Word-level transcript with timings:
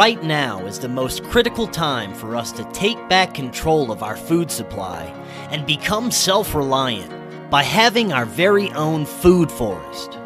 Right 0.00 0.22
now 0.22 0.64
is 0.64 0.78
the 0.78 0.88
most 0.88 1.24
critical 1.24 1.66
time 1.66 2.14
for 2.14 2.34
us 2.34 2.52
to 2.52 2.64
take 2.72 2.96
back 3.10 3.34
control 3.34 3.92
of 3.92 4.02
our 4.02 4.16
food 4.16 4.50
supply 4.50 5.02
and 5.50 5.66
become 5.66 6.10
self 6.10 6.54
reliant 6.54 7.12
by 7.50 7.62
having 7.62 8.10
our 8.10 8.24
very 8.24 8.70
own 8.70 9.04
food 9.04 9.52
forest. 9.52 10.18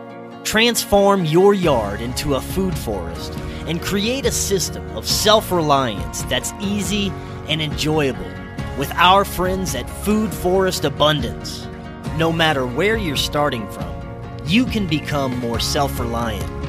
Transform 0.45 1.25
your 1.25 1.55
yard 1.55 2.01
into 2.01 2.37
a 2.37 2.41
food 2.41 2.79
forest 2.79 3.33
and 3.67 3.83
create 3.83 4.27
a 4.27 4.31
system 4.31 4.89
of 4.97 5.09
self 5.09 5.51
reliance 5.51 6.23
that's 6.23 6.53
easy 6.61 7.11
and 7.49 7.61
enjoyable 7.61 8.31
with 8.79 8.93
our 8.93 9.25
friends 9.25 9.75
at 9.75 9.91
Food 10.05 10.33
Forest 10.33 10.85
Abundance. 10.85 11.67
No 12.17 12.31
matter 12.31 12.65
where 12.65 12.97
you're 12.97 13.17
starting 13.17 13.69
from, 13.73 13.93
you 14.47 14.67
can 14.67 14.87
become 14.87 15.37
more 15.41 15.59
self 15.59 15.99
reliant. 15.99 16.64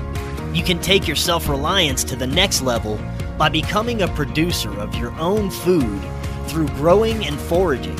You 0.55 0.63
can 0.63 0.79
take 0.79 1.05
your 1.05 1.17
self 1.17 1.49
reliance 1.49 2.05
to 2.05 2.15
the 2.15 2.25
next 2.25 2.61
level 2.61 2.97
by 3.37 3.49
becoming 3.49 4.01
a 4.01 4.07
producer 4.07 4.71
of 4.79 4.95
your 4.95 5.11
own 5.19 5.51
food 5.51 6.01
through 6.47 6.69
growing 6.69 7.25
and 7.25 7.37
foraging. 7.37 7.97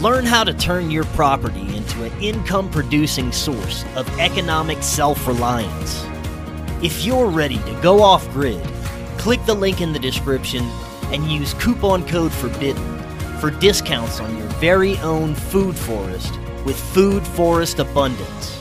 Learn 0.00 0.24
how 0.24 0.42
to 0.42 0.52
turn 0.52 0.90
your 0.90 1.04
property 1.04 1.76
into 1.76 2.02
an 2.02 2.12
income 2.20 2.70
producing 2.70 3.30
source 3.30 3.84
of 3.94 4.08
economic 4.18 4.82
self 4.82 5.28
reliance. 5.28 6.04
If 6.82 7.04
you're 7.04 7.28
ready 7.28 7.58
to 7.58 7.80
go 7.80 8.02
off 8.02 8.28
grid, 8.32 8.64
click 9.16 9.42
the 9.46 9.54
link 9.54 9.80
in 9.80 9.92
the 9.92 10.00
description 10.00 10.64
and 11.12 11.30
use 11.30 11.54
coupon 11.54 12.04
code 12.08 12.32
FORBIDDEN 12.32 13.38
for 13.40 13.52
discounts 13.52 14.18
on 14.18 14.36
your 14.36 14.48
very 14.58 14.98
own 14.98 15.36
food 15.36 15.76
forest 15.76 16.36
with 16.64 16.76
Food 16.76 17.24
Forest 17.24 17.78
Abundance. 17.78 18.55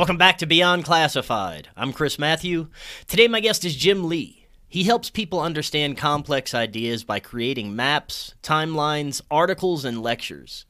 Welcome 0.00 0.16
back 0.16 0.38
to 0.38 0.46
Beyond 0.46 0.86
Classified. 0.86 1.68
I'm 1.76 1.92
Chris 1.92 2.18
Matthew. 2.18 2.68
Today, 3.06 3.28
my 3.28 3.40
guest 3.40 3.66
is 3.66 3.76
Jim 3.76 4.08
Lee. 4.08 4.46
He 4.66 4.84
helps 4.84 5.10
people 5.10 5.40
understand 5.40 5.98
complex 5.98 6.54
ideas 6.54 7.04
by 7.04 7.20
creating 7.20 7.76
maps, 7.76 8.34
timelines, 8.42 9.20
articles, 9.30 9.84
and 9.84 10.02
lectures. 10.02 10.64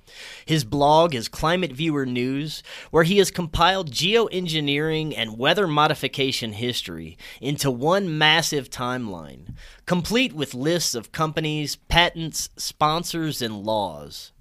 His 0.44 0.64
blog 0.64 1.14
is 1.14 1.28
Climate 1.28 1.70
Viewer 1.70 2.06
News, 2.06 2.64
where 2.90 3.04
he 3.04 3.18
has 3.18 3.30
compiled 3.30 3.92
geoengineering 3.92 5.14
and 5.16 5.38
weather 5.38 5.68
modification 5.68 6.54
history 6.54 7.16
into 7.40 7.70
one 7.70 8.18
massive 8.18 8.68
timeline, 8.68 9.54
complete 9.86 10.32
with 10.32 10.54
lists 10.54 10.96
of 10.96 11.12
companies, 11.12 11.76
patents, 11.76 12.50
sponsors, 12.56 13.40
and 13.40 13.62
laws. 13.62 14.32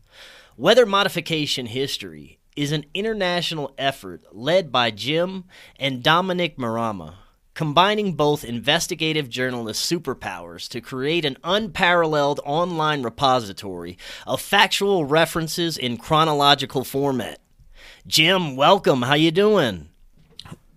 Weather 0.57 0.87
modification 0.87 1.67
history 1.67 2.38
is 2.59 2.73
an 2.73 2.83
international 2.93 3.73
effort 3.77 4.21
led 4.33 4.69
by 4.69 4.91
Jim 4.91 5.45
and 5.79 6.03
Dominic 6.03 6.59
Marama, 6.59 7.19
combining 7.53 8.11
both 8.15 8.43
investigative 8.43 9.29
journalist 9.29 9.89
superpowers 9.89 10.67
to 10.67 10.81
create 10.81 11.23
an 11.23 11.37
unparalleled 11.45 12.41
online 12.43 13.01
repository 13.01 13.97
of 14.27 14.41
factual 14.41 15.05
references 15.05 15.77
in 15.77 15.95
chronological 15.95 16.83
format. 16.83 17.39
Jim, 18.05 18.57
welcome. 18.57 19.03
How 19.03 19.13
you 19.13 19.31
doing? 19.31 19.87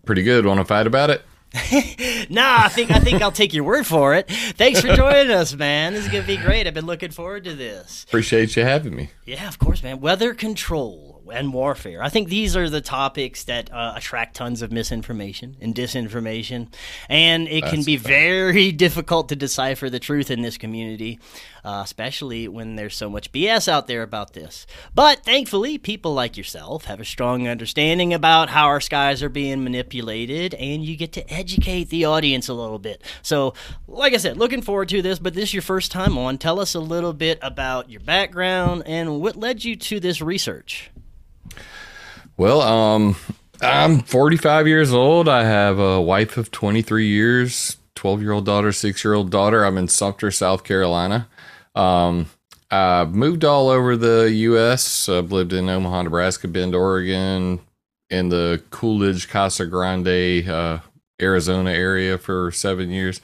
Pretty 0.07 0.23
good. 0.23 0.47
Want 0.47 0.61
to 0.61 0.65
fight 0.65 0.87
about 0.87 1.11
it? 1.11 1.23
nah, 2.31 2.63
I 2.63 2.69
think 2.69 2.93
I 2.93 3.01
think 3.01 3.21
I'll 3.21 3.33
take 3.33 3.53
your 3.53 3.65
word 3.65 3.87
for 3.87 4.15
it. 4.15 4.31
Thanks 4.31 4.81
for 4.81 4.95
joining 4.95 5.33
us, 5.33 5.53
man. 5.53 5.95
This 5.95 6.07
is 6.07 6.13
gonna 6.13 6.25
be 6.25 6.39
great. 6.39 6.67
I've 6.67 6.75
been 6.75 6.87
looking 6.87 7.11
forward 7.11 7.45
to 7.45 7.55
this. 7.55 8.05
Appreciate 8.05 8.57
you 8.57 8.63
having 8.63 8.95
me. 8.95 9.11
Yeah, 9.27 9.49
of 9.49 9.59
course, 9.59 9.83
man. 9.83 10.01
Weather 10.01 10.33
control 10.33 11.12
and 11.33 11.53
warfare. 11.53 12.03
I 12.03 12.09
think 12.09 12.29
these 12.29 12.57
are 12.57 12.69
the 12.69 12.81
topics 12.81 13.45
that 13.45 13.73
uh, 13.73 13.95
attract 13.97 14.37
tons 14.37 14.63
of 14.63 14.71
misinformation 14.71 15.57
and 15.61 15.75
disinformation, 15.75 16.69
and 17.09 17.49
it 17.49 17.63
That's 17.63 17.73
can 17.73 17.83
be 17.85 17.97
very 17.97 18.71
difficult 18.85 19.29
to 19.31 19.37
decipher 19.37 19.89
the 19.89 19.99
truth 19.99 20.31
in 20.31 20.43
this 20.43 20.59
community, 20.59 21.19
uh, 21.65 21.81
especially 21.85 22.49
when 22.49 22.77
there's 22.77 22.95
so 22.95 23.09
much 23.09 23.33
BS 23.33 23.69
out 23.69 23.87
there 23.87 24.03
about 24.03 24.35
this. 24.35 24.67
But 24.95 25.25
thankfully, 25.25 25.79
people 25.79 26.15
like 26.15 26.37
yourself 26.37 26.85
have 26.85 27.01
a 27.01 27.05
strong 27.05 27.49
understanding 27.49 28.13
about 28.13 28.51
how 28.51 28.67
our 28.67 28.81
skies 28.81 29.23
are 29.23 29.29
being 29.29 29.65
manipulated, 29.65 30.55
and 30.55 30.85
you 30.85 30.97
get 30.97 31.13
to 31.13 31.33
educate 31.33 31.89
the 31.89 32.05
audience 32.05 32.49
a 32.49 32.55
little 32.55 32.79
bit. 32.79 33.03
So, 33.23 33.55
like 33.89 34.15
I 34.15 34.19
said, 34.19 34.37
looking 34.37 34.63
forward 34.63 34.89
to 34.91 35.03
this. 35.03 35.19
But 35.19 35.35
this 35.35 35.51
is 35.51 35.55
your 35.55 35.63
first 35.63 35.91
time 35.93 36.19
on. 36.19 36.39
Tell 36.39 36.61
us 36.61 36.75
a 36.75 36.81
little 36.81 37.13
bit 37.13 37.39
about 37.43 37.91
your 37.91 38.01
background 38.01 38.83
and 38.87 39.21
what 39.21 39.37
led 39.37 39.65
you 39.65 39.77
to 39.77 40.01
this 40.01 40.21
research. 40.21 40.92
Well, 42.37 42.63
um, 42.63 43.17
I'm 43.61 44.01
45 44.01 44.67
years 44.67 44.93
old. 44.93 45.29
I 45.29 45.45
have 45.45 45.79
a 45.79 46.01
wife 46.01 46.37
of 46.37 46.51
23 46.51 47.07
years, 47.07 47.77
12 47.95 48.23
year 48.23 48.33
old 48.33 48.47
daughter, 48.47 48.73
six 48.73 49.05
year 49.05 49.15
old 49.15 49.31
daughter. 49.31 49.65
I'm 49.65 49.77
in 49.77 49.89
Sumter, 49.89 50.31
South 50.31 50.65
Carolina. 50.65 51.29
Um, 51.75 52.31
I 52.71 53.05
moved 53.05 53.45
all 53.45 53.69
over 53.69 53.97
the 53.97 54.31
U.S. 54.33 55.09
I've 55.09 55.31
lived 55.31 55.53
in 55.53 55.69
Omaha, 55.69 56.03
Nebraska, 56.03 56.49
Bend, 56.49 56.75
Oregon, 56.75 57.61
in 58.09 58.31
the 58.31 58.63
Coolidge, 58.71 59.29
Casa 59.29 59.67
Grande, 59.67 60.49
uh, 60.49 60.79
Arizona 61.21 61.71
area 61.71 62.17
for 62.17 62.51
seven 62.51 62.91
years. 62.91 63.21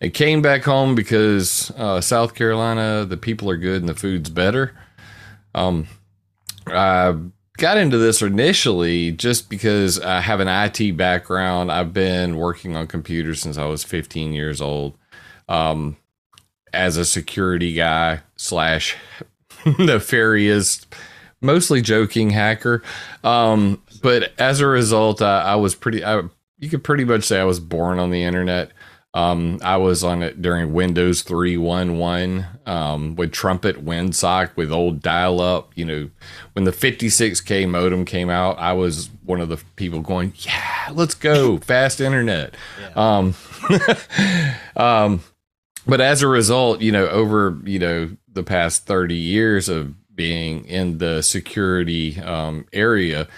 And 0.00 0.14
came 0.14 0.40
back 0.40 0.62
home 0.62 0.94
because 0.94 1.72
uh, 1.72 2.00
South 2.00 2.34
Carolina, 2.34 3.04
the 3.04 3.16
people 3.16 3.50
are 3.50 3.56
good 3.56 3.82
and 3.82 3.88
the 3.88 3.94
food's 3.94 4.30
better. 4.30 4.76
Um, 5.54 5.88
I 6.66 7.14
got 7.56 7.78
into 7.78 7.98
this 7.98 8.22
initially 8.22 9.12
just 9.12 9.48
because 9.48 10.00
I 10.00 10.20
have 10.20 10.40
an 10.40 10.48
IT 10.48 10.96
background. 10.96 11.72
I've 11.72 11.92
been 11.92 12.36
working 12.36 12.76
on 12.76 12.86
computers 12.86 13.40
since 13.40 13.56
I 13.58 13.66
was 13.66 13.84
15 13.84 14.32
years 14.32 14.60
old. 14.60 14.96
Um, 15.48 15.96
as 16.72 16.96
a 16.96 17.04
security 17.04 17.72
guy 17.72 18.20
slash 18.36 18.96
nefarious, 19.78 20.86
mostly 21.40 21.80
joking 21.80 22.30
hacker. 22.30 22.82
Um, 23.24 23.82
but 24.02 24.32
as 24.38 24.60
a 24.60 24.66
result, 24.66 25.22
I, 25.22 25.42
I 25.42 25.54
was 25.56 25.74
pretty. 25.74 26.04
I, 26.04 26.22
you 26.58 26.70
could 26.70 26.84
pretty 26.84 27.04
much 27.04 27.24
say 27.24 27.40
I 27.40 27.44
was 27.44 27.60
born 27.60 27.98
on 27.98 28.10
the 28.10 28.22
internet. 28.22 28.70
Um, 29.16 29.60
I 29.62 29.78
was 29.78 30.04
on 30.04 30.22
it 30.22 30.42
during 30.42 30.74
Windows 30.74 31.22
3.1.1 31.22 32.68
um, 32.68 33.16
with 33.16 33.32
Trumpet 33.32 33.82
Winsock 33.82 34.54
with 34.56 34.70
old 34.70 35.00
dial 35.00 35.40
up. 35.40 35.72
You 35.74 35.86
know, 35.86 36.10
when 36.52 36.66
the 36.66 36.70
56K 36.70 37.66
modem 37.66 38.04
came 38.04 38.28
out, 38.28 38.58
I 38.58 38.74
was 38.74 39.08
one 39.24 39.40
of 39.40 39.48
the 39.48 39.56
people 39.76 40.00
going, 40.00 40.34
Yeah, 40.36 40.90
let's 40.92 41.14
go, 41.14 41.56
fast 41.56 41.98
internet. 42.02 42.56
Yeah. 42.78 42.90
Um, 42.94 43.34
um, 44.76 45.22
but 45.86 46.02
as 46.02 46.20
a 46.20 46.28
result, 46.28 46.82
you 46.82 46.92
know, 46.92 47.08
over, 47.08 47.58
you 47.64 47.78
know, 47.78 48.10
the 48.30 48.42
past 48.42 48.84
30 48.84 49.14
years 49.14 49.70
of 49.70 49.94
being 50.14 50.66
in 50.66 50.98
the 50.98 51.22
security 51.22 52.20
um, 52.20 52.66
area, 52.70 53.28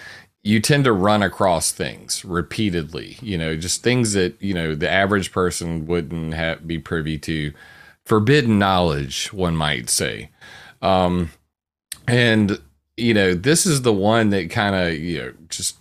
you 0.43 0.61
tend 0.61 0.85
to 0.85 0.93
run 0.93 1.23
across 1.23 1.73
things 1.73 2.25
repeatedly, 2.25 3.19
you 3.21 3.37
know, 3.37 3.57
just 3.57 3.83
things 3.83 4.13
that, 4.13 4.41
you 4.41 4.55
know, 4.55 4.75
the 4.75 4.89
average 4.89 5.33
person 5.33 5.87
wouldn't 5.87 6.35
have, 6.35 6.67
be 6.67 6.79
privy 6.79 7.19
to. 7.19 7.53
Forbidden 8.05 8.59
knowledge, 8.59 9.33
one 9.33 9.55
might 9.55 9.91
say. 9.91 10.31
Um, 10.81 11.31
and, 12.07 12.59
you 12.97 13.13
know, 13.13 13.35
this 13.35 13.67
is 13.67 13.83
the 13.83 13.93
one 13.93 14.31
that 14.31 14.51
kind 14.51 14.75
of, 14.75 14.95
you 14.95 15.19
know, 15.19 15.35
just 15.51 15.77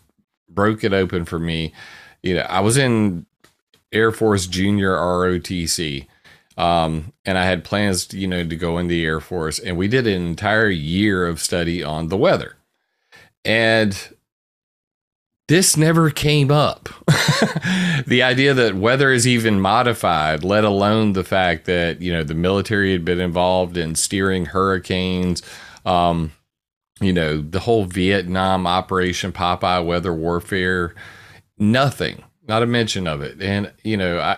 broke 0.49 0.83
it 0.83 0.91
open 0.91 1.23
for 1.23 1.39
me. 1.39 1.73
You 2.21 2.35
know, 2.35 2.41
I 2.41 2.59
was 2.59 2.75
in 2.77 3.25
Air 3.93 4.11
Force 4.11 4.47
Junior 4.47 4.91
ROTC. 4.95 6.07
Um, 6.57 7.13
and 7.23 7.37
I 7.37 7.45
had 7.45 7.63
plans, 7.63 8.11
you 8.13 8.27
know, 8.27 8.45
to 8.45 8.55
go 8.55 8.79
in 8.79 8.87
the 8.87 9.05
Air 9.05 9.19
Force, 9.19 9.59
and 9.59 9.77
we 9.77 9.87
did 9.87 10.07
an 10.07 10.25
entire 10.25 10.69
year 10.69 11.27
of 11.27 11.39
study 11.39 11.83
on 11.83 12.07
the 12.07 12.17
weather. 12.17 12.55
And 13.45 13.95
this 15.47 15.77
never 15.77 16.09
came 16.09 16.51
up. 16.51 16.89
the 18.05 18.21
idea 18.21 18.53
that 18.53 18.75
weather 18.75 19.11
is 19.11 19.25
even 19.25 19.61
modified, 19.61 20.43
let 20.43 20.65
alone 20.65 21.13
the 21.13 21.23
fact 21.23 21.65
that, 21.65 22.01
you 22.01 22.11
know, 22.11 22.23
the 22.23 22.33
military 22.33 22.91
had 22.91 23.05
been 23.05 23.21
involved 23.21 23.77
in 23.77 23.95
steering 23.95 24.45
hurricanes, 24.45 25.41
um, 25.85 26.33
you 26.99 27.13
know, 27.13 27.41
the 27.41 27.61
whole 27.61 27.85
Vietnam 27.85 28.67
Operation 28.67 29.31
Popeye 29.31 29.85
weather 29.85 30.13
warfare, 30.13 30.93
nothing, 31.57 32.23
not 32.47 32.63
a 32.63 32.65
mention 32.67 33.07
of 33.07 33.21
it. 33.21 33.41
And, 33.41 33.71
you 33.83 33.95
know, 33.95 34.19
I, 34.19 34.37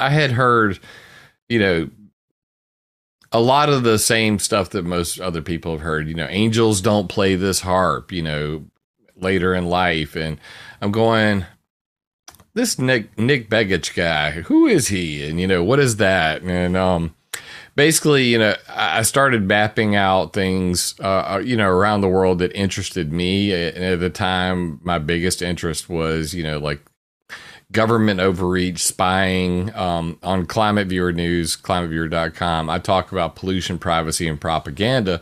I 0.00 0.10
had 0.10 0.32
heard, 0.32 0.78
you 1.48 1.58
know, 1.58 1.90
a 3.32 3.40
lot 3.40 3.68
of 3.68 3.82
the 3.82 3.98
same 3.98 4.38
stuff 4.38 4.70
that 4.70 4.84
most 4.84 5.20
other 5.20 5.42
people 5.42 5.72
have 5.72 5.82
heard. 5.82 6.08
You 6.08 6.14
know, 6.14 6.28
angels 6.30 6.80
don't 6.80 7.08
play 7.08 7.34
this 7.34 7.60
HAARP. 7.60 8.12
You 8.12 8.22
know, 8.22 8.64
later 9.20 9.54
in 9.54 9.66
life, 9.66 10.16
and 10.16 10.38
I'm 10.80 10.92
going, 10.92 11.44
this 12.54 12.78
Nick 12.78 13.18
Nick 13.18 13.48
Begich 13.48 13.94
guy, 13.94 14.30
who 14.32 14.66
is 14.66 14.88
he? 14.88 15.28
And 15.28 15.40
you 15.40 15.46
know, 15.46 15.62
what 15.62 15.78
is 15.78 15.96
that? 15.96 16.42
And 16.42 16.76
um, 16.76 17.14
basically, 17.78 18.24
you 18.24 18.38
know, 18.38 18.54
I 18.68 19.02
started 19.02 19.44
mapping 19.44 19.94
out 19.94 20.32
things, 20.32 20.94
uh, 21.00 21.34
uh, 21.34 21.42
you 21.44 21.56
know, 21.56 21.68
around 21.68 22.00
the 22.00 22.08
world 22.08 22.40
that 22.40 22.52
interested 22.52 23.12
me. 23.12 23.52
And 23.52 23.84
at 23.84 24.00
the 24.00 24.10
time, 24.10 24.80
my 24.82 24.98
biggest 24.98 25.42
interest 25.42 25.88
was, 25.88 26.34
you 26.34 26.42
know, 26.42 26.58
like 26.58 26.80
government 27.70 28.18
overreach, 28.18 28.80
spying 28.80 29.74
um, 29.76 30.18
on 30.24 30.46
Climate 30.46 30.88
Viewer 30.88 31.12
News, 31.12 31.56
climateviewer.com. 31.56 32.68
I 32.68 32.80
talk 32.80 33.12
about 33.12 33.36
pollution, 33.36 33.78
privacy, 33.78 34.26
and 34.26 34.40
propaganda. 34.40 35.20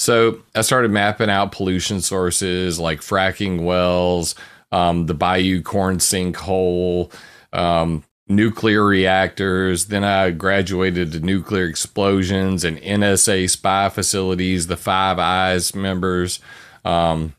So 0.00 0.40
I 0.54 0.62
started 0.62 0.90
mapping 0.90 1.28
out 1.28 1.52
pollution 1.52 2.00
sources 2.00 2.80
like 2.80 3.02
fracking 3.02 3.64
wells, 3.64 4.34
um, 4.72 5.04
the 5.04 5.12
Bayou 5.12 5.60
Corne 5.60 5.98
sinkhole, 5.98 7.12
um, 7.52 8.02
nuclear 8.26 8.82
reactors. 8.82 9.88
Then 9.88 10.02
I 10.02 10.30
graduated 10.30 11.12
to 11.12 11.20
nuclear 11.20 11.66
explosions 11.66 12.64
and 12.64 12.78
NSA 12.78 13.50
spy 13.50 13.90
facilities, 13.90 14.68
the 14.68 14.78
Five 14.78 15.18
Eyes 15.18 15.74
members, 15.74 16.40
um, 16.82 17.34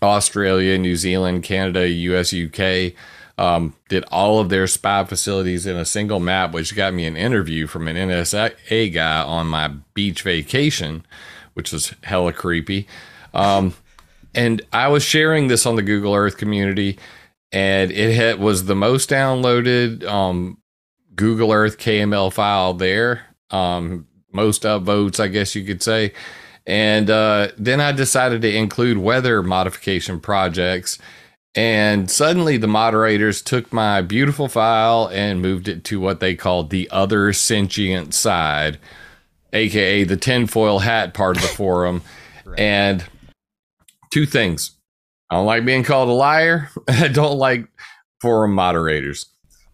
Australia, 0.00 0.78
New 0.78 0.94
Zealand, 0.94 1.42
Canada, 1.42 1.88
US, 1.88 2.32
UK. 2.32 2.92
Um, 3.36 3.74
did 3.88 4.04
all 4.12 4.38
of 4.38 4.48
their 4.48 4.68
spy 4.68 5.02
facilities 5.02 5.66
in 5.66 5.76
a 5.76 5.84
single 5.84 6.20
map, 6.20 6.52
which 6.52 6.76
got 6.76 6.94
me 6.94 7.04
an 7.04 7.16
interview 7.16 7.66
from 7.66 7.88
an 7.88 7.96
NSA 7.96 8.94
guy 8.94 9.22
on 9.22 9.48
my 9.48 9.72
beach 9.92 10.22
vacation, 10.22 11.04
which 11.56 11.72
was 11.72 11.94
hella 12.02 12.32
creepy. 12.32 12.86
Um, 13.32 13.74
and 14.34 14.60
I 14.72 14.88
was 14.88 15.02
sharing 15.02 15.48
this 15.48 15.64
on 15.64 15.76
the 15.76 15.82
Google 15.82 16.14
Earth 16.14 16.36
community, 16.36 16.98
and 17.50 17.90
it 17.90 18.14
had, 18.14 18.38
was 18.38 18.66
the 18.66 18.74
most 18.74 19.08
downloaded 19.08 20.04
um, 20.04 20.58
Google 21.14 21.52
Earth 21.52 21.78
KML 21.78 22.30
file 22.30 22.74
there. 22.74 23.26
Um, 23.50 24.06
most 24.32 24.64
upvotes, 24.64 25.18
I 25.18 25.28
guess 25.28 25.54
you 25.54 25.64
could 25.64 25.82
say. 25.82 26.12
And 26.66 27.08
uh, 27.08 27.48
then 27.56 27.80
I 27.80 27.92
decided 27.92 28.42
to 28.42 28.54
include 28.54 28.98
weather 28.98 29.42
modification 29.42 30.20
projects. 30.20 30.98
And 31.54 32.10
suddenly 32.10 32.58
the 32.58 32.66
moderators 32.66 33.40
took 33.40 33.72
my 33.72 34.02
beautiful 34.02 34.46
file 34.48 35.08
and 35.10 35.40
moved 35.40 35.68
it 35.68 35.84
to 35.84 35.98
what 35.98 36.20
they 36.20 36.34
called 36.34 36.68
the 36.68 36.88
other 36.90 37.32
sentient 37.32 38.12
side, 38.12 38.78
aka 39.56 40.04
the 40.04 40.16
tinfoil 40.16 40.78
hat 40.78 41.14
part 41.14 41.36
of 41.36 41.42
the 41.42 41.48
forum. 41.56 42.02
right. 42.44 42.58
And 42.60 43.04
two 44.12 44.26
things. 44.26 44.72
I 45.30 45.34
don't 45.34 45.46
like 45.46 45.64
being 45.64 45.82
called 45.82 46.08
a 46.08 46.12
liar. 46.12 46.70
I 46.88 47.08
don't 47.08 47.38
like 47.38 47.66
forum 48.20 48.52
moderators. 48.52 49.26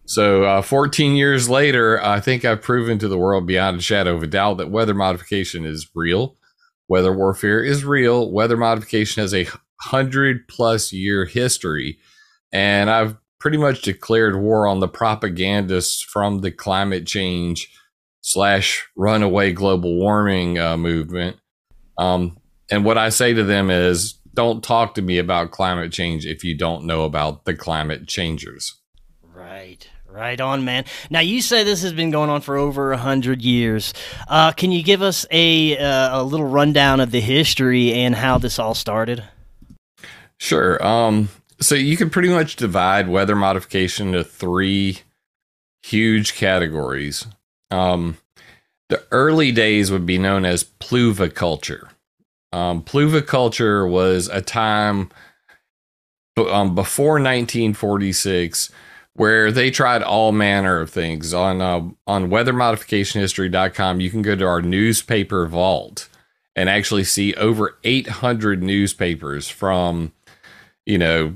So, 0.05 0.43
uh, 0.43 0.61
14 0.61 1.15
years 1.15 1.49
later, 1.49 2.03
I 2.03 2.19
think 2.19 2.43
I've 2.43 2.61
proven 2.61 2.99
to 2.99 3.07
the 3.07 3.17
world 3.17 3.45
beyond 3.47 3.79
a 3.79 3.81
shadow 3.81 4.15
of 4.15 4.23
a 4.23 4.27
doubt 4.27 4.57
that 4.57 4.69
weather 4.69 4.93
modification 4.93 5.65
is 5.65 5.89
real. 5.95 6.35
Weather 6.89 7.13
warfare 7.13 7.63
is 7.63 7.85
real. 7.85 8.29
Weather 8.29 8.57
modification 8.57 9.21
has 9.21 9.33
a 9.33 9.47
hundred 9.79 10.47
plus 10.49 10.91
year 10.91 11.25
history. 11.25 11.99
And 12.51 12.89
I've 12.89 13.15
pretty 13.39 13.57
much 13.57 13.81
declared 13.81 14.35
war 14.35 14.67
on 14.67 14.79
the 14.79 14.87
propagandists 14.87 16.01
from 16.01 16.39
the 16.41 16.51
climate 16.51 17.05
change 17.07 17.69
slash 18.23 18.89
runaway 18.95 19.51
global 19.51 19.95
warming 19.95 20.57
uh, 20.57 20.77
movement. 20.77 21.37
Um, 21.97 22.37
and 22.71 22.83
what 22.83 22.97
I 22.97 23.09
say 23.09 23.33
to 23.33 23.43
them 23.43 23.69
is 23.69 24.13
don't 24.33 24.63
talk 24.63 24.95
to 24.95 25.01
me 25.01 25.19
about 25.19 25.51
climate 25.51 25.91
change 25.91 26.25
if 26.25 26.43
you 26.43 26.57
don't 26.57 26.85
know 26.85 27.03
about 27.03 27.45
the 27.45 27.53
climate 27.53 28.07
changers. 28.07 28.73
Right. 29.21 29.87
Right 30.07 30.39
on, 30.39 30.63
man. 30.63 30.85
Now 31.09 31.19
you 31.19 31.41
say 31.41 31.63
this 31.63 31.81
has 31.81 31.91
been 31.91 32.11
going 32.11 32.29
on 32.29 32.41
for 32.41 32.55
over 32.55 32.91
a 32.91 32.97
hundred 32.97 33.41
years. 33.41 33.93
Uh, 34.27 34.51
can 34.51 34.71
you 34.71 34.83
give 34.83 35.01
us 35.01 35.25
a 35.31 35.75
uh, 35.77 36.21
a 36.21 36.23
little 36.23 36.45
rundown 36.45 36.99
of 36.99 37.09
the 37.11 37.19
history 37.19 37.93
and 37.93 38.13
how 38.13 38.37
this 38.37 38.59
all 38.59 38.75
started? 38.75 39.23
Sure. 40.37 40.83
Um, 40.85 41.29
so 41.59 41.73
you 41.73 41.97
can 41.97 42.11
pretty 42.11 42.29
much 42.29 42.57
divide 42.57 43.07
weather 43.07 43.35
modification 43.35 44.09
into 44.09 44.23
three 44.23 44.99
huge 45.81 46.35
categories. 46.35 47.25
Um, 47.73 48.17
the 48.89 49.03
early 49.11 49.51
days 49.51 49.91
would 49.91 50.05
be 50.05 50.17
known 50.17 50.45
as 50.45 50.63
pluviculture. 50.63 51.89
Um, 52.51 52.83
pluviculture 52.83 53.89
was 53.89 54.27
a 54.27 54.41
time 54.41 55.09
um, 56.37 56.75
before 56.75 57.13
1946 57.13 58.71
where 59.15 59.51
they 59.51 59.69
tried 59.69 60.01
all 60.01 60.31
manner 60.31 60.79
of 60.79 60.89
things 60.89 61.33
on 61.33 61.61
uh, 61.61 61.81
on 62.07 62.29
weathermodificationhistory.com 62.29 63.99
you 63.99 64.09
can 64.09 64.23
go 64.23 64.35
to 64.35 64.45
our 64.45 64.61
newspaper 64.61 65.45
vault 65.47 66.09
and 66.55 66.69
actually 66.69 67.03
see 67.03 67.33
over 67.35 67.77
800 67.83 68.63
newspapers 68.63 69.47
from 69.47 70.11
you 70.85 70.97
know, 70.97 71.33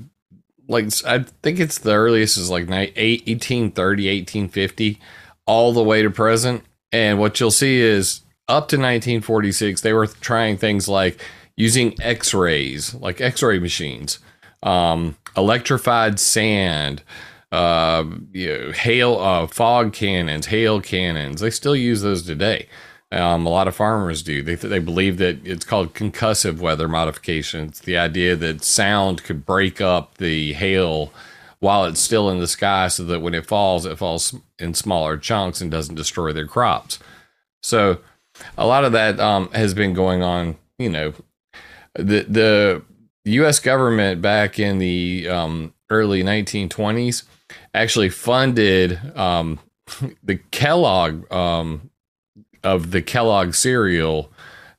like 0.67 0.85
I 1.05 1.19
think 1.41 1.59
it's 1.59 1.77
the 1.77 1.93
earliest 1.93 2.37
is 2.37 2.49
like 2.49 2.67
1830, 2.67 3.71
1850, 3.71 4.99
all 5.47 5.73
the 5.73 5.83
way 5.83 6.03
to 6.03 6.11
present. 6.11 6.63
And 6.91 7.17
what 7.17 7.39
you'll 7.39 7.51
see 7.51 7.81
is 7.81 8.21
up 8.47 8.69
to 8.69 8.77
1946, 8.77 9.81
they 9.81 9.93
were 9.93 10.07
trying 10.07 10.57
things 10.57 10.87
like 10.87 11.19
using 11.55 11.95
x 12.01 12.33
rays, 12.33 12.93
like 12.93 13.19
x 13.19 13.41
ray 13.41 13.59
machines, 13.59 14.19
um, 14.61 15.17
electrified 15.35 16.19
sand, 16.19 17.01
uh, 17.51 18.03
you 18.31 18.47
know, 18.47 18.71
hail, 18.71 19.17
uh, 19.19 19.47
fog 19.47 19.93
cannons, 19.93 20.47
hail 20.47 20.79
cannons. 20.79 21.41
They 21.41 21.49
still 21.49 21.75
use 21.75 22.01
those 22.01 22.23
today. 22.23 22.67
Um, 23.11 23.45
a 23.45 23.49
lot 23.49 23.69
of 23.69 23.75
farmers 23.75 24.21
do. 24.21 24.43
They 24.43 24.55
they 24.55 24.79
believe 24.79 25.17
that 25.17 25.45
it's 25.45 25.63
called 25.63 25.93
concussive 25.93 26.59
weather 26.59 26.89
modification. 26.89 27.67
It's 27.67 27.79
the 27.79 27.97
idea 27.97 28.35
that 28.35 28.63
sound 28.65 29.23
could 29.23 29.45
break 29.45 29.79
up 29.79 30.17
the 30.17 30.53
hail 30.53 31.13
while 31.59 31.85
it's 31.85 31.99
still 31.99 32.29
in 32.29 32.39
the 32.39 32.47
sky, 32.47 32.87
so 32.87 33.03
that 33.05 33.21
when 33.21 33.33
it 33.33 33.45
falls, 33.45 33.85
it 33.85 33.97
falls 33.97 34.35
in 34.59 34.73
smaller 34.73 35.17
chunks 35.17 35.61
and 35.61 35.71
doesn't 35.71 35.95
destroy 35.95 36.31
their 36.31 36.47
crops. 36.47 36.99
So, 37.63 37.99
a 38.57 38.67
lot 38.67 38.85
of 38.85 38.91
that 38.91 39.19
um, 39.19 39.49
has 39.51 39.73
been 39.73 39.93
going 39.93 40.21
on. 40.21 40.57
You 40.77 40.89
know, 40.89 41.13
the 41.95 42.25
the 42.27 42.83
U.S. 43.25 43.59
government 43.59 44.21
back 44.21 44.59
in 44.59 44.77
the 44.77 45.27
um, 45.27 45.73
early 45.89 46.23
1920s 46.23 47.23
actually 47.73 48.09
funded 48.09 48.99
um, 49.17 49.59
the 50.23 50.37
Kellogg 50.51 51.31
um, 51.31 51.89
of 52.63 52.91
the 52.91 53.01
Kellogg 53.01 53.53
cereal, 53.53 54.31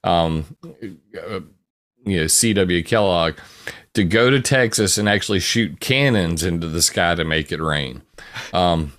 um, 0.05 0.57
uh, 0.63 1.41
you 2.05 2.21
know, 2.21 2.27
C.W. 2.27 2.83
Kellogg, 2.85 3.37
to 3.95 4.05
go 4.05 4.31
to 4.31 4.41
Texas 4.41 4.99
and 4.99 5.09
actually 5.09 5.41
shoot 5.41 5.81
cannons 5.81 6.45
into 6.45 6.69
the 6.69 6.83
sky 6.83 7.15
to 7.15 7.25
make 7.25 7.51
it 7.51 7.61
rain. 7.61 8.03
Um, 8.53 8.93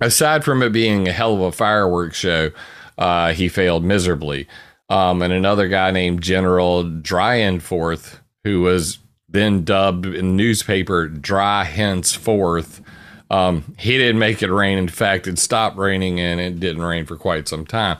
aside 0.00 0.44
from 0.44 0.62
it 0.62 0.72
being 0.72 1.08
a 1.08 1.12
hell 1.12 1.34
of 1.34 1.40
a 1.40 1.52
fireworks 1.52 2.16
show, 2.16 2.50
uh, 2.98 3.32
he 3.32 3.48
failed 3.48 3.84
miserably. 3.84 4.46
Um, 4.88 5.22
and 5.22 5.32
another 5.32 5.68
guy 5.68 5.90
named 5.90 6.22
General 6.22 6.84
Dyrenforth, 6.84 8.18
who 8.44 8.60
was 8.60 8.98
then 9.28 9.64
dubbed 9.64 10.06
in 10.06 10.36
newspaper 10.36 11.08
Dry 11.08 11.64
Henceforth, 11.64 12.82
um, 13.30 13.74
he 13.78 13.96
didn't 13.96 14.18
make 14.18 14.42
it 14.42 14.52
rain. 14.52 14.78
In 14.78 14.88
fact, 14.88 15.26
it 15.26 15.38
stopped 15.38 15.76
raining 15.76 16.20
and 16.20 16.40
it 16.40 16.60
didn't 16.60 16.82
rain 16.82 17.06
for 17.06 17.16
quite 17.16 17.48
some 17.48 17.66
time. 17.66 17.98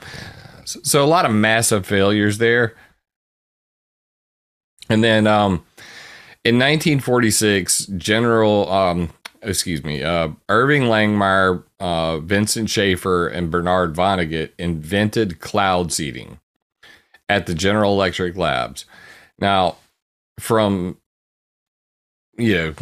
So, 0.65 0.79
so 0.83 1.03
a 1.03 1.07
lot 1.07 1.25
of 1.25 1.31
massive 1.31 1.85
failures 1.85 2.37
there. 2.37 2.75
And 4.87 5.03
then 5.03 5.25
um, 5.25 5.65
in 6.45 6.59
1946, 6.59 7.87
General, 7.97 8.71
um, 8.71 9.09
excuse 9.41 9.83
me, 9.83 10.03
uh, 10.03 10.29
Irving 10.47 10.83
Langmuir, 10.83 11.63
uh, 11.79 12.19
Vincent 12.19 12.69
Schaefer, 12.69 13.27
and 13.27 13.49
Bernard 13.49 13.95
Vonnegut 13.95 14.51
invented 14.59 15.39
cloud 15.39 15.91
seeding 15.91 16.39
at 17.27 17.47
the 17.47 17.55
General 17.55 17.93
Electric 17.93 18.37
Labs. 18.37 18.85
Now, 19.39 19.77
from 20.39 20.97
you 22.37 22.53
know 22.53 22.75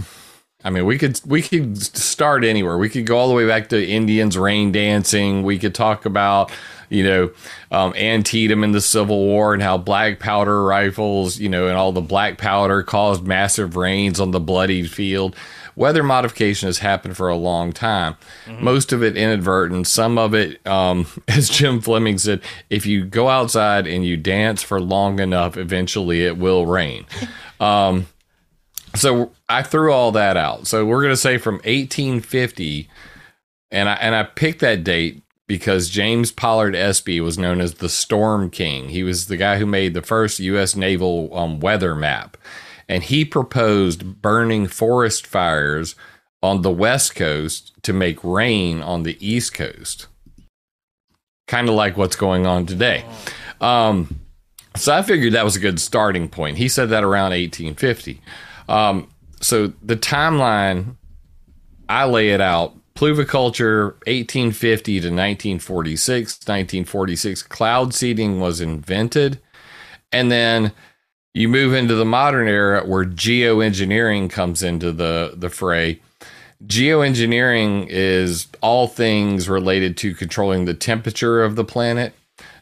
I 0.64 0.70
mean, 0.70 0.86
we 0.86 0.98
could 0.98 1.20
we 1.26 1.42
could 1.42 1.78
start 1.78 2.44
anywhere. 2.44 2.78
We 2.78 2.90
could 2.90 3.06
go 3.06 3.18
all 3.18 3.28
the 3.28 3.34
way 3.34 3.46
back 3.46 3.70
to 3.70 3.86
Indians 3.86 4.38
rain 4.38 4.72
dancing. 4.72 5.44
We 5.44 5.60
could 5.60 5.76
talk 5.76 6.06
about 6.06 6.52
you 6.90 7.04
know 7.04 7.32
um, 7.72 7.94
Antietam 7.96 8.64
in 8.64 8.72
the 8.72 8.82
Civil 8.82 9.20
War 9.26 9.54
and 9.54 9.62
how 9.62 9.78
black 9.78 10.20
powder 10.20 10.64
rifles, 10.64 11.40
you 11.40 11.50
know, 11.50 11.68
and 11.68 11.78
all 11.78 11.92
the 11.92 12.02
black 12.02 12.38
powder 12.38 12.82
caused 12.84 13.26
massive 13.28 13.76
rains 13.76 14.20
on 14.20 14.32
the 14.32 14.40
bloody 14.40 14.84
field. 14.84 15.36
Weather 15.76 16.04
modification 16.04 16.68
has 16.68 16.78
happened 16.78 17.18
for 17.18 17.30
a 17.30 17.36
long 17.36 17.74
time. 17.74 18.16
Mm-hmm. 18.46 18.64
Most 18.64 18.94
of 18.94 19.02
it 19.02 19.18
inadvertent. 19.18 19.88
Some 19.88 20.20
of 20.20 20.36
it, 20.36 20.66
um, 20.68 21.08
as 21.28 21.50
Jim 21.50 21.82
Fleming 21.82 22.20
said, 22.20 22.42
if 22.70 22.86
you 22.86 23.06
go 23.06 23.28
outside 23.28 23.88
and 23.88 24.06
you 24.06 24.16
dance 24.16 24.62
for 24.62 24.80
long 24.80 25.20
enough, 25.20 25.58
eventually 25.58 26.26
it 26.26 26.38
will 26.38 26.66
rain. 26.66 27.06
Um, 27.60 28.08
so 28.96 29.32
I 29.50 29.64
threw 29.64 29.92
all 29.92 30.12
that 30.14 30.38
out. 30.38 30.68
So 30.68 30.86
we're 30.86 31.02
going 31.02 31.14
to 31.14 31.18
say 31.18 31.38
from 31.38 31.56
1850, 31.56 32.90
and 33.72 33.90
I 33.90 33.94
and 33.94 34.16
I 34.16 34.24
picked 34.24 34.62
that 34.62 34.84
date 34.84 35.24
because 35.48 35.90
James 35.90 36.32
Pollard 36.32 36.76
Espy 36.76 37.20
was 37.20 37.38
known 37.38 37.60
as 37.60 37.76
the 37.76 37.90
Storm 37.90 38.50
King. 38.50 38.90
He 38.90 39.04
was 39.04 39.28
the 39.28 39.38
guy 39.38 39.58
who 39.58 39.66
made 39.66 39.94
the 39.94 40.02
first 40.02 40.40
U.S. 40.40 40.76
naval 40.76 41.36
um, 41.38 41.60
weather 41.60 41.96
map. 41.96 42.38
And 42.88 43.04
he 43.04 43.26
proposed 43.26 44.22
burning 44.22 44.68
forest 44.68 45.26
fires 45.26 45.96
on 46.42 46.62
the 46.62 46.72
West 46.72 47.16
Coast 47.16 47.72
to 47.84 47.94
make 47.94 48.24
rain 48.24 48.82
on 48.82 49.04
the 49.04 49.18
East 49.26 49.54
Coast. 49.54 50.08
Kind 51.48 51.70
of 51.70 51.76
like 51.76 51.98
what's 51.98 52.16
going 52.16 52.46
on 52.46 52.66
today. 52.66 53.06
Um, 53.62 54.20
so 54.76 54.94
I 54.94 55.02
figured 55.02 55.34
that 55.34 55.46
was 55.46 55.56
a 55.56 55.60
good 55.60 55.80
starting 55.80 56.28
point. 56.30 56.58
He 56.58 56.68
said 56.68 56.90
that 56.90 57.04
around 57.04 57.32
1850. 57.32 58.22
Um, 58.68 59.10
so 59.42 59.74
the 59.82 59.98
timeline, 59.98 60.96
I 61.90 62.06
lay 62.06 62.30
it 62.30 62.42
out 62.42 62.76
Pluviculture, 62.96 63.94
1850 64.06 64.94
to 64.94 65.08
1946. 65.08 66.34
1946, 66.40 67.44
cloud 67.44 67.94
seeding 67.94 68.40
was 68.40 68.62
invented. 68.62 69.40
And 70.12 70.32
then 70.32 70.72
you 71.34 71.50
move 71.50 71.74
into 71.74 71.96
the 71.96 72.06
modern 72.06 72.48
era 72.48 72.86
where 72.86 73.06
geoengineering 73.06 74.30
comes 74.30 74.62
into 74.62 74.92
the, 74.92 75.34
the 75.36 75.50
fray. 75.50 76.02
Geoengineering 76.66 77.88
is 77.90 78.48
all 78.62 78.88
things 78.88 79.50
related 79.50 79.98
to 79.98 80.14
controlling 80.14 80.66
the 80.66 80.76
temperature 80.76 81.44
of 81.44 81.56
the 81.56 81.66
planet. 81.66 82.14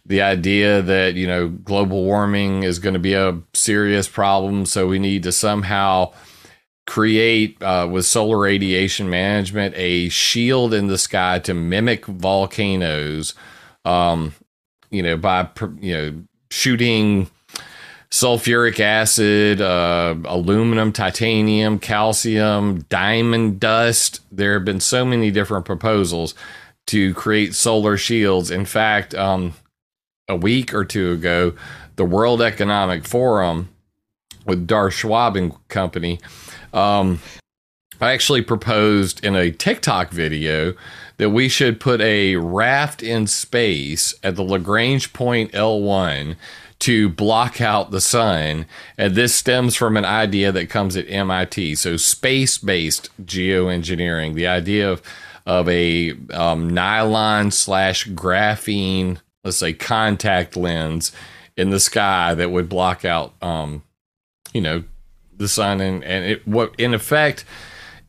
The 0.05 0.21
idea 0.21 0.81
that, 0.81 1.15
you 1.15 1.27
know, 1.27 1.47
global 1.49 2.03
warming 2.03 2.63
is 2.63 2.79
going 2.79 2.93
to 2.93 2.99
be 2.99 3.13
a 3.13 3.39
serious 3.53 4.07
problem. 4.07 4.65
So 4.65 4.87
we 4.87 4.99
need 4.99 5.23
to 5.23 5.31
somehow 5.31 6.13
create 6.87 7.61
uh, 7.61 7.87
with 7.89 8.05
solar 8.05 8.37
radiation 8.37 9.09
management 9.09 9.73
a 9.77 10.09
shield 10.09 10.73
in 10.73 10.87
the 10.87 10.97
sky 10.97 11.39
to 11.39 11.53
mimic 11.53 12.05
volcanoes 12.05 13.33
um, 13.85 14.33
you 14.89 15.01
know 15.01 15.15
by 15.15 15.47
you 15.79 15.93
know 15.93 16.23
shooting 16.49 17.29
sulfuric 18.09 18.79
acid 18.79 19.61
uh, 19.61 20.15
aluminum 20.25 20.91
titanium 20.91 21.79
calcium 21.79 22.81
diamond 22.89 23.59
dust 23.59 24.19
there 24.31 24.53
have 24.55 24.65
been 24.65 24.81
so 24.81 25.05
many 25.05 25.31
different 25.31 25.65
proposals 25.65 26.33
to 26.87 27.13
create 27.13 27.53
solar 27.53 27.95
shields 27.95 28.51
in 28.51 28.65
fact 28.65 29.13
um, 29.15 29.53
a 30.31 30.35
week 30.35 30.73
or 30.73 30.83
two 30.85 31.11
ago 31.11 31.53
the 31.97 32.05
world 32.05 32.41
economic 32.41 33.05
forum 33.05 33.69
with 34.45 34.65
Dar 34.65 34.89
Schwab 34.89 35.35
and 35.35 35.53
company 35.67 36.19
um, 36.73 37.19
I 38.01 38.13
actually 38.13 38.41
proposed 38.41 39.23
in 39.23 39.35
a 39.35 39.51
TikTok 39.51 40.09
video 40.09 40.73
that 41.17 41.29
we 41.29 41.47
should 41.47 41.79
put 41.79 42.01
a 42.01 42.35
raft 42.35 43.03
in 43.03 43.27
space 43.27 44.15
at 44.23 44.35
the 44.35 44.41
Lagrange 44.41 45.13
point 45.13 45.51
L1 45.51 46.35
to 46.79 47.09
block 47.09 47.61
out 47.61 47.91
the 47.91 48.01
sun. 48.01 48.65
And 48.97 49.13
this 49.13 49.35
stems 49.35 49.75
from 49.75 49.97
an 49.97 50.05
idea 50.05 50.51
that 50.51 50.67
comes 50.67 50.97
at 50.97 51.07
MIT. 51.07 51.75
So, 51.75 51.95
space 51.95 52.57
based 52.57 53.11
geoengineering, 53.23 54.33
the 54.33 54.47
idea 54.47 54.91
of, 54.91 55.03
of 55.45 55.69
a 55.69 56.15
um, 56.33 56.71
nylon 56.71 57.51
slash 57.51 58.07
graphene, 58.07 59.19
let's 59.43 59.57
say, 59.57 59.73
contact 59.73 60.55
lens 60.55 61.11
in 61.57 61.69
the 61.69 61.79
sky 61.79 62.33
that 62.33 62.51
would 62.51 62.69
block 62.69 63.05
out, 63.05 63.33
um, 63.41 63.83
you 64.53 64.61
know, 64.61 64.83
the 65.37 65.47
sun 65.47 65.81
and 65.81 66.03
and 66.03 66.23
it 66.23 66.47
what 66.47 66.75
in 66.77 66.93
effect 66.93 67.45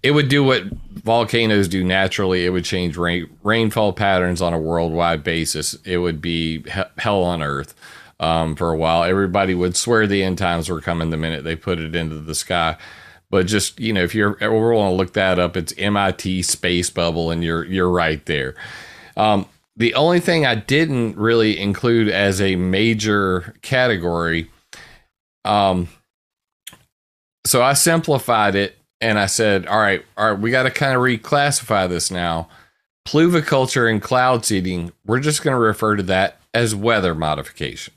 it 0.02 0.10
would 0.10 0.28
do 0.28 0.42
what 0.42 0.64
volcanoes 0.90 1.68
do 1.68 1.84
naturally. 1.84 2.44
It 2.44 2.50
would 2.50 2.64
change 2.64 2.96
rain, 2.96 3.30
rainfall 3.42 3.92
patterns 3.92 4.42
on 4.42 4.52
a 4.52 4.58
worldwide 4.58 5.22
basis. 5.22 5.74
It 5.84 5.98
would 5.98 6.20
be 6.20 6.62
he- 6.62 6.82
hell 6.98 7.22
on 7.22 7.40
earth 7.40 7.74
um, 8.18 8.56
for 8.56 8.70
a 8.70 8.76
while. 8.76 9.04
Everybody 9.04 9.54
would 9.54 9.76
swear 9.76 10.06
the 10.06 10.24
end 10.24 10.38
times 10.38 10.68
were 10.68 10.80
coming 10.80 11.10
the 11.10 11.16
minute 11.16 11.44
they 11.44 11.54
put 11.54 11.78
it 11.78 11.94
into 11.94 12.16
the 12.16 12.34
sky. 12.34 12.76
But 13.30 13.46
just 13.46 13.78
you 13.78 13.92
know, 13.92 14.02
if 14.02 14.14
you're 14.14 14.36
ever 14.40 14.74
want 14.74 14.92
to 14.92 14.96
look 14.96 15.12
that 15.14 15.38
up, 15.38 15.56
it's 15.56 15.72
MIT 15.78 16.42
space 16.42 16.90
bubble, 16.90 17.30
and 17.30 17.42
you're 17.42 17.64
you're 17.64 17.88
right 17.88 18.24
there. 18.26 18.54
Um, 19.16 19.46
the 19.76 19.94
only 19.94 20.20
thing 20.20 20.44
I 20.44 20.54
didn't 20.54 21.16
really 21.16 21.58
include 21.58 22.08
as 22.08 22.40
a 22.40 22.56
major 22.56 23.54
category, 23.62 24.50
um, 25.44 25.88
so 27.44 27.62
I 27.62 27.72
simplified 27.72 28.54
it 28.54 28.78
and 29.00 29.18
I 29.18 29.26
said, 29.26 29.66
all 29.66 29.80
right, 29.80 30.04
all 30.16 30.32
right, 30.32 30.40
we 30.40 30.50
got 30.50 30.62
to 30.62 30.70
kind 30.70 30.94
of 30.94 31.02
reclassify 31.02 31.88
this 31.88 32.10
now. 32.10 32.48
Pluviculture 33.06 33.90
and 33.90 34.00
cloud 34.00 34.44
seeding, 34.44 34.92
we're 35.04 35.20
just 35.20 35.42
going 35.42 35.54
to 35.54 35.60
refer 35.60 35.96
to 35.96 36.04
that 36.04 36.40
as 36.54 36.74
weather 36.74 37.14
modification. 37.14 37.94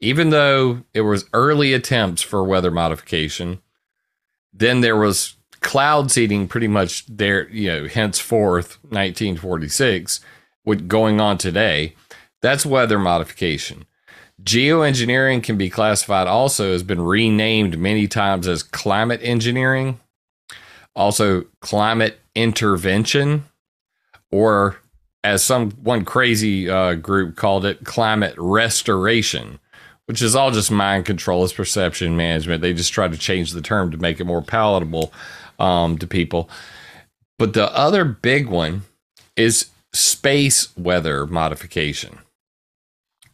Even 0.00 0.30
though 0.30 0.82
it 0.92 1.02
was 1.02 1.26
early 1.32 1.72
attempts 1.72 2.22
for 2.22 2.42
weather 2.42 2.72
modification, 2.72 3.62
then 4.52 4.80
there 4.80 4.96
was 4.96 5.36
cloud 5.60 6.10
seeding 6.10 6.48
pretty 6.48 6.68
much 6.68 7.06
there, 7.06 7.48
you 7.50 7.68
know, 7.68 7.86
henceforth 7.86 8.78
1946, 8.88 10.20
with 10.66 10.88
going 10.88 11.20
on 11.20 11.38
today. 11.38 11.94
That's 12.42 12.66
weather 12.66 12.98
modification. 12.98 13.86
Geoengineering 14.42 15.42
can 15.42 15.56
be 15.56 15.70
classified 15.70 16.26
also 16.26 16.72
has 16.72 16.82
been 16.82 17.00
renamed 17.00 17.78
many 17.78 18.06
times 18.06 18.46
as 18.46 18.62
climate 18.62 19.20
engineering, 19.22 19.98
also 20.94 21.44
climate 21.60 22.18
intervention, 22.34 23.46
or 24.30 24.76
as 25.24 25.42
some 25.42 25.70
one 25.82 26.04
crazy 26.04 26.68
uh, 26.68 26.94
group 26.94 27.36
called 27.36 27.64
it, 27.64 27.84
climate 27.84 28.34
restoration, 28.36 29.58
which 30.04 30.20
is 30.20 30.36
all 30.36 30.50
just 30.50 30.70
mind 30.70 31.06
control, 31.06 31.42
it's 31.42 31.52
perception 31.52 32.16
management. 32.16 32.60
They 32.60 32.74
just 32.74 32.92
try 32.92 33.08
to 33.08 33.16
change 33.16 33.52
the 33.52 33.62
term 33.62 33.90
to 33.90 33.96
make 33.96 34.20
it 34.20 34.24
more 34.24 34.42
palatable 34.42 35.12
um, 35.58 35.96
to 35.98 36.06
people. 36.06 36.50
But 37.38 37.54
the 37.54 37.74
other 37.74 38.04
big 38.04 38.46
one 38.48 38.82
is 39.36 39.70
space 39.96 40.76
weather 40.76 41.26
modification. 41.26 42.18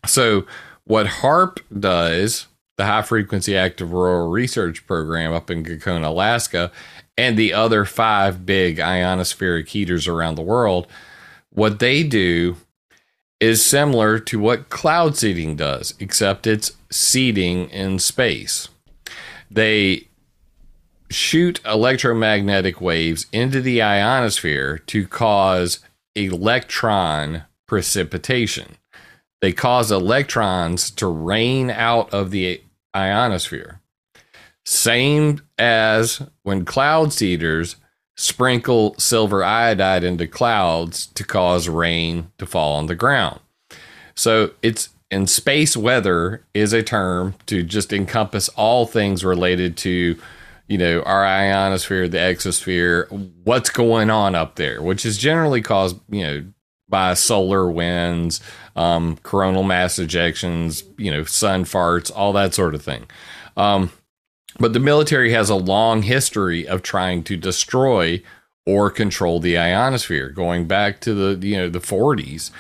So 0.07 0.47
what 0.85 1.07
HAARP 1.07 1.59
does, 1.79 2.47
the 2.77 2.87
High 2.87 3.03
Frequency 3.03 3.57
Active 3.57 3.93
Auroral 3.93 4.31
Research 4.31 4.87
Program 4.87 5.33
up 5.33 5.51
in 5.51 5.65
Gakona, 5.65 6.07
Alaska, 6.07 6.73
and 7.17 7.37
the 7.37 7.53
other 7.53 7.85
five 7.85 8.47
big 8.47 8.79
ionospheric 8.79 9.69
heaters 9.69 10.09
around 10.09 10.35
the 10.35 10.43
world, 10.43 10.87
what 11.51 11.79
they 11.79 12.03
do 12.03 12.57
is 13.39 13.65
similar 13.65 14.19
to 14.19 14.39
what 14.39 14.71
cloud 14.71 15.17
seeding 15.17 15.57
does, 15.57 15.95
except 15.99 16.47
it's 16.47 16.73
seeding 16.91 17.69
in 17.71 17.99
space. 17.99 18.69
They 19.51 20.09
shoot 21.11 21.61
electromagnetic 21.65 22.81
waves 22.81 23.27
into 23.33 23.61
the 23.61 23.83
ionosphere 23.83 24.79
to 24.79 25.07
cause 25.07 25.81
electron 26.15 27.45
precipitation 27.67 28.77
they 29.43 29.53
cause 29.53 29.91
electrons 29.91 30.91
to 30.93 31.07
rain 31.09 31.69
out 31.69 32.15
of 32.15 32.31
the 32.31 32.63
ionosphere. 32.97 33.81
Same 34.65 35.43
as 35.59 36.23
when 36.45 36.65
cloud 36.65 37.13
seeders 37.13 37.77
sprinkle 38.17 38.95
silver 38.99 39.43
iodide 39.43 40.05
into 40.05 40.29
clouds 40.29 41.07
to 41.07 41.25
cause 41.25 41.69
rain 41.69 42.31
to 42.39 42.47
fall 42.47 42.77
on 42.77 42.87
the 42.87 42.95
ground. 42.95 43.41
So 44.15 44.53
it's 44.63 44.91
in 45.11 45.27
space 45.27 45.77
weather 45.77 46.45
is 46.55 46.73
a 46.73 46.83
term 46.83 47.35
to 47.47 47.65
just 47.65 47.93
encompass 47.93 48.49
all 48.51 48.87
things 48.87 49.25
related 49.25 49.77
to 49.79 50.17
you 50.73 50.79
know 50.79 51.03
our 51.03 51.25
ionosphere 51.25 52.09
the 52.09 52.19
exosphere 52.19 53.11
what's 53.45 53.71
going 53.71 54.11
on 54.11 54.35
up 54.35 54.57
there 54.57 54.81
which 54.83 55.05
is 55.05 55.19
generally 55.19 55.61
caused 55.61 55.97
you 56.09 56.23
know 56.23 56.45
by 56.93 57.15
solar 57.15 57.69
winds, 57.69 58.41
um, 58.77 59.17
coronal 59.23 59.65
mass 59.65 59.97
ejections, 59.97 60.85
you 60.99 61.11
know, 61.11 61.25
sun 61.25 61.65
farts, 61.65 62.13
all 62.15 62.35
that 62.35 62.55
sort 62.55 62.75
of 62.75 62.83
thing. 62.85 63.07
Um, 63.57 63.91
but 64.61 64.75
the 64.75 64.79
military 64.79 65.33
has 65.33 65.49
a 65.49 65.57
long 65.57 66.03
history 66.03 66.69
of 66.69 66.83
trying 66.83 67.25
to 67.25 67.37
destroy 67.37 68.23
or 68.67 68.91
control 68.91 69.41
the 69.41 69.59
ionosphere, 69.59 70.29
going 70.29 70.69
back 70.69 71.01
to 71.01 71.15
the 71.15 71.49
you 71.49 71.57
know 71.57 71.69
the 71.69 71.81
40s. 71.81 72.53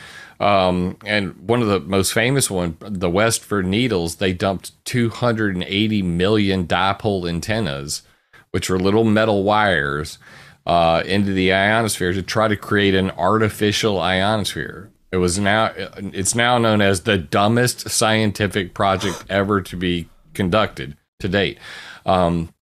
Um, 0.43 0.97
and 1.07 1.37
one 1.49 1.63
of 1.63 1.69
the 1.69 1.79
most 1.79 2.13
famous 2.13 2.51
one, 2.51 2.77
the 2.81 3.09
West 3.09 3.45
Ford 3.45 3.65
Needles, 3.65 4.17
they 4.17 4.33
dumped 4.33 4.73
280 4.87 6.03
million 6.03 6.67
dipole 6.67 7.29
antennas, 7.29 8.03
which 8.51 8.69
were 8.69 8.81
little 8.81 9.05
metal 9.05 9.45
wires 9.45 10.19
uh, 10.67 11.05
into 11.07 11.33
the 11.33 11.53
ionosphere 11.53 12.13
to 12.13 12.23
try 12.23 12.49
to 12.49 12.57
create 12.57 12.97
an 12.97 13.13
artificial 13.13 14.01
ionosphere. 14.01 14.91
It 15.13 15.19
was 15.19 15.39
now 15.39 15.73
it's 15.77 16.35
now 16.35 16.59
known 16.59 16.81
as 16.81 17.03
the 17.03 17.19
dumbest 17.19 17.89
scientific 17.89 18.75
project 18.75 19.25
ever 19.29 19.61
to 19.61 19.77
be 19.77 20.09
conducted 20.35 20.97
to 21.21 21.29
date. 21.29 21.59
Um, 22.05 22.53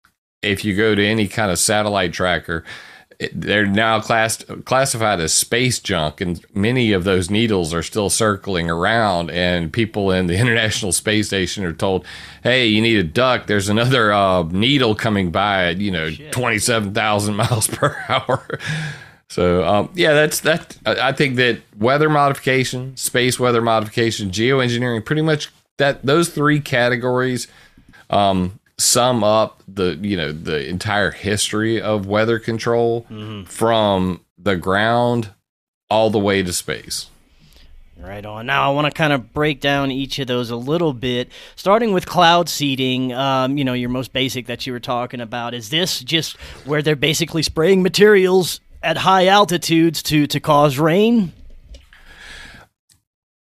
if 0.42 0.66
you 0.66 0.76
go 0.76 0.94
to 0.94 1.06
any 1.06 1.28
kind 1.28 1.50
of 1.50 1.58
satellite 1.58 2.12
tracker, 2.12 2.62
they're 3.32 3.66
now 3.66 4.00
class, 4.00 4.44
classified 4.64 5.20
as 5.20 5.32
space 5.32 5.78
junk, 5.78 6.20
and 6.20 6.44
many 6.54 6.92
of 6.92 7.04
those 7.04 7.28
needles 7.30 7.74
are 7.74 7.82
still 7.82 8.08
circling 8.08 8.70
around. 8.70 9.30
And 9.30 9.72
people 9.72 10.10
in 10.10 10.26
the 10.26 10.36
International 10.40 10.92
Space 10.92 11.26
Station 11.26 11.64
are 11.64 11.72
told, 11.72 12.06
"Hey, 12.42 12.66
you 12.66 12.80
need 12.80 12.98
a 12.98 13.04
duck. 13.04 13.46
There's 13.46 13.68
another 13.68 14.12
uh, 14.12 14.44
needle 14.44 14.94
coming 14.94 15.30
by 15.30 15.66
at 15.66 15.78
you 15.78 15.90
know 15.90 16.10
twenty 16.30 16.58
seven 16.58 16.94
thousand 16.94 17.36
miles 17.36 17.66
per 17.66 17.96
hour." 18.08 18.58
So 19.28 19.64
um, 19.64 19.90
yeah, 19.94 20.14
that's 20.14 20.40
that. 20.40 20.76
I 20.86 21.12
think 21.12 21.36
that 21.36 21.60
weather 21.78 22.08
modification, 22.08 22.96
space 22.96 23.38
weather 23.38 23.60
modification, 23.62 24.30
geoengineering, 24.30 25.04
pretty 25.04 25.22
much 25.22 25.50
that 25.76 26.04
those 26.04 26.28
three 26.28 26.60
categories 26.60 27.48
um, 28.10 28.59
sum 28.80 29.22
up 29.22 29.62
the 29.68 29.98
you 30.00 30.16
know 30.16 30.32
the 30.32 30.66
entire 30.68 31.10
history 31.10 31.80
of 31.80 32.06
weather 32.06 32.38
control 32.38 33.02
mm-hmm. 33.10 33.44
from 33.44 34.24
the 34.38 34.56
ground 34.56 35.30
all 35.90 36.10
the 36.10 36.18
way 36.18 36.42
to 36.42 36.52
space. 36.52 37.06
Right 37.98 38.24
on. 38.24 38.46
Now, 38.46 38.70
I 38.70 38.74
want 38.74 38.86
to 38.86 38.90
kind 38.90 39.12
of 39.12 39.34
break 39.34 39.60
down 39.60 39.90
each 39.90 40.18
of 40.18 40.26
those 40.26 40.48
a 40.48 40.56
little 40.56 40.94
bit, 40.94 41.28
starting 41.54 41.92
with 41.92 42.06
cloud 42.06 42.48
seeding. 42.48 43.12
Um, 43.12 43.58
you 43.58 43.64
know, 43.64 43.74
your 43.74 43.90
most 43.90 44.14
basic 44.14 44.46
that 44.46 44.66
you 44.66 44.72
were 44.72 44.80
talking 44.80 45.20
about. 45.20 45.52
Is 45.52 45.68
this 45.68 46.00
just 46.00 46.38
where 46.64 46.80
they're 46.80 46.96
basically 46.96 47.42
spraying 47.42 47.82
materials 47.82 48.60
at 48.82 48.96
high 48.96 49.26
altitudes 49.26 50.02
to 50.04 50.26
to 50.28 50.40
cause 50.40 50.78
rain? 50.78 51.32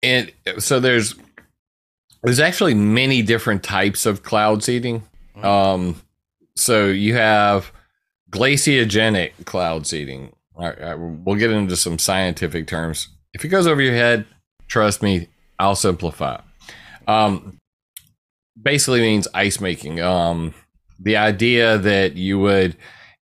And 0.05 0.31
so 0.59 0.79
there's 0.79 1.17
there's 2.23 2.39
actually 2.39 2.75
many 2.75 3.23
different 3.23 3.65
types 3.65 4.07
of 4.07 4.23
cloud 4.23 4.63
seeding. 4.63 5.03
Um, 5.43 6.01
so 6.57 6.87
you 6.87 7.15
have 7.15 7.73
glaciogenic 8.31 9.45
cloud 9.45 9.87
seeding. 9.87 10.35
All 10.57 10.67
right, 10.67 10.81
all 10.81 10.95
right, 10.97 11.19
we'll 11.25 11.37
get 11.37 11.51
into 11.51 11.77
some 11.77 11.99
scientific 11.99 12.67
terms. 12.67 13.09
If 13.33 13.45
it 13.45 13.49
goes 13.49 13.67
over 13.67 13.83
your 13.83 13.95
head, 13.95 14.27
trust 14.69 15.03
me, 15.03 15.29
I'll 15.59 15.77
simplify. 15.77 16.41
Um, 17.09 17.59
basically 18.61 19.01
means 19.01 19.29
ice 19.35 19.61
making. 19.61 20.01
Um, 20.01 20.55
the 20.99 21.17
idea 21.17 21.79
that 21.79 22.15
you 22.15 22.39
would, 22.39 22.77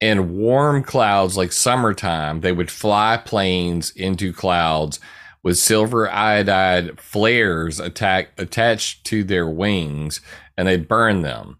in 0.01 0.37
warm 0.37 0.83
clouds 0.83 1.37
like 1.37 1.51
summertime, 1.51 2.41
they 2.41 2.51
would 2.51 2.69
fly 2.69 3.17
planes 3.23 3.91
into 3.91 4.33
clouds 4.33 4.99
with 5.43 5.57
silver 5.57 6.09
iodide 6.09 6.99
flares 6.99 7.79
attack, 7.79 8.29
attached 8.37 9.05
to 9.05 9.23
their 9.23 9.47
wings 9.47 10.21
and 10.57 10.67
they 10.67 10.77
burn 10.77 11.21
them. 11.21 11.59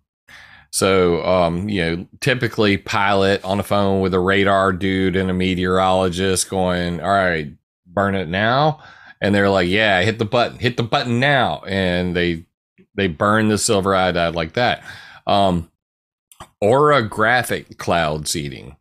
So, 0.74 1.24
um, 1.24 1.70
you 1.70 1.86
know, 1.86 2.08
typically 2.20 2.78
pilot 2.78 3.44
on 3.44 3.58
the 3.58 3.64
phone 3.64 4.02
with 4.02 4.12
a 4.16 4.20
radar 4.20 4.74
dude 4.74 5.16
and 5.16 5.30
a 5.30 5.34
meteorologist 5.34 6.50
going, 6.50 7.00
all 7.00 7.12
right, 7.12 7.54
burn 7.86 8.16
it 8.16 8.28
now. 8.28 8.82
And 9.22 9.36
they're 9.36 9.52
like, 9.52 9.68
yeah, 9.68 10.02
hit 10.02 10.18
the 10.18 10.26
button, 10.26 10.58
hit 10.58 10.76
the 10.76 10.84
button 10.84 11.20
now. 11.20 11.62
And 11.68 12.16
they, 12.16 12.48
they 12.96 13.06
burn 13.06 13.50
the 13.50 13.60
silver 13.60 13.94
iodide 13.94 14.34
like 14.34 14.54
that. 14.54 14.84
Um, 15.28 15.70
orographic 16.60 17.78
cloud 17.78 18.28
seeding. 18.28 18.76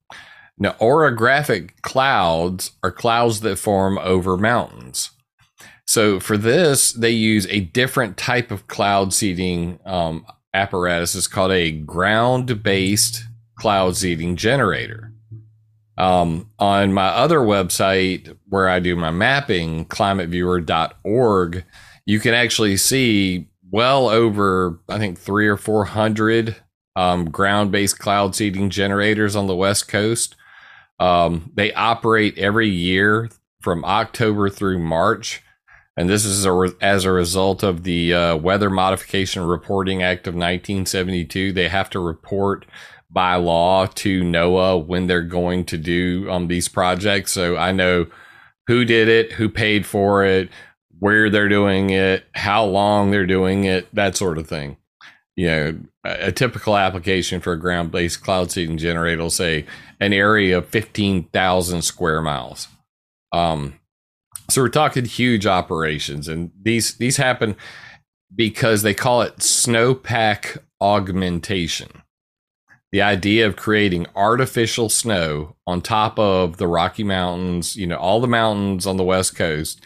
Now, 0.57 0.73
orographic 0.81 1.83
clouds 1.83 2.73
are 2.83 2.91
clouds 2.91 3.41
that 3.41 3.59
form 3.59 3.99
over 3.99 4.39
mountains. 4.39 5.11
So 5.87 6.21
for 6.21 6.39
this, 6.39 6.93
they 6.93 7.11
use 7.11 7.47
a 7.49 7.61
different 7.61 8.17
type 8.17 8.51
of 8.51 8.67
cloud 8.67 9.13
seeding 9.13 9.79
um, 9.85 10.25
apparatus 10.55 11.15
is 11.15 11.27
called 11.27 11.53
a 11.53 11.71
ground 11.71 12.63
based 12.63 13.25
cloud 13.57 13.97
seeding 13.97 14.37
generator. 14.37 15.13
Um, 15.99 16.51
on 16.59 16.93
my 16.93 17.09
other 17.09 17.41
website 17.41 18.37
where 18.49 18.69
I 18.69 18.81
do 18.81 18.97
my 18.97 19.11
mapping, 19.11 19.85
climateviewer.org, 19.87 21.65
you 22.07 22.21
can 22.21 22.35
actually 22.35 22.77
see 22.77 23.49
well 23.71 24.09
over, 24.09 24.81
I 24.89 24.99
think, 24.99 25.19
three 25.19 25.47
or 25.47 25.57
400 25.57 26.57
um, 26.97 27.31
ground 27.31 27.73
based 27.73 27.99
cloud 27.99 28.35
seeding 28.35 28.71
generators 28.71 29.37
on 29.37 29.47
the 29.47 29.57
West 29.57 29.89
Coast. 29.89 30.35
Um, 30.99 31.51
they 31.55 31.73
operate 31.73 32.39
every 32.39 32.69
year 32.69 33.31
from 33.61 33.85
October 33.85 34.49
through 34.51 34.79
March 34.79 35.43
and 35.97 36.09
this 36.09 36.25
is 36.25 36.45
a 36.45 36.53
re- 36.53 36.73
as 36.81 37.05
a 37.05 37.13
result 37.13 37.63
of 37.63 37.83
the 37.83 38.15
uh, 38.15 38.37
Weather 38.37 38.71
Modification 38.71 39.43
Reporting 39.43 40.03
Act 40.03 40.27
of 40.27 40.35
1972. 40.35 41.53
They 41.53 41.69
have 41.69 41.91
to 41.91 42.01
report 42.01 42.65
by 43.11 43.37
law 43.37 43.87
to 43.87 44.23
NOAA 44.23 44.87
when 44.87 45.07
they're 45.07 45.21
going 45.21 45.65
to 45.67 45.77
do 45.77 46.31
um, 46.31 46.49
these 46.49 46.69
projects. 46.69 47.33
So 47.33 47.57
I 47.57 47.73
know 47.73 48.07
who 48.67 48.85
did 48.85 49.09
it, 49.09 49.33
who 49.33 49.49
paid 49.49 49.85
for 49.85 50.25
it, 50.25 50.49
where 50.99 51.29
they're 51.29 51.49
doing 51.49 51.91
it, 51.91 52.25
how 52.33 52.65
long 52.65 53.11
they're 53.11 53.27
doing 53.27 53.65
it, 53.65 53.95
that 53.95 54.17
sort 54.17 54.39
of 54.39 54.49
thing. 54.49 54.79
You 55.37 55.47
know, 55.47 55.79
a, 56.05 56.29
a 56.29 56.33
typical 56.33 56.77
application 56.77 57.41
for 57.41 57.53
a 57.53 57.61
ground 57.61 57.91
based 57.91 58.23
cloud 58.23 58.51
seeding 58.51 58.79
generator 58.79 59.23
will 59.23 59.31
say 59.31 59.67
an 60.01 60.15
area 60.15 60.59
of 60.59 60.69
15,000 60.69 61.83
square 61.83 62.23
miles. 62.23 62.69
Um, 63.33 63.79
so 64.53 64.63
we're 64.63 64.69
talking 64.69 65.05
huge 65.05 65.47
operations, 65.47 66.29
and 66.29 66.51
these 66.61 66.95
these 66.97 67.17
happen 67.17 67.57
because 68.35 68.83
they 68.83 68.95
call 68.95 69.23
it 69.23 69.39
snowpack 69.39 70.59
augmentation. 70.81 72.03
The 72.91 73.03
idea 73.03 73.47
of 73.47 73.57
creating 73.57 74.07
artificial 74.15 74.91
snow 74.91 75.57
on 75.67 75.81
top 75.81 76.19
of 76.19 76.59
the 76.59 76.67
Rocky 76.67 77.05
Mountains, 77.05 77.77
you 77.77 77.87
know, 77.87 77.97
all 77.97 78.21
the 78.21 78.27
mountains 78.27 78.87
on 78.87 78.99
the 78.99 79.05
West 79.05 79.35
Coast, 79.35 79.81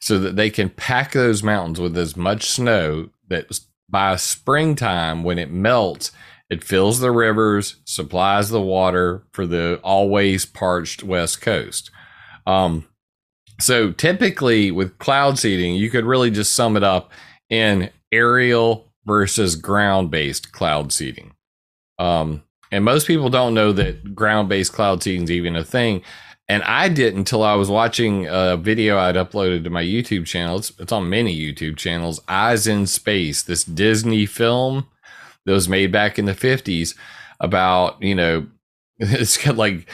so 0.00 0.18
that 0.20 0.36
they 0.36 0.50
can 0.50 0.70
pack 0.70 1.12
those 1.12 1.42
mountains 1.42 1.80
with 1.80 1.96
as 1.98 2.16
much 2.16 2.48
snow 2.48 3.10
that 3.28 3.46
by 3.88 4.14
springtime, 4.16 5.24
when 5.24 5.38
it 5.38 5.50
melts, 5.50 6.12
it 6.48 6.62
fills 6.62 7.00
the 7.00 7.10
rivers, 7.10 7.76
supplies 7.84 8.50
the 8.50 8.60
water 8.60 9.24
for 9.32 9.46
the 9.46 9.80
always 9.82 10.46
parched 10.46 11.02
West 11.02 11.40
Coast. 11.40 11.90
Um, 12.46 12.86
so 13.58 13.92
typically 13.92 14.70
with 14.70 14.98
cloud 14.98 15.38
seeding, 15.38 15.74
you 15.74 15.90
could 15.90 16.04
really 16.04 16.30
just 16.30 16.54
sum 16.54 16.76
it 16.76 16.82
up 16.82 17.10
in 17.48 17.90
aerial 18.12 18.92
versus 19.06 19.56
ground 19.56 20.10
based 20.10 20.52
cloud 20.52 20.92
seeding. 20.92 21.32
Um, 21.98 22.42
and 22.70 22.84
most 22.84 23.06
people 23.06 23.30
don't 23.30 23.54
know 23.54 23.72
that 23.72 24.14
ground 24.14 24.48
based 24.48 24.72
cloud 24.72 25.02
seeding 25.02 25.24
is 25.24 25.30
even 25.30 25.56
a 25.56 25.64
thing. 25.64 26.02
And 26.48 26.62
I 26.62 26.88
didn't 26.88 27.20
until 27.20 27.42
I 27.42 27.54
was 27.54 27.68
watching 27.68 28.26
a 28.28 28.56
video 28.56 28.98
I'd 28.98 29.16
uploaded 29.16 29.64
to 29.64 29.70
my 29.70 29.82
YouTube 29.82 30.26
channel. 30.26 30.58
It's, 30.58 30.72
it's 30.78 30.92
on 30.92 31.08
many 31.08 31.36
YouTube 31.36 31.76
channels. 31.76 32.20
Eyes 32.28 32.66
in 32.66 32.86
Space, 32.86 33.42
this 33.42 33.64
Disney 33.64 34.26
film 34.26 34.86
that 35.44 35.52
was 35.52 35.68
made 35.68 35.90
back 35.90 36.18
in 36.18 36.26
the 36.26 36.34
50s 36.34 36.94
about, 37.40 38.00
you 38.00 38.14
know, 38.14 38.46
it's 38.98 39.36
got 39.36 39.56
like 39.56 39.88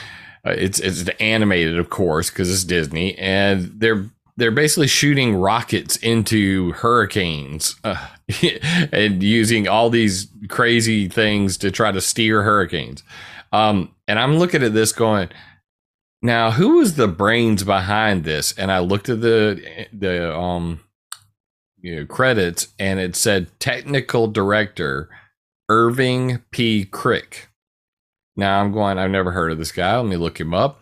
uh, 0.47 0.51
it's 0.51 0.81
it's 0.81 1.09
animated, 1.21 1.79
of 1.79 1.91
course, 1.91 2.31
because 2.31 2.51
it's 2.53 2.65
Disney, 2.65 3.17
and 3.19 3.73
they're 3.77 4.07
they're 4.37 4.51
basically 4.51 4.89
shooting 4.89 5.37
rockets 5.37 5.97
into 5.97 6.73
hurricanes 6.73 7.77
uh, 7.85 8.09
and 8.93 9.23
using 9.23 9.69
all 9.69 9.91
these 9.91 10.29
crazy 10.49 11.09
things 11.09 11.57
to 11.59 11.71
try 11.71 11.93
to 11.93 12.01
steer 12.01 12.43
hurricanes. 12.43 13.03
Um, 13.53 13.95
and 14.09 14.19
I'm 14.19 14.39
looking 14.39 14.63
at 14.63 14.73
this 14.73 14.93
going, 14.93 15.29
now 16.23 16.51
who 16.51 16.79
was 16.79 16.97
the 16.97 17.09
brains 17.09 17.65
behind 17.65 18.25
this? 18.25 18.53
And 18.53 18.73
I 18.73 18.79
looked 18.79 19.09
at 19.09 19.21
the 19.21 19.87
the 19.93 20.37
um 20.37 20.81
you 21.81 21.97
know 21.97 22.07
credits 22.07 22.69
and 22.79 22.99
it 23.01 23.17
said 23.17 23.49
technical 23.61 24.29
director 24.29 25.09
Irving 25.69 26.43
P. 26.51 26.85
Krick. 26.85 27.47
Now 28.37 28.61
I'm 28.61 28.73
going, 28.73 28.99
I've 28.99 29.11
never 29.11 29.33
heard 29.33 29.53
of 29.53 29.59
this 29.59 29.73
guy. 29.73 29.97
Let 29.97 30.07
me 30.07 30.17
look 30.17 30.41
him 30.41 30.55
up. 30.55 30.81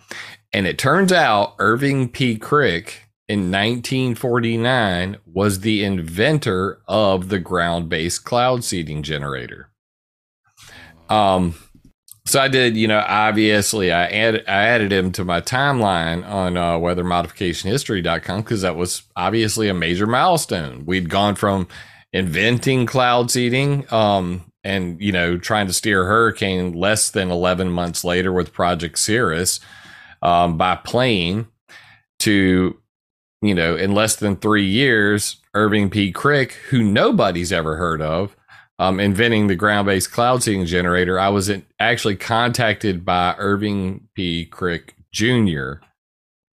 And 0.53 0.67
it 0.67 0.79
turns 0.79 1.13
out 1.13 1.55
Irving 1.59 2.09
P. 2.09 2.39
Krick 2.39 2.93
in 3.29 3.51
1949 3.53 5.19
was 5.25 5.61
the 5.61 5.85
inventor 5.85 6.81
of 6.89 7.29
the 7.29 7.39
ground 7.39 7.89
based 7.89 8.25
cloud 8.25 8.65
seeding 8.65 9.03
generator. 9.03 9.71
Um, 11.09 11.55
so 12.27 12.41
I 12.41 12.49
did, 12.49 12.77
you 12.77 12.87
know, 12.87 13.05
obviously 13.07 13.93
I 13.93 14.07
added, 14.07 14.45
I 14.47 14.67
added 14.67 14.93
him 14.93 15.11
to 15.13 15.25
my 15.25 15.41
timeline 15.41 16.29
on 16.29 16.57
uh, 16.57 16.75
weathermodificationhistory.com 16.79 18.43
because 18.43 18.63
that 18.63 18.77
was 18.77 19.03
obviously 19.17 19.69
a 19.69 19.75
major 19.75 20.07
milestone. 20.07 20.85
We'd 20.85 21.09
gone 21.09 21.35
from 21.35 21.69
inventing 22.13 22.87
cloud 22.87 23.31
seeding 23.31 23.93
um, 23.93 24.50
and 24.65 25.01
you 25.01 25.13
know 25.13 25.39
trying 25.39 25.67
to 25.67 25.73
steer 25.73 26.05
hurricane 26.05 26.73
less 26.73 27.11
than 27.11 27.31
11 27.31 27.71
months 27.71 28.05
later 28.05 28.33
with 28.33 28.53
project 28.53 28.99
cirrus 28.99 29.61
um, 30.23 30.57
by 30.57 30.77
plane 30.77 31.47
to 32.19 32.79
you 33.43 33.55
know 33.55 33.77
in 33.77 33.95
less 33.95 34.17
than 34.17 34.37
three 34.37 34.67
years 34.67 35.37
Irving 35.55 35.91
P. 35.91 36.13
Krick 36.13 36.53
who 36.71 36.83
nobody's 36.83 37.53
ever 37.53 37.77
heard 37.77 38.03
of 38.03 38.37
um, 38.81 38.99
inventing 38.99 39.47
the 39.47 39.57
ground 39.57 39.85
based 39.85 40.11
cloud 40.11 40.43
seeding 40.43 40.65
generator, 40.65 41.21
I 41.21 41.29
was 41.29 41.51
in, 41.51 41.67
actually 41.79 42.17
contacted 42.17 43.05
by 43.05 43.35
Irving 43.37 44.09
P. 44.15 44.49
Krick 44.51 44.93
Jr. 45.13 45.85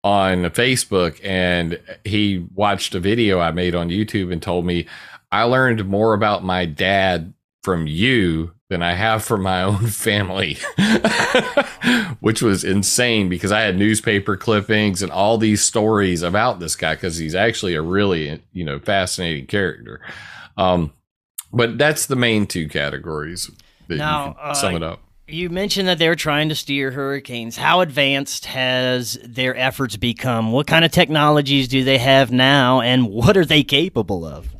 on 0.06 0.44
Facebook, 0.52 1.20
and 1.22 1.82
he 2.06 2.48
watched 2.56 2.96
a 2.96 3.02
video 3.02 3.42
I 3.42 3.52
made 3.52 3.76
on 3.76 3.90
YouTube 3.90 4.32
and 4.32 4.42
told 4.42 4.66
me 4.66 4.88
I 5.34 5.44
learned 5.44 5.86
more 5.86 6.14
about 6.14 6.46
my 6.46 6.66
dad 6.66 7.34
from 7.64 7.88
you 7.88 8.54
than 8.70 8.84
I 8.84 8.94
have 8.94 9.24
from 9.24 9.42
my 9.42 9.64
own 9.64 9.88
family, 9.88 10.58
which 12.20 12.42
was 12.42 12.64
insane 12.64 13.30
because 13.30 13.52
I 13.52 13.62
had 13.62 13.78
newspaper 13.78 14.38
clippings 14.38 15.02
and 15.02 15.12
all 15.12 15.38
these 15.38 15.64
stories 15.64 16.22
about 16.22 16.60
this 16.60 16.76
guy 16.76 16.96
because 16.96 17.18
he's 17.18 17.36
actually 17.36 17.76
a 17.76 17.82
really 17.82 18.42
you 18.52 18.64
know 18.64 18.80
fascinating 18.80 19.48
character. 19.48 20.02
Um, 20.58 20.94
but 21.52 21.78
that's 21.78 22.08
the 22.08 22.16
main 22.16 22.48
two 22.48 22.68
categories 22.68 23.50
that 23.88 23.98
now, 23.98 24.28
you 24.28 24.34
can 24.34 24.56
sum 24.56 24.74
uh, 24.74 24.78
it 24.78 24.84
up. 24.84 25.00
You 25.28 25.50
mentioned 25.50 25.88
that 25.88 26.00
they're 26.00 26.16
trying 26.16 26.50
to 26.50 26.56
steer 26.56 26.92
hurricanes. 26.92 27.56
How 27.56 27.80
advanced 27.80 28.46
has 28.46 29.18
their 29.24 29.56
efforts 29.56 29.96
become? 29.96 30.52
What 30.52 30.68
kind 30.68 30.84
of 30.84 30.92
technologies 30.92 31.68
do 31.68 31.84
they 31.84 31.98
have 31.98 32.32
now, 32.32 32.82
and 32.82 33.08
what 33.08 33.38
are 33.38 33.46
they 33.46 33.64
capable 33.64 34.26
of? 34.26 34.54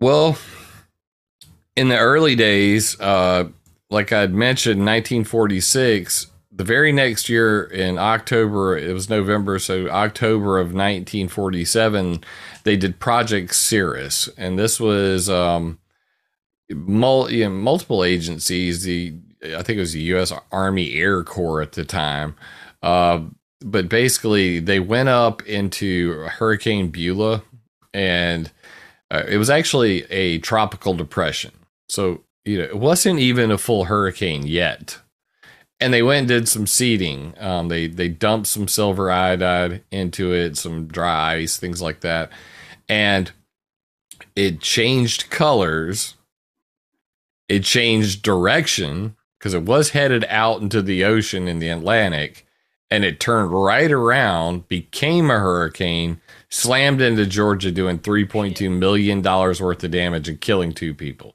Well, 0.00 0.36
in 1.76 1.88
the 1.88 1.98
early 1.98 2.34
days, 2.34 3.00
uh, 3.00 3.48
like 3.90 4.12
I'd 4.12 4.32
mentioned, 4.32 4.80
1946, 4.80 6.28
the 6.50 6.64
very 6.64 6.92
next 6.92 7.28
year 7.28 7.64
in 7.64 7.98
October, 7.98 8.76
it 8.76 8.92
was 8.92 9.08
November, 9.08 9.58
so 9.58 9.88
October 9.88 10.58
of 10.58 10.68
1947, 10.68 12.22
they 12.64 12.76
did 12.76 13.00
Project 13.00 13.54
Cirrus. 13.54 14.28
And 14.36 14.58
this 14.58 14.78
was 14.78 15.30
um, 15.30 15.78
mul- 16.70 17.30
you 17.30 17.44
know, 17.44 17.50
multiple 17.50 18.04
agencies. 18.04 18.82
The 18.84 19.14
I 19.44 19.62
think 19.62 19.78
it 19.78 19.80
was 19.80 19.92
the 19.92 20.02
U.S. 20.02 20.32
Army 20.52 20.94
Air 20.94 21.24
Corps 21.24 21.62
at 21.62 21.72
the 21.72 21.84
time. 21.84 22.36
Uh, 22.82 23.22
but 23.60 23.88
basically, 23.88 24.60
they 24.60 24.78
went 24.78 25.08
up 25.08 25.42
into 25.46 26.22
Hurricane 26.24 26.90
Beulah, 26.90 27.42
and 27.92 28.50
uh, 29.10 29.24
it 29.26 29.38
was 29.38 29.50
actually 29.50 30.04
a 30.10 30.38
tropical 30.38 30.94
depression. 30.94 31.52
So 31.92 32.22
you 32.44 32.58
know, 32.58 32.64
it 32.64 32.78
wasn't 32.78 33.20
even 33.20 33.50
a 33.50 33.58
full 33.58 33.84
hurricane 33.84 34.46
yet. 34.46 34.98
And 35.78 35.92
they 35.92 36.02
went 36.02 36.20
and 36.20 36.28
did 36.28 36.48
some 36.48 36.66
seeding. 36.66 37.34
Um, 37.38 37.68
they 37.68 37.86
they 37.86 38.08
dumped 38.08 38.46
some 38.46 38.68
silver 38.68 39.10
iodide 39.10 39.82
into 39.90 40.32
it, 40.32 40.56
some 40.56 40.86
dry 40.86 41.34
ice, 41.34 41.56
things 41.56 41.82
like 41.82 42.00
that, 42.00 42.30
and 42.88 43.32
it 44.34 44.60
changed 44.60 45.28
colors 45.30 46.14
it 47.52 47.64
changed 47.64 48.22
direction 48.22 49.14
because 49.38 49.52
it 49.52 49.64
was 49.64 49.90
headed 49.90 50.24
out 50.30 50.62
into 50.62 50.80
the 50.80 51.04
ocean 51.04 51.48
in 51.48 51.58
the 51.58 51.68
Atlantic 51.68 52.46
and 52.90 53.04
it 53.04 53.20
turned 53.20 53.52
right 53.52 53.92
around, 53.92 54.68
became 54.68 55.30
a 55.30 55.38
hurricane, 55.38 56.20
slammed 56.48 57.02
into 57.02 57.26
Georgia, 57.26 57.70
doing 57.70 57.98
$3.2 57.98 58.70
million 58.70 59.22
worth 59.22 59.84
of 59.84 59.90
damage 59.90 60.30
and 60.30 60.40
killing 60.40 60.72
two 60.72 60.94
people. 60.94 61.34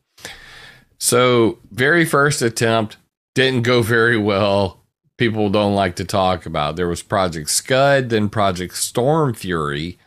So, 0.99 1.59
very 1.71 2.05
first 2.05 2.41
attempt 2.41 2.97
didn't 3.35 3.63
go 3.63 3.81
very 3.81 4.17
well. 4.17 4.83
People 5.17 5.49
don't 5.49 5.75
like 5.75 5.95
to 5.97 6.05
talk 6.05 6.45
about. 6.45 6.75
There 6.75 6.87
was 6.87 7.01
Project 7.01 7.49
Scud, 7.49 8.09
then 8.09 8.29
Project 8.29 8.75
Storm 8.75 9.33
Fury, 9.33 9.97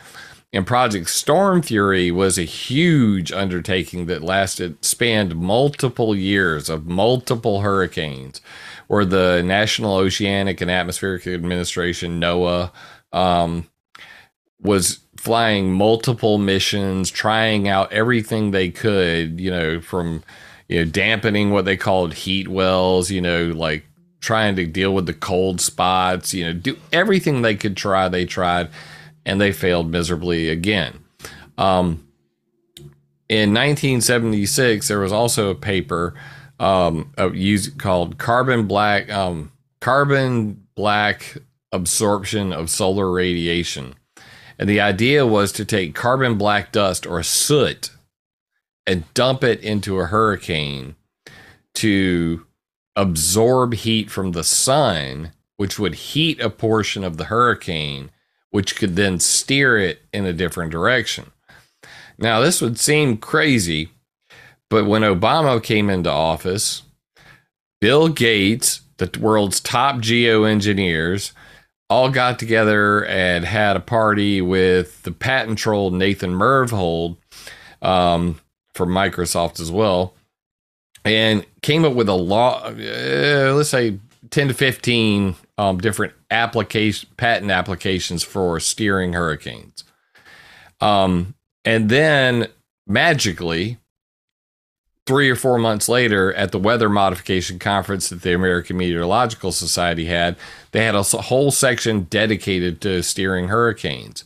and 0.52 0.66
Project 0.66 1.08
Storm 1.10 1.62
Fury 1.62 2.10
was 2.10 2.36
a 2.36 2.42
huge 2.42 3.30
undertaking 3.30 4.06
that 4.06 4.22
lasted, 4.22 4.84
spanned 4.84 5.36
multiple 5.36 6.14
years 6.14 6.68
of 6.68 6.86
multiple 6.86 7.60
hurricanes, 7.60 8.40
where 8.88 9.04
the 9.04 9.42
National 9.44 9.94
Oceanic 9.94 10.60
and 10.60 10.70
Atmospheric 10.70 11.26
Administration, 11.26 12.20
NOAA, 12.20 12.72
um, 13.12 13.68
was 14.60 15.00
flying 15.16 15.72
multiple 15.72 16.36
missions, 16.38 17.10
trying 17.10 17.68
out 17.68 17.92
everything 17.92 18.50
they 18.50 18.70
could, 18.70 19.38
you 19.40 19.50
know, 19.52 19.80
from, 19.80 20.24
you 20.70 20.78
know, 20.78 20.90
dampening 20.90 21.50
what 21.50 21.64
they 21.64 21.76
called 21.76 22.14
heat 22.14 22.46
wells, 22.46 23.10
you 23.10 23.20
know, 23.20 23.46
like 23.46 23.84
trying 24.20 24.54
to 24.54 24.66
deal 24.66 24.94
with 24.94 25.06
the 25.06 25.12
cold 25.12 25.60
spots, 25.60 26.32
you 26.32 26.44
know, 26.44 26.52
do 26.52 26.78
everything 26.92 27.42
they 27.42 27.56
could 27.56 27.76
try, 27.76 28.08
they 28.08 28.24
tried 28.24 28.68
and 29.26 29.40
they 29.40 29.50
failed 29.50 29.90
miserably 29.90 30.48
again. 30.48 31.04
Um, 31.58 32.06
in 33.28 33.52
1976, 33.52 34.86
there 34.86 35.00
was 35.00 35.12
also 35.12 35.50
a 35.50 35.56
paper 35.56 36.14
um, 36.60 37.12
used, 37.34 37.76
called 37.78 38.18
carbon 38.18 38.68
black 38.68 39.10
um, 39.10 39.50
carbon 39.80 40.66
black 40.76 41.36
absorption 41.72 42.52
of 42.52 42.70
solar 42.70 43.10
radiation, 43.10 43.94
and 44.58 44.68
the 44.68 44.80
idea 44.80 45.26
was 45.26 45.52
to 45.52 45.64
take 45.64 45.94
carbon 45.94 46.38
black 46.38 46.70
dust 46.70 47.06
or 47.06 47.22
soot 47.22 47.90
and 48.90 49.14
dump 49.14 49.44
it 49.44 49.60
into 49.60 50.00
a 50.00 50.06
hurricane 50.06 50.96
to 51.76 52.44
absorb 52.96 53.72
heat 53.72 54.10
from 54.10 54.32
the 54.32 54.42
sun, 54.42 55.30
which 55.58 55.78
would 55.78 55.94
heat 55.94 56.40
a 56.40 56.50
portion 56.50 57.04
of 57.04 57.16
the 57.16 57.26
hurricane 57.26 58.10
which 58.50 58.74
could 58.74 58.96
then 58.96 59.20
steer 59.20 59.78
it 59.78 60.02
in 60.12 60.26
a 60.26 60.32
different 60.32 60.72
direction. 60.72 61.30
Now, 62.18 62.40
this 62.40 62.60
would 62.60 62.80
seem 62.80 63.16
crazy, 63.16 63.90
but 64.68 64.86
when 64.86 65.02
Obama 65.02 65.62
came 65.62 65.88
into 65.88 66.10
office, 66.10 66.82
Bill 67.80 68.08
Gates, 68.08 68.80
the 68.96 69.08
world's 69.20 69.60
top 69.60 69.98
geoengineers, 69.98 71.30
all 71.88 72.10
got 72.10 72.40
together 72.40 73.04
and 73.04 73.44
had 73.44 73.76
a 73.76 73.80
party 73.80 74.40
with 74.40 75.00
the 75.04 75.12
patent 75.12 75.58
troll 75.58 75.92
Nathan 75.92 76.34
Myhrvold 76.34 77.18
um, 77.82 78.40
from 78.74 78.90
Microsoft 78.90 79.60
as 79.60 79.70
well, 79.70 80.14
and 81.04 81.44
came 81.62 81.84
up 81.84 81.94
with 81.94 82.08
a 82.08 82.14
law, 82.14 82.62
uh, 82.64 83.52
let's 83.54 83.70
say 83.70 83.98
10 84.30 84.48
to 84.48 84.54
15 84.54 85.34
um, 85.58 85.78
different 85.78 86.12
application 86.30 87.08
patent 87.16 87.50
applications 87.50 88.22
for 88.22 88.60
steering 88.60 89.12
hurricanes. 89.12 89.84
Um, 90.80 91.34
and 91.64 91.88
then 91.90 92.48
magically, 92.86 93.78
three 95.06 95.28
or 95.28 95.36
four 95.36 95.58
months 95.58 95.88
later, 95.88 96.32
at 96.34 96.52
the 96.52 96.58
weather 96.58 96.88
modification 96.88 97.58
conference 97.58 98.08
that 98.08 98.22
the 98.22 98.32
American 98.32 98.76
Meteorological 98.76 99.52
Society 99.52 100.06
had, 100.06 100.36
they 100.72 100.84
had 100.84 100.94
a 100.94 101.02
whole 101.02 101.50
section 101.50 102.02
dedicated 102.04 102.80
to 102.82 103.02
steering 103.02 103.48
hurricanes. 103.48 104.24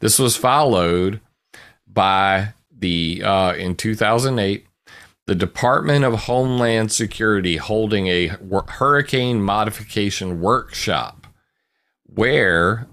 This 0.00 0.18
was 0.18 0.36
followed 0.36 1.20
by 1.86 2.54
the 2.82 3.22
uh, 3.24 3.54
in 3.54 3.74
2008 3.74 4.66
the 5.26 5.34
Department 5.34 6.04
of 6.04 6.20
Homeland 6.20 6.90
Security 6.90 7.56
holding 7.56 8.08
a 8.08 8.36
hurricane 8.68 9.40
modification 9.40 10.40
workshop 10.40 11.26
where 12.04 12.88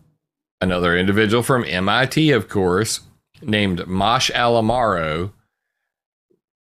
another 0.62 0.96
individual 0.96 1.42
from 1.42 1.66
MIT, 1.66 2.32
of 2.32 2.48
course, 2.48 3.02
named 3.42 3.80
Moshe 3.80 4.32
Alamaro, 4.32 5.32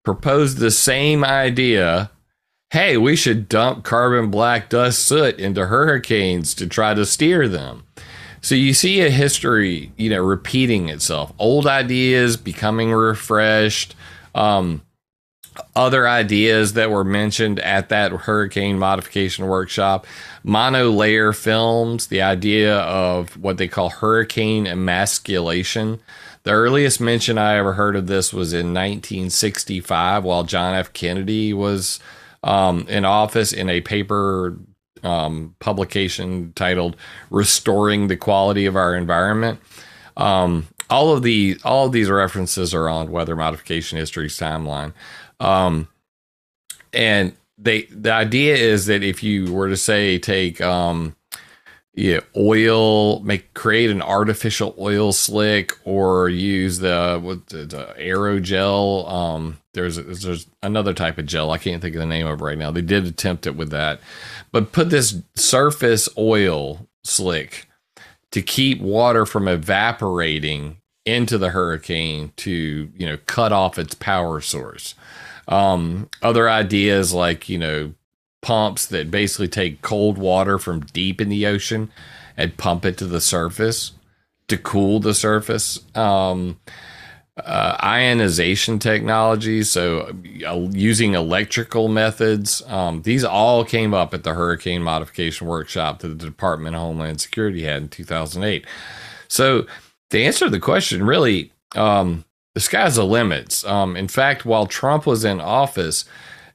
proposed 0.06 0.58
the 0.58 0.72
same 0.72 1.24
idea. 1.24 2.12
Hey, 2.70 2.96
we 2.98 3.16
should 3.16 3.50
dump 3.50 3.84
carbon 3.84 4.32
black 4.32 4.70
dust 4.70 5.00
soot 5.00 5.38
into 5.38 5.66
hurricanes 5.66 6.54
to 6.56 6.68
try 6.68 6.94
to 6.94 7.06
steer 7.06 7.48
them. 7.48 7.84
So 8.48 8.56
you 8.56 8.74
see 8.74 9.02
a 9.02 9.10
history, 9.10 9.92
you 9.98 10.10
know, 10.10 10.24
repeating 10.24 10.88
itself. 10.88 11.34
Old 11.38 11.68
ideas 11.68 12.38
becoming 12.38 12.94
refreshed. 12.94 13.94
Um, 14.34 14.84
other 15.76 16.08
ideas 16.08 16.72
that 16.72 16.90
were 16.90 17.04
mentioned 17.04 17.60
at 17.60 17.90
that 17.90 18.14
hurricane 18.14 18.80
modification 18.80 19.48
workshop 19.48 20.06
monolayer 20.46 21.36
films 21.36 22.08
the 22.08 22.22
idea 22.22 22.78
of 22.78 23.36
what 23.38 23.58
they 23.58 23.68
call 23.68 23.90
hurricane 23.90 24.68
emasculation 24.68 26.00
the 26.44 26.52
earliest 26.52 27.02
mention 27.02 27.40
i 27.40 27.56
ever 27.56 27.74
heard 27.74 27.96
of 27.96 28.06
this 28.06 28.32
was 28.32 28.54
in 28.54 28.68
1965 28.68 30.24
while 30.24 30.44
john 30.44 30.76
f 30.76 30.94
kennedy 30.94 31.54
was 31.54 32.00
um, 32.44 32.86
in 32.88 33.04
office 33.04 33.52
in 33.52 33.68
a 33.68 33.82
paper 33.82 34.56
um, 35.08 35.56
publication 35.60 36.52
titled 36.56 36.98
restoring 37.30 38.08
the 38.08 38.18
quality 38.18 38.66
of 38.66 38.76
our 38.76 38.96
environment. 38.96 39.60
Um, 40.18 40.68
all 40.90 41.14
of 41.14 41.24
the 41.24 41.58
all 41.64 41.86
of 41.86 41.92
these 41.92 42.10
references 42.10 42.74
are 42.74 42.90
on 42.90 43.12
weather 43.12 43.36
modification 43.36 43.98
history's 43.98 44.38
timeline. 44.38 44.94
Um, 45.40 45.88
and 46.94 47.34
they 47.58 47.84
the 47.84 48.12
idea 48.12 48.56
is 48.56 48.86
that 48.88 49.04
if 49.04 49.24
you 49.24 49.52
were 49.54 49.70
to 49.70 49.78
say 49.78 50.20
take 50.20 50.62
um, 50.62 51.16
yeah, 51.98 52.20
oil, 52.36 53.22
make 53.22 53.56
create 53.56 53.90
an 53.90 54.04
artificial 54.04 54.76
oil 54.78 55.12
slick, 55.12 55.74
or 55.84 56.30
use 56.30 56.78
the 56.78 57.20
what 57.20 57.48
the, 57.48 57.96
aerogel. 57.98 59.12
Um, 59.12 59.58
there's 59.74 59.96
there's 59.96 60.46
another 60.62 60.94
type 60.94 61.18
of 61.18 61.26
gel 61.26 61.50
I 61.50 61.58
can't 61.58 61.82
think 61.82 61.96
of 61.96 62.00
the 62.00 62.06
name 62.06 62.28
of 62.28 62.40
right 62.40 62.58
now. 62.58 62.70
They 62.70 62.84
did 62.84 63.08
attempt 63.08 63.48
it 63.48 63.56
with 63.56 63.72
that, 63.72 64.00
but 64.52 64.72
put 64.72 64.92
this 64.92 65.24
surface 65.36 66.08
oil 66.20 66.88
slick 67.04 67.68
to 68.30 68.44
keep 68.44 68.80
water 68.80 69.26
from 69.26 69.48
evaporating 69.48 70.78
into 71.04 71.40
the 71.40 71.50
hurricane 71.50 72.32
to 72.38 72.92
you 72.96 73.08
know 73.08 73.18
cut 73.26 73.52
off 73.52 73.80
its 73.80 73.96
power 73.96 74.40
source. 74.40 74.94
Um, 75.48 76.12
other 76.22 76.48
ideas 76.48 77.12
like 77.12 77.50
you 77.50 77.58
know 77.58 77.94
pumps 78.42 78.86
that 78.88 79.12
basically 79.12 79.48
take 79.48 79.82
cold 79.82 80.18
water 80.18 80.58
from 80.58 80.82
deep 80.82 81.20
in 81.20 81.30
the 81.30 81.46
ocean 81.46 81.92
and 82.36 82.58
pump 82.58 82.86
it 82.86 82.98
to 82.98 83.06
the 83.06 83.22
surface 83.22 83.94
to 84.48 84.58
cool 84.58 85.00
the 85.00 85.14
surface. 85.14 85.80
Um, 85.96 86.60
uh, 87.38 87.78
ionization 87.84 88.80
technology, 88.80 89.62
so 89.62 90.12
uh, 90.48 90.68
using 90.72 91.14
electrical 91.14 91.88
methods. 91.88 92.64
Um, 92.66 93.04
these 93.04 93.24
all 93.24 93.64
came 93.64 93.94
up 93.94 94.14
at 94.14 94.24
the 94.24 94.34
Hurricane 94.34 94.82
Modification 94.82 95.46
Workshop 95.46 96.00
that 96.00 96.08
the 96.08 96.26
Department 96.26 96.76
of 96.76 96.82
Homeland 96.82 97.22
Security 97.22 97.64
had 97.64 97.84
in 97.84 97.90
2008. 97.90 98.66
So, 99.28 99.68
to 100.10 100.24
answer 100.24 100.50
the 100.50 100.60
question, 100.60 101.06
really, 101.06 101.52
um, 101.76 102.26
the 102.56 102.62
sky's 102.62 102.96
the 102.96 103.06
limits. 103.06 103.64
Um, 103.66 103.96
in 103.96 104.08
fact, 104.08 104.46
while 104.46 104.66
Trump 104.66 105.06
was 105.06 105.24
in 105.24 105.40
office, 105.40 106.06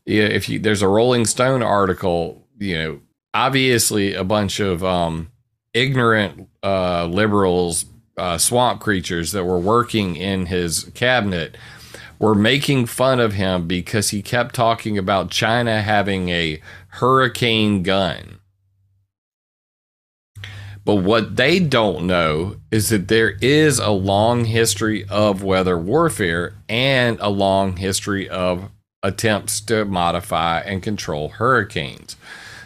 if 0.06 0.48
you 0.48 0.58
there's 0.58 0.82
a 0.82 0.88
Rolling 0.88 1.26
Stone 1.26 1.62
article, 1.62 2.46
you 2.58 2.74
know, 2.74 3.00
obviously 3.34 4.14
a 4.14 4.24
bunch 4.24 4.60
of 4.60 4.84
um, 4.84 5.30
ignorant 5.74 6.48
uh, 6.62 7.06
liberals, 7.06 7.86
uh, 8.16 8.38
swamp 8.38 8.80
creatures 8.80 9.32
that 9.32 9.44
were 9.44 9.58
working 9.58 10.16
in 10.16 10.46
his 10.46 10.84
cabinet 10.94 11.56
were 12.18 12.34
making 12.36 12.86
fun 12.86 13.18
of 13.18 13.32
him 13.32 13.66
because 13.66 14.10
he 14.10 14.22
kept 14.22 14.54
talking 14.54 14.96
about 14.96 15.30
China 15.30 15.82
having 15.82 16.28
a 16.28 16.60
hurricane 16.88 17.82
gun. 17.82 18.38
But 20.84 20.96
what 20.96 21.36
they 21.36 21.58
don't 21.58 22.06
know 22.06 22.56
is 22.70 22.88
that 22.90 23.08
there 23.08 23.36
is 23.40 23.78
a 23.78 23.90
long 23.90 24.44
history 24.44 25.04
of 25.08 25.42
weather 25.42 25.78
warfare 25.78 26.54
and 26.68 27.18
a 27.20 27.28
long 27.28 27.76
history 27.76 28.28
of 28.28 28.70
attempts 29.02 29.60
to 29.62 29.84
modify 29.84 30.60
and 30.60 30.82
control 30.82 31.30
hurricanes. 31.30 32.16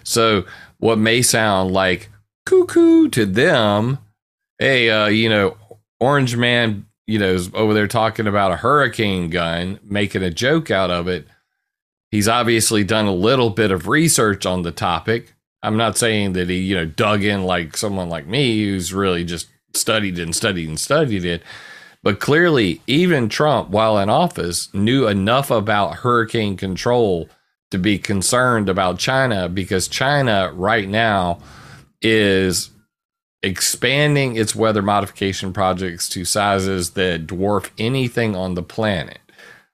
So, 0.04 0.44
what 0.78 0.98
may 0.98 1.22
sound 1.22 1.72
like 1.72 2.10
cuckoo 2.44 3.08
to 3.08 3.26
them, 3.26 3.98
hey, 4.58 4.90
uh, 4.90 5.06
you 5.06 5.28
know, 5.28 5.56
Orange 6.00 6.36
Man, 6.36 6.86
you 7.06 7.18
know, 7.18 7.34
is 7.34 7.50
over 7.54 7.72
there 7.72 7.86
talking 7.88 8.26
about 8.26 8.52
a 8.52 8.56
hurricane 8.56 9.30
gun, 9.30 9.80
making 9.82 10.22
a 10.22 10.30
joke 10.30 10.70
out 10.70 10.90
of 10.90 11.08
it. 11.08 11.26
He's 12.10 12.28
obviously 12.28 12.84
done 12.84 13.06
a 13.06 13.14
little 13.14 13.50
bit 13.50 13.70
of 13.70 13.88
research 13.88 14.46
on 14.46 14.62
the 14.62 14.72
topic. 14.72 15.34
I'm 15.62 15.76
not 15.76 15.98
saying 15.98 16.34
that 16.34 16.48
he, 16.48 16.58
you 16.58 16.76
know, 16.76 16.84
dug 16.84 17.24
in 17.24 17.44
like 17.44 17.76
someone 17.76 18.08
like 18.08 18.26
me 18.26 18.64
who's 18.64 18.92
really 18.92 19.24
just 19.24 19.48
studied 19.74 20.18
and 20.18 20.34
studied 20.34 20.68
and 20.68 20.78
studied 20.78 21.24
it. 21.24 21.42
But 22.06 22.20
clearly, 22.20 22.80
even 22.86 23.28
Trump, 23.28 23.70
while 23.70 23.98
in 23.98 24.08
office, 24.08 24.72
knew 24.72 25.08
enough 25.08 25.50
about 25.50 25.96
hurricane 25.96 26.56
control 26.56 27.28
to 27.72 27.78
be 27.78 27.98
concerned 27.98 28.68
about 28.68 29.00
China 29.00 29.48
because 29.48 29.88
China 29.88 30.52
right 30.54 30.88
now 30.88 31.40
is 32.00 32.70
expanding 33.42 34.36
its 34.36 34.54
weather 34.54 34.82
modification 34.82 35.52
projects 35.52 36.08
to 36.10 36.24
sizes 36.24 36.90
that 36.90 37.26
dwarf 37.26 37.70
anything 37.76 38.36
on 38.36 38.54
the 38.54 38.62
planet. 38.62 39.18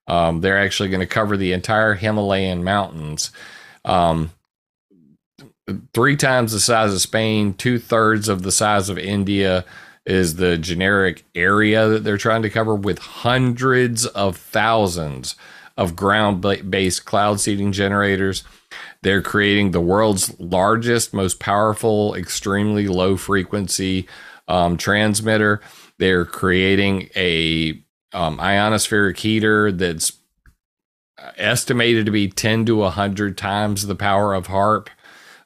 Um, 0.07 0.41
they're 0.41 0.59
actually 0.59 0.89
going 0.89 1.01
to 1.01 1.07
cover 1.07 1.37
the 1.37 1.53
entire 1.53 1.93
Himalayan 1.93 2.65
mountains. 2.65 3.31
Um, 3.85 4.31
three 5.93 6.17
times 6.17 6.53
the 6.53 6.61
size 6.61 6.95
of 6.95 7.03
Spain, 7.03 7.53
two 7.53 7.79
thirds 7.79 8.31
of 8.31 8.43
the 8.43 8.53
size 8.53 8.89
of 8.89 8.97
India, 8.97 9.67
is 10.05 10.37
the 10.37 10.59
generic 10.59 11.25
area 11.35 11.89
that 11.89 12.05
they're 12.05 12.17
trying 12.17 12.43
to 12.43 12.51
cover 12.51 12.75
with 12.75 12.99
hundreds 12.99 14.07
of 14.07 14.37
thousands 14.37 15.37
of 15.77 15.97
ground 15.97 16.41
based 16.71 17.05
cloud 17.05 17.41
seeding 17.41 17.73
generators. 17.73 18.45
They're 19.03 19.23
creating 19.23 19.71
the 19.71 19.81
world's 19.81 20.39
largest, 20.39 21.13
most 21.13 21.41
powerful, 21.41 22.15
extremely 22.15 22.89
low 22.89 23.17
frequency 23.17 24.09
um, 24.49 24.77
transmitter. 24.77 25.61
They're 25.99 26.25
creating 26.25 27.11
a 27.17 27.83
um, 28.13 28.39
ionospheric 28.39 29.19
heater 29.19 29.73
that's 29.73 30.13
estimated 31.37 32.07
to 32.07 32.13
be 32.13 32.29
10 32.29 32.67
to 32.67 32.77
100 32.77 33.39
times 33.39 33.87
the 33.87 33.95
power 33.95 34.35
of 34.35 34.49
HAARP. 34.49 34.89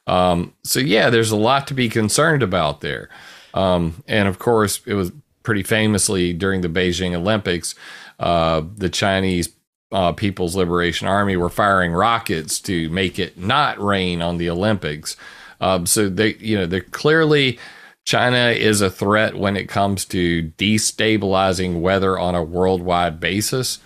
Um, 0.07 0.53
so, 0.63 0.79
yeah, 0.79 1.09
there's 1.09 1.31
a 1.31 1.35
lot 1.35 1.67
to 1.67 1.73
be 1.73 1.89
concerned 1.89 2.41
about 2.41 2.81
there. 2.81 3.09
Um, 3.57 4.03
and 4.07 4.27
of 4.27 4.37
course, 4.37 4.81
it 4.85 4.93
was 4.93 5.11
pretty 5.41 5.63
famously 5.63 6.31
during 6.31 6.61
the 6.61 6.69
Beijing 6.69 7.15
Olympics, 7.15 7.73
uh, 8.19 8.61
the 8.75 8.89
Chinese 8.89 9.49
uh, 9.91 10.11
People's 10.11 10.55
Liberation 10.55 11.07
Army 11.07 11.37
were 11.37 11.49
firing 11.49 11.93
rockets 11.93 12.59
to 12.61 12.89
make 12.89 13.17
it 13.17 13.37
not 13.37 13.81
rain 13.81 14.21
on 14.21 14.37
the 14.37 14.49
Olympics. 14.49 15.15
Um, 15.59 15.87
so 15.87 16.07
they, 16.07 16.35
you 16.35 16.55
know, 16.55 16.65
they're 16.67 16.81
clearly 16.81 17.57
China 18.05 18.49
is 18.49 18.81
a 18.81 18.91
threat 18.91 19.35
when 19.35 19.57
it 19.57 19.67
comes 19.67 20.05
to 20.05 20.51
destabilizing 20.57 21.81
weather 21.81 22.17
on 22.19 22.35
a 22.35 22.43
worldwide 22.43 23.19
basis, 23.19 23.79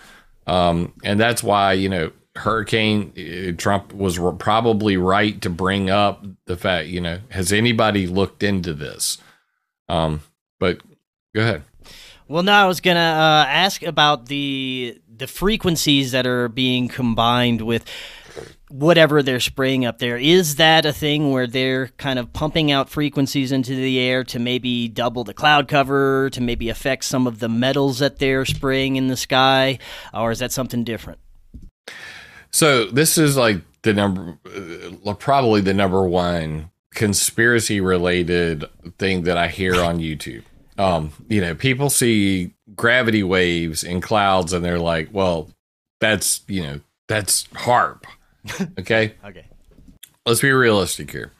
um, 0.46 0.92
and 1.02 1.18
that's 1.18 1.42
why 1.42 1.72
you 1.72 1.88
know 1.88 2.12
Hurricane 2.36 3.12
uh, 3.16 3.56
Trump 3.56 3.92
was 3.92 4.18
probably 4.38 4.96
right 4.96 5.40
to 5.40 5.50
bring 5.50 5.90
up 5.90 6.24
the 6.44 6.56
fact. 6.56 6.88
You 6.88 7.00
know, 7.00 7.18
has 7.30 7.52
anybody 7.52 8.06
looked 8.06 8.42
into 8.42 8.74
this? 8.74 9.18
Um, 9.88 10.20
but 10.58 10.80
go 11.34 11.42
ahead. 11.42 11.62
Well, 12.28 12.42
no, 12.42 12.52
I 12.52 12.66
was 12.66 12.80
gonna 12.80 13.00
uh, 13.00 13.46
ask 13.48 13.82
about 13.82 14.26
the 14.26 15.00
the 15.14 15.26
frequencies 15.26 16.12
that 16.12 16.26
are 16.26 16.48
being 16.48 16.88
combined 16.88 17.60
with 17.60 17.84
whatever 18.72 19.22
they're 19.22 19.38
spraying 19.38 19.84
up 19.84 19.98
there. 19.98 20.16
Is 20.16 20.56
that 20.56 20.86
a 20.86 20.92
thing 20.92 21.30
where 21.30 21.46
they're 21.46 21.88
kind 21.98 22.18
of 22.18 22.32
pumping 22.32 22.72
out 22.72 22.88
frequencies 22.88 23.52
into 23.52 23.74
the 23.74 24.00
air 24.00 24.24
to 24.24 24.38
maybe 24.38 24.88
double 24.88 25.24
the 25.24 25.34
cloud 25.34 25.68
cover, 25.68 26.30
to 26.30 26.40
maybe 26.40 26.70
affect 26.70 27.04
some 27.04 27.26
of 27.26 27.38
the 27.38 27.48
metals 27.48 27.98
that 27.98 28.18
they're 28.18 28.46
spraying 28.46 28.96
in 28.96 29.08
the 29.08 29.16
sky, 29.16 29.78
or 30.14 30.30
is 30.30 30.38
that 30.38 30.52
something 30.52 30.84
different? 30.84 31.20
So 32.50 32.86
this 32.86 33.18
is 33.18 33.36
like 33.36 33.60
the 33.82 33.92
number, 33.92 34.38
uh, 34.46 35.14
probably 35.14 35.60
the 35.60 35.74
number 35.74 36.06
one 36.06 36.70
conspiracy 36.94 37.80
related 37.80 38.64
thing 38.98 39.22
that 39.22 39.36
I 39.36 39.48
hear 39.48 39.82
on 39.82 39.98
YouTube. 39.98 40.44
Um, 40.78 41.12
you 41.28 41.40
know, 41.40 41.54
people 41.54 41.90
see 41.90 42.54
gravity 42.74 43.22
waves 43.22 43.84
in 43.84 44.00
clouds 44.00 44.52
and 44.52 44.64
they're 44.64 44.78
like, 44.78 45.08
well, 45.12 45.50
that's, 46.00 46.42
you 46.48 46.62
know, 46.62 46.80
that's 47.08 47.44
HAARP. 47.48 48.04
Okay. 48.76 49.14
okay. 49.24 49.46
Let's 50.26 50.40
be 50.40 50.50
realistic 50.50 51.12
here. 51.12 51.30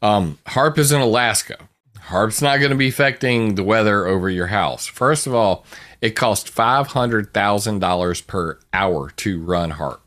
Um, 0.00 0.38
HAARP 0.46 0.78
is 0.78 0.90
in 0.90 1.02
Alaska. 1.02 1.68
HAARP's 2.08 2.40
not 2.40 2.58
going 2.58 2.70
to 2.70 2.76
be 2.76 2.88
affecting 2.88 3.56
the 3.56 3.62
weather 3.62 4.06
over 4.06 4.30
your 4.30 4.46
house. 4.46 4.86
First 4.86 5.26
of 5.26 5.34
all, 5.34 5.66
it 6.00 6.10
costs 6.10 6.50
$500,000 6.50 8.26
per 8.26 8.58
hour 8.72 9.10
to 9.10 9.42
run 9.42 9.72
HAARP, 9.72 10.00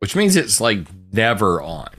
which 0.00 0.16
means 0.16 0.34
it's 0.34 0.60
like 0.60 0.88
never 1.12 1.62
on. 1.62 1.90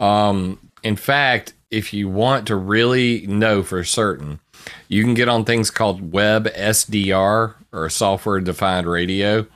Um, 0.00 0.71
in 0.82 0.96
fact, 0.96 1.54
if 1.70 1.92
you 1.92 2.08
want 2.08 2.46
to 2.46 2.56
really 2.56 3.26
know 3.26 3.62
for 3.62 3.82
certain, 3.82 4.40
you 4.88 5.02
can 5.02 5.14
get 5.14 5.28
on 5.28 5.44
things 5.44 5.70
called 5.70 6.12
Web 6.12 6.46
SDR 6.54 7.54
or 7.72 7.90
software 7.90 8.40
defined 8.40 8.86
radio. 8.86 9.46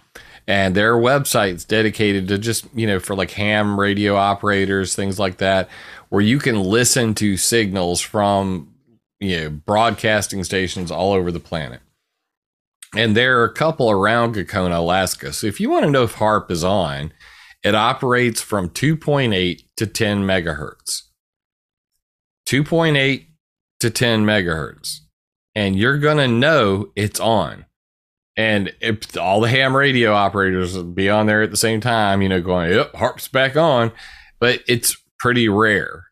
And 0.49 0.75
there 0.75 0.95
are 0.95 1.01
websites 1.01 1.67
dedicated 1.67 2.29
to 2.29 2.39
just, 2.39 2.67
you 2.75 2.87
know, 2.87 3.01
for 3.01 3.17
like 3.17 3.33
ham 3.33 3.79
radio 3.79 4.15
operators, 4.17 4.95
things 4.95 5.19
like 5.19 5.39
that, 5.39 5.69
where 6.09 6.23
you 6.23 6.39
can 6.39 6.61
listen 6.61 7.15
to 7.15 7.37
signals 7.37 8.01
from, 8.01 8.73
you 9.19 9.37
know, 9.37 9.51
broadcasting 9.51 10.45
stations 10.45 10.91
all 10.91 11.12
over 11.12 11.33
the 11.33 11.41
planet. 11.41 11.81
And 12.95 13.17
there 13.17 13.41
are 13.41 13.45
a 13.45 13.53
couple 13.53 13.91
around 13.91 14.37
Gakona, 14.37 14.79
Alaska. 14.79 15.33
So 15.33 15.49
if 15.49 15.61
you 15.61 15.69
want 15.69 15.85
to 15.85 15.91
know 15.91 16.05
if 16.05 16.15
HAARP 16.15 16.51
is 16.51 16.62
on, 16.62 17.12
it 17.65 17.75
operates 17.75 18.41
from 18.41 18.71
2.8 18.71 19.65
to 19.77 19.87
10 19.87 20.23
megahertz. 20.23 21.03
2.8 22.48 23.26
to 23.80 23.90
10 23.90 24.24
megahertz. 24.24 24.98
And 25.54 25.76
you're 25.76 25.98
going 25.98 26.18
to 26.18 26.28
know 26.28 26.90
it's 26.96 27.18
on. 27.20 27.66
And 28.37 28.74
all 29.18 29.40
the 29.40 29.48
ham 29.48 29.74
radio 29.76 30.12
operators 30.12 30.76
will 30.76 30.85
be 30.85 31.09
on 31.09 31.26
there 31.26 31.42
at 31.42 31.50
the 31.50 31.56
same 31.56 31.80
time, 31.80 32.20
you 32.22 32.28
know, 32.28 32.42
going, 32.42 32.70
yep, 32.70 32.92
HAARP's 32.92 33.28
back 33.28 33.56
on. 33.56 33.92
But 34.38 34.61
it's 34.68 34.96
pretty 35.18 35.48
rare. 35.48 36.04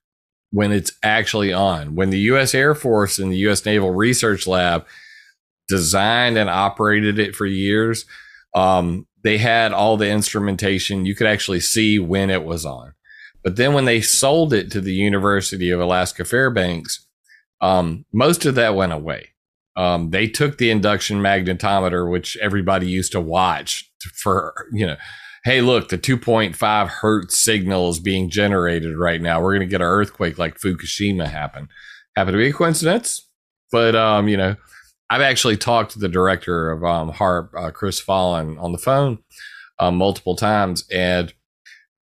when 0.50 0.70
it's 0.70 0.92
actually 1.02 1.52
on. 1.52 1.96
When 1.96 2.10
the 2.10 2.18
U.S. 2.30 2.54
Air 2.54 2.76
Force 2.76 3.18
and 3.18 3.32
the 3.32 3.36
U.S. 3.38 3.64
Naval 3.66 3.90
Research 3.90 4.46
Lab 4.46 4.86
designed 5.68 6.38
and 6.38 6.48
operated 6.48 7.18
it 7.18 7.34
for 7.34 7.44
years, 7.44 8.06
um, 8.54 9.06
they 9.24 9.38
had 9.38 9.72
all 9.72 9.96
the 9.96 10.08
instrumentation. 10.08 11.06
You 11.06 11.16
could 11.16 11.26
actually 11.26 11.58
see 11.58 11.98
when 11.98 12.30
it 12.30 12.44
was 12.44 12.64
on. 12.64 12.94
But 13.44 13.56
then 13.56 13.74
when 13.74 13.84
they 13.84 14.00
sold 14.00 14.52
it 14.52 14.70
to 14.72 14.80
the 14.80 14.94
University 14.94 15.70
of 15.70 15.78
Alaska 15.78 16.24
Fairbanks, 16.24 17.06
um, 17.60 18.04
most 18.12 18.46
of 18.46 18.54
that 18.56 18.74
went 18.74 18.92
away. 18.92 19.28
Um, 19.76 20.10
they 20.10 20.26
took 20.26 20.58
the 20.58 20.70
induction 20.70 21.18
magnetometer, 21.18 22.10
which 22.10 22.36
everybody 22.38 22.88
used 22.88 23.12
to 23.12 23.20
watch 23.20 23.90
for, 24.14 24.68
you 24.72 24.86
know, 24.86 24.96
hey, 25.44 25.60
look, 25.60 25.90
the 25.90 25.98
2.5 25.98 26.88
hertz 26.88 27.38
signal 27.38 27.90
is 27.90 27.98
being 28.00 28.30
generated 28.30 28.96
right 28.96 29.20
now. 29.20 29.42
We're 29.42 29.56
going 29.56 29.68
to 29.68 29.70
get 29.70 29.82
an 29.82 29.86
earthquake 29.86 30.38
like 30.38 30.58
Fukushima 30.58 31.26
happened. 31.28 31.68
Happened 32.16 32.34
to 32.34 32.38
be 32.38 32.48
a 32.48 32.52
coincidence, 32.52 33.28
but 33.72 33.94
um, 33.96 34.28
you 34.28 34.36
know, 34.36 34.56
I've 35.10 35.20
actually 35.20 35.56
talked 35.56 35.92
to 35.92 35.98
the 35.98 36.08
director 36.08 36.70
of 36.70 36.84
um, 36.84 37.12
HAARP, 37.12 37.50
uh, 37.58 37.70
Chris 37.72 38.00
Fallen, 38.00 38.56
on 38.58 38.72
the 38.72 38.78
phone 38.78 39.18
um, 39.80 39.96
multiple 39.96 40.36
times, 40.36 40.84
and 40.92 41.34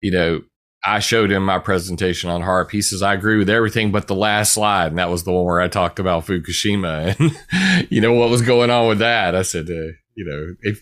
you 0.02 0.12
know, 0.12 0.42
I 0.84 1.00
showed 1.00 1.32
him 1.32 1.46
my 1.46 1.60
presentation 1.60 2.30
on 2.30 2.42
HAARP. 2.42 2.72
He 2.72 2.82
says 2.82 3.02
I 3.02 3.14
agree 3.14 3.38
with 3.38 3.50
everything 3.50 3.92
but 3.92 4.08
the 4.08 4.16
last 4.16 4.54
slide, 4.54 4.88
and 4.88 4.98
that 4.98 5.10
was 5.10 5.24
the 5.24 5.32
one 5.32 5.46
where 5.46 5.60
I 5.60 5.68
talked 5.68 6.00
about 6.00 6.26
Fukushima 6.26 7.20
and 7.20 7.92
you 7.92 8.02
know 8.02 8.14
what 8.14 8.30
was 8.30 8.42
going 8.42 8.70
on 8.70 8.88
with 8.88 9.00
that. 9.00 9.36
I 9.36 9.42
said, 9.42 9.70
uh, 9.70 9.94
you 10.16 10.26
know, 10.26 10.56
if 10.62 10.82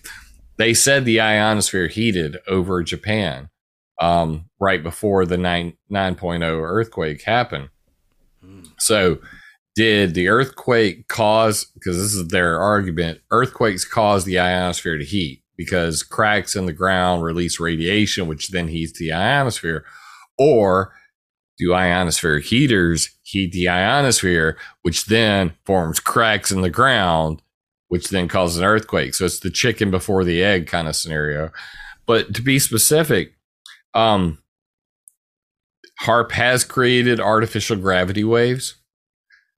they 0.58 0.74
said 0.74 1.06
the 1.06 1.22
ionosphere 1.22 1.88
heated 1.88 2.38
over 2.48 2.84
Japan 2.84 3.50
um, 4.00 4.46
right 4.60 4.82
before 4.82 5.26
the 5.26 5.38
9, 5.38 5.74
9.0 5.92 6.44
earthquake 6.44 7.24
happened. 7.24 7.70
So, 8.80 9.20
did 9.76 10.16
the 10.16 10.28
earthquake 10.28 11.08
cause, 11.08 11.66
because 11.76 11.98
this 11.98 12.14
is 12.16 12.28
their 12.30 12.60
argument, 12.60 13.22
earthquakes 13.30 13.86
cause 13.86 14.26
the 14.26 14.40
ionosphere 14.40 14.98
to 14.98 15.06
heat 15.06 15.44
because 15.58 16.04
cracks 16.04 16.56
in 16.56 16.66
the 16.66 16.74
ground 16.74 17.24
release 17.24 17.60
radiation, 17.60 18.28
which 18.28 18.50
then 18.50 18.68
heats 18.68 18.98
the 18.98 19.12
ionosphere? 19.12 19.84
Or 20.38 20.94
do 21.58 21.74
ionosphere 21.74 22.40
heaters 22.40 23.10
heat 23.24 23.52
the 23.52 23.68
ionosphere, 23.68 24.58
which 24.84 25.06
then 25.06 25.54
forms 25.66 26.00
cracks 26.00 26.52
in 26.52 26.62
the 26.62 26.70
ground 26.70 27.42
which 27.90 28.10
then 28.10 28.28
causes 28.28 28.58
an 28.58 28.66
earthquake. 28.66 29.16
So 29.16 29.26
it's 29.26 29.40
the 29.40 29.50
chicken 29.50 29.92
before 29.92 30.24
the 30.24 30.44
egg 30.44 30.68
kind 30.68 30.88
of 30.88 30.96
scenario. 30.96 31.52
But 32.06 32.34
to 32.36 32.42
be 32.42 32.60
specific, 32.60 33.34
um, 33.94 34.40
HAARP 36.02 36.32
has 36.32 36.64
created 36.64 37.20
artificial 37.20 37.78
gravity 37.78 38.24
waves. 38.24 38.76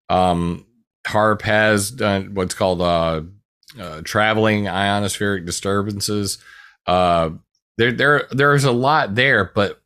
Um, 0.09 0.65
HAARP 1.07 1.41
has 1.41 1.91
done 1.91 2.33
what's 2.33 2.53
called 2.53 2.81
uh, 2.81 3.21
uh, 3.79 4.01
traveling 4.03 4.65
ionospheric 4.65 5.45
disturbances. 5.45 6.37
Uh, 6.87 7.31
there, 7.77 7.91
there, 7.91 8.27
there's 8.31 8.63
a 8.63 8.71
lot 8.71 9.15
there, 9.15 9.51
but 9.53 9.81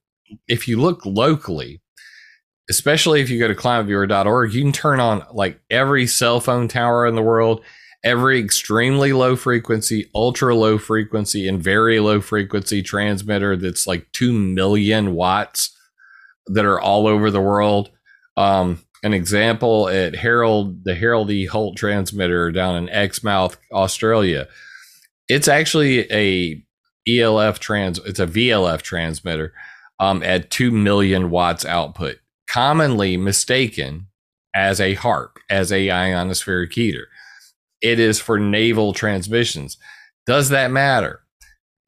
if 0.48 0.68
you 0.68 0.80
look 0.80 1.06
locally, 1.06 1.82
especially 2.70 3.22
if 3.22 3.30
you 3.30 3.40
go 3.40 3.48
to 3.48 3.56
climateviewer.org, 3.56 4.54
you 4.54 4.62
can 4.62 4.72
turn 4.72 5.00
on 5.00 5.24
like 5.34 5.60
every 5.70 6.08
cell 6.08 6.40
phone 6.40 6.68
tower 6.68 7.06
in 7.06 7.16
the 7.16 7.22
world 7.22 7.62
every 8.04 8.40
extremely 8.40 9.14
low 9.14 9.36
frequency, 9.36 10.10
ultra 10.14 10.54
low 10.56 10.78
frequency, 10.78 11.48
and 11.48 11.64
very 11.64 12.00
low 12.00 12.20
frequency 12.20 12.82
transmitter 12.82 13.56
that's 13.56 13.88
like 13.88 14.12
2 14.12 14.34
million 14.34 15.14
watts 15.14 15.76
that 16.48 16.66
are 16.66 16.80
all 16.80 17.08
over 17.08 17.32
the 17.32 17.42
world. 17.42 17.90
Um, 18.36 18.83
an 19.04 19.14
example 19.14 19.90
at 19.90 20.16
Harold, 20.16 20.84
the 20.86 20.96
Harold 20.96 21.30
E. 21.30 21.46
Holt 21.46 21.78
transmitter 21.78 22.52
down 22.52 22.76
in 22.76 22.90
Exmouth, 22.90 23.58
Australia. 23.72 24.48
It's 25.28 25.48
actually 25.48 26.12
a 26.12 26.64
ELF 27.08 27.60
trans, 27.60 28.00
it's 28.00 28.20
a 28.20 28.28
VLF 28.28 28.82
transmitter 28.82 29.54
um, 30.00 30.24
at 30.24 30.50
2 30.50 30.72
million 30.72 31.30
watts 31.30 31.66
output, 31.66 32.20
commonly 32.50 33.18
mistaken 33.18 34.08
as 34.56 34.80
a 34.80 34.96
HAARP, 34.96 35.38
as 35.50 35.72
a 35.72 35.88
ionospheric 35.88 36.74
heater 36.74 37.08
it 37.84 38.00
is 38.00 38.20
for 38.20 38.40
naval 38.40 38.94
transmissions. 38.94 39.78
Does 40.26 40.50
that 40.50 40.72
matter? 40.72 41.20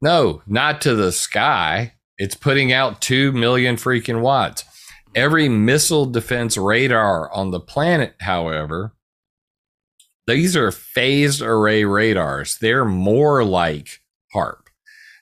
No, 0.00 0.42
not 0.46 0.82
to 0.82 0.94
the 0.94 1.10
sky. 1.10 1.94
It's 2.18 2.34
putting 2.34 2.72
out 2.72 3.00
2 3.00 3.32
million 3.32 3.76
freaking 3.76 4.20
watts. 4.20 4.64
Every 5.16 5.48
missile 5.48 6.04
defense 6.04 6.58
radar 6.58 7.32
on 7.32 7.50
the 7.50 7.58
planet, 7.58 8.14
however, 8.20 8.94
these 10.26 10.54
are 10.56 10.70
phased 10.70 11.40
array 11.40 11.84
radars. 11.84 12.58
They're 12.58 12.84
more 12.84 13.42
like 13.42 14.00
HAARP. 14.34 14.66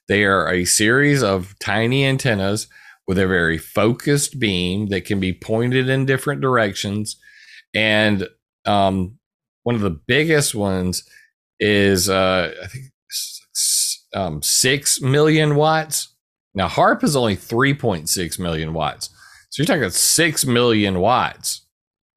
They 0.08 0.24
are 0.24 0.52
a 0.52 0.64
series 0.64 1.22
of 1.22 1.54
tiny 1.60 2.04
antennas 2.04 2.66
with 3.06 3.18
a 3.18 3.26
very 3.26 3.56
focused 3.56 4.40
beam 4.40 4.88
that 4.88 5.04
can 5.04 5.20
be 5.20 5.32
pointed 5.32 5.88
in 5.88 6.06
different 6.06 6.40
directions. 6.40 7.16
And 7.74 8.28
um, 8.64 9.18
one 9.62 9.76
of 9.76 9.82
the 9.82 9.90
biggest 9.90 10.54
ones 10.54 11.08
is 11.60 12.08
uh, 12.08 12.52
I 12.62 12.66
think 12.66 12.86
um, 14.14 14.42
six 14.42 15.00
million 15.00 15.54
watts. 15.54 16.14
Now 16.54 16.68
HAARP 16.68 17.04
is 17.04 17.14
only 17.16 17.36
three 17.36 17.74
point 17.74 18.08
six 18.08 18.38
million 18.38 18.72
watts, 18.72 19.10
so 19.54 19.62
you're 19.62 19.68
talking 19.68 19.88
six 19.90 20.44
million 20.44 20.98
watts 20.98 21.60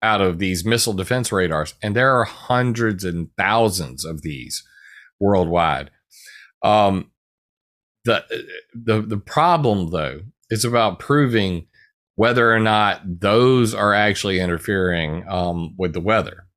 out 0.01 0.21
of 0.21 0.39
these 0.39 0.65
missile 0.65 0.93
defense 0.93 1.31
radars, 1.31 1.75
and 1.83 1.95
there 1.95 2.15
are 2.15 2.23
hundreds 2.23 3.03
and 3.03 3.29
thousands 3.37 4.03
of 4.03 4.23
these 4.23 4.63
worldwide. 5.19 5.91
Um, 6.63 7.11
the 8.05 8.25
the 8.73 9.03
the 9.03 9.19
problem 9.19 9.91
though 9.91 10.21
is 10.49 10.65
about 10.65 10.97
proving 10.97 11.67
whether 12.15 12.51
or 12.51 12.59
not 12.59 13.01
those 13.05 13.75
are 13.75 13.93
actually 13.93 14.39
interfering 14.39 15.23
um, 15.29 15.75
with 15.77 15.93
the 15.93 16.01
weather. 16.01 16.47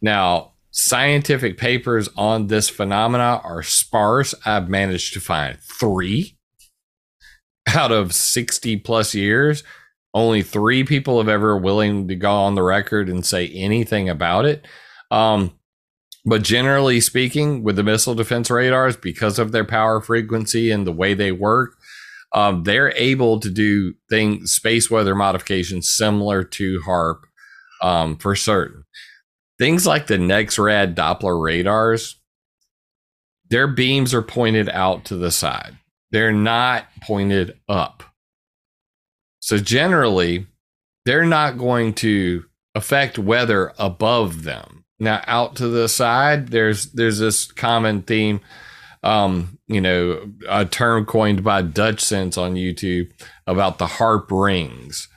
Now, 0.00 0.54
scientific 0.70 1.58
papers 1.58 2.08
on 2.16 2.46
this 2.46 2.70
phenomena 2.70 3.42
are 3.44 3.62
sparse. 3.62 4.34
I've 4.46 4.70
managed 4.70 5.12
to 5.12 5.20
find 5.20 5.58
three 5.60 6.38
out 7.74 7.92
of 7.92 8.14
60 8.14 8.78
plus 8.78 9.14
years. 9.14 9.62
Only 10.18 10.42
three 10.42 10.84
people 10.84 11.18
have 11.18 11.28
ever 11.28 11.56
willing 11.56 12.08
to 12.08 12.16
go 12.16 12.30
on 12.30 12.54
the 12.54 12.62
record 12.62 13.08
and 13.08 13.24
say 13.24 13.48
anything 13.48 14.08
about 14.08 14.46
it. 14.46 14.66
Um, 15.10 15.52
but 16.24 16.42
generally 16.42 17.00
speaking, 17.00 17.62
with 17.62 17.76
the 17.76 17.82
missile 17.82 18.14
defense 18.14 18.50
radars, 18.50 18.96
because 18.96 19.38
of 19.38 19.52
their 19.52 19.64
power 19.64 20.00
frequency 20.00 20.70
and 20.70 20.86
the 20.86 20.92
way 20.92 21.14
they 21.14 21.32
work, 21.32 21.76
um, 22.34 22.64
they're 22.64 22.92
able 22.96 23.40
to 23.40 23.48
do 23.48 23.94
things, 24.10 24.52
space 24.52 24.90
weather 24.90 25.14
modifications 25.14 25.90
similar 25.90 26.42
to 26.42 26.80
HAARP 26.80 27.20
um, 27.82 28.16
for 28.16 28.34
certain 28.34 28.84
things 29.58 29.86
like 29.86 30.06
the 30.06 30.16
NEXRAD 30.16 30.94
Doppler 30.94 31.42
radars, 31.42 32.20
their 33.50 33.66
beams 33.66 34.14
are 34.14 34.22
pointed 34.22 34.68
out 34.68 35.04
to 35.06 35.16
the 35.16 35.30
side. 35.30 35.76
They're 36.10 36.32
not 36.32 36.86
pointed 37.02 37.58
up. 37.68 38.02
So 39.48 39.58
generally, 39.58 40.46
they're 41.04 41.24
not 41.24 41.58
going 41.58 41.94
to 41.94 42.44
affect 42.74 43.18
weather 43.18 43.72
above 43.78 44.42
them. 44.42 44.84
Now, 44.98 45.22
out 45.26 45.56
to 45.56 45.68
the 45.68 45.88
side, 45.88 46.48
there's 46.48 46.92
there's 46.92 47.18
this 47.18 47.50
common 47.50 48.02
theme, 48.02 48.40
um, 49.02 49.58
you 49.68 49.80
know, 49.80 50.30
a 50.48 50.64
term 50.64 51.06
coined 51.06 51.44
by 51.44 51.62
Dutchsinse 51.62 52.36
on 52.36 52.54
YouTube 52.54 53.10
about 53.46 53.78
the 53.78 53.86
HAARP 53.86 54.26
rings 54.30 55.08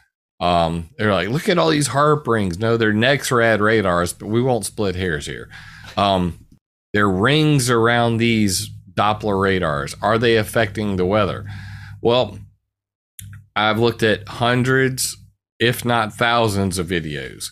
um, 0.41 0.89
they're 0.97 1.13
like, 1.13 1.29
look 1.29 1.47
at 1.47 1.59
all 1.59 1.69
these 1.69 1.89
HAARP 1.89 2.25
rings. 2.25 2.57
No, 2.57 2.75
they're 2.75 2.91
NEXRAD 2.91 3.59
radars, 3.59 4.11
but 4.11 4.27
we 4.27 4.41
won't 4.41 4.65
split 4.65 4.95
hairs 4.95 5.27
here. 5.27 5.49
Um, 5.95 6.47
they're 6.93 7.07
rings 7.07 7.69
around 7.69 8.17
these 8.17 8.67
Doppler 8.91 9.39
radars. 9.39 9.95
Are 10.01 10.17
they 10.17 10.35
affecting 10.37 10.95
the 10.95 11.05
weather? 11.05 11.45
Well, 12.01 12.39
I've 13.55 13.79
looked 13.79 14.03
at 14.03 14.27
hundreds, 14.27 15.17
if 15.59 15.84
not 15.86 16.13
thousands, 16.13 16.78
of 16.78 16.88
videos. 16.88 17.47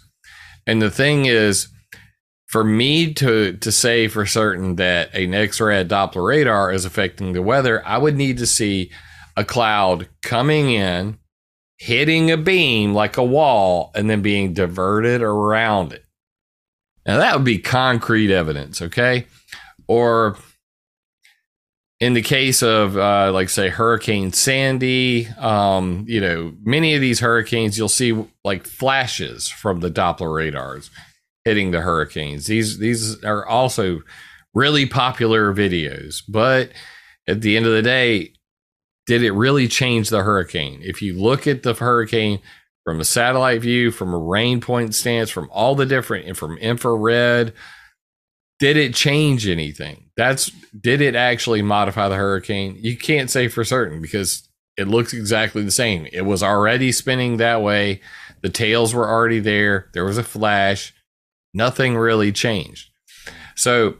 And 0.65 0.81
the 0.81 0.91
thing 0.91 1.25
is, 1.25 1.67
for 2.47 2.63
me 2.63 3.13
to 3.13 3.53
to 3.57 3.71
say 3.71 4.07
for 4.07 4.25
certain 4.25 4.75
that 4.77 5.09
a 5.13 5.27
NEXRAD 5.27 5.87
Doppler 5.87 6.27
radar 6.27 6.71
is 6.71 6.85
affecting 6.85 7.33
the 7.33 7.41
weather, 7.41 7.85
I 7.85 7.97
would 7.97 8.15
need 8.15 8.37
to 8.39 8.47
see 8.47 8.91
a 9.37 9.45
cloud 9.45 10.09
coming 10.23 10.71
in 10.71 11.19
hitting 11.77 12.29
a 12.29 12.37
beam 12.37 12.93
like 12.93 13.17
a 13.17 13.23
wall 13.23 13.91
and 13.95 14.09
then 14.09 14.21
being 14.21 14.53
diverted 14.53 15.21
around 15.21 15.93
it. 15.93 16.03
Now, 17.05 17.17
that 17.17 17.35
would 17.35 17.45
be 17.45 17.57
concrete 17.57 18.31
evidence, 18.31 18.81
okay? 18.81 19.25
Or 19.87 20.37
in 21.99 22.13
the 22.13 22.21
case 22.21 22.63
of 22.63 22.97
uh, 22.97 23.31
like 23.33 23.49
say 23.49 23.69
hurricane 23.69 24.31
sandy 24.31 25.27
um, 25.37 26.05
you 26.07 26.21
know 26.21 26.53
many 26.63 26.95
of 26.95 27.01
these 27.01 27.19
hurricanes 27.19 27.77
you'll 27.77 27.89
see 27.89 28.25
like 28.43 28.65
flashes 28.65 29.47
from 29.47 29.81
the 29.81 29.91
doppler 29.91 30.33
radars 30.33 30.89
hitting 31.45 31.71
the 31.71 31.81
hurricanes. 31.81 32.47
These 32.47 32.79
these 32.79 33.23
are 33.23 33.45
also 33.45 34.01
really 34.53 34.85
popular 34.85 35.53
videos 35.53 36.21
but 36.27 36.71
at 37.27 37.41
the 37.41 37.55
end 37.55 37.65
of 37.65 37.73
the 37.73 37.81
day 37.81 38.33
did 39.05 39.23
it 39.23 39.31
really 39.31 39.67
change 39.67 40.09
the 40.09 40.21
hurricane? 40.21 40.79
If 40.83 41.01
you 41.01 41.19
look 41.19 41.47
at 41.47 41.63
the 41.63 41.73
hurricane 41.73 42.39
from 42.83 42.99
a 42.99 43.05
satellite 43.05 43.61
view 43.61 43.91
from 43.91 44.13
a 44.13 44.17
rain 44.17 44.61
point 44.61 44.95
stance 44.95 45.29
from 45.29 45.49
all 45.51 45.75
the 45.75 45.85
different 45.85 46.27
and 46.27 46.37
from 46.37 46.57
infrared 46.57 47.53
did 48.59 48.77
it 48.77 48.93
change 48.93 49.47
anything 49.47 50.09
that's 50.17 50.51
did 50.79 51.01
it 51.01 51.15
actually 51.15 51.61
modify 51.61 52.09
the 52.09 52.15
hurricane? 52.15 52.77
You 52.79 52.97
can't 52.97 53.29
say 53.29 53.47
for 53.47 53.63
certain 53.63 54.01
because 54.01 54.49
it 54.77 54.87
looks 54.87 55.13
exactly 55.13 55.63
the 55.63 55.71
same. 55.71 56.07
It 56.11 56.21
was 56.21 56.43
already 56.43 56.91
spinning 56.91 57.37
that 57.37 57.61
way. 57.61 58.01
The 58.41 58.49
tails 58.49 58.93
were 58.93 59.09
already 59.09 59.39
there. 59.39 59.89
There 59.93 60.05
was 60.05 60.17
a 60.17 60.23
flash. 60.23 60.93
Nothing 61.53 61.97
really 61.97 62.31
changed. 62.31 62.89
So 63.55 63.95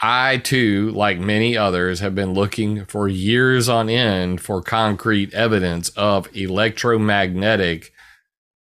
I 0.00 0.38
too, 0.38 0.90
like 0.90 1.18
many 1.18 1.56
others, 1.56 2.00
have 2.00 2.14
been 2.14 2.32
looking 2.34 2.84
for 2.86 3.06
years 3.08 3.68
on 3.68 3.88
end 3.88 4.40
for 4.40 4.60
concrete 4.60 5.32
evidence 5.32 5.90
of 5.90 6.28
electromagnetic, 6.36 7.92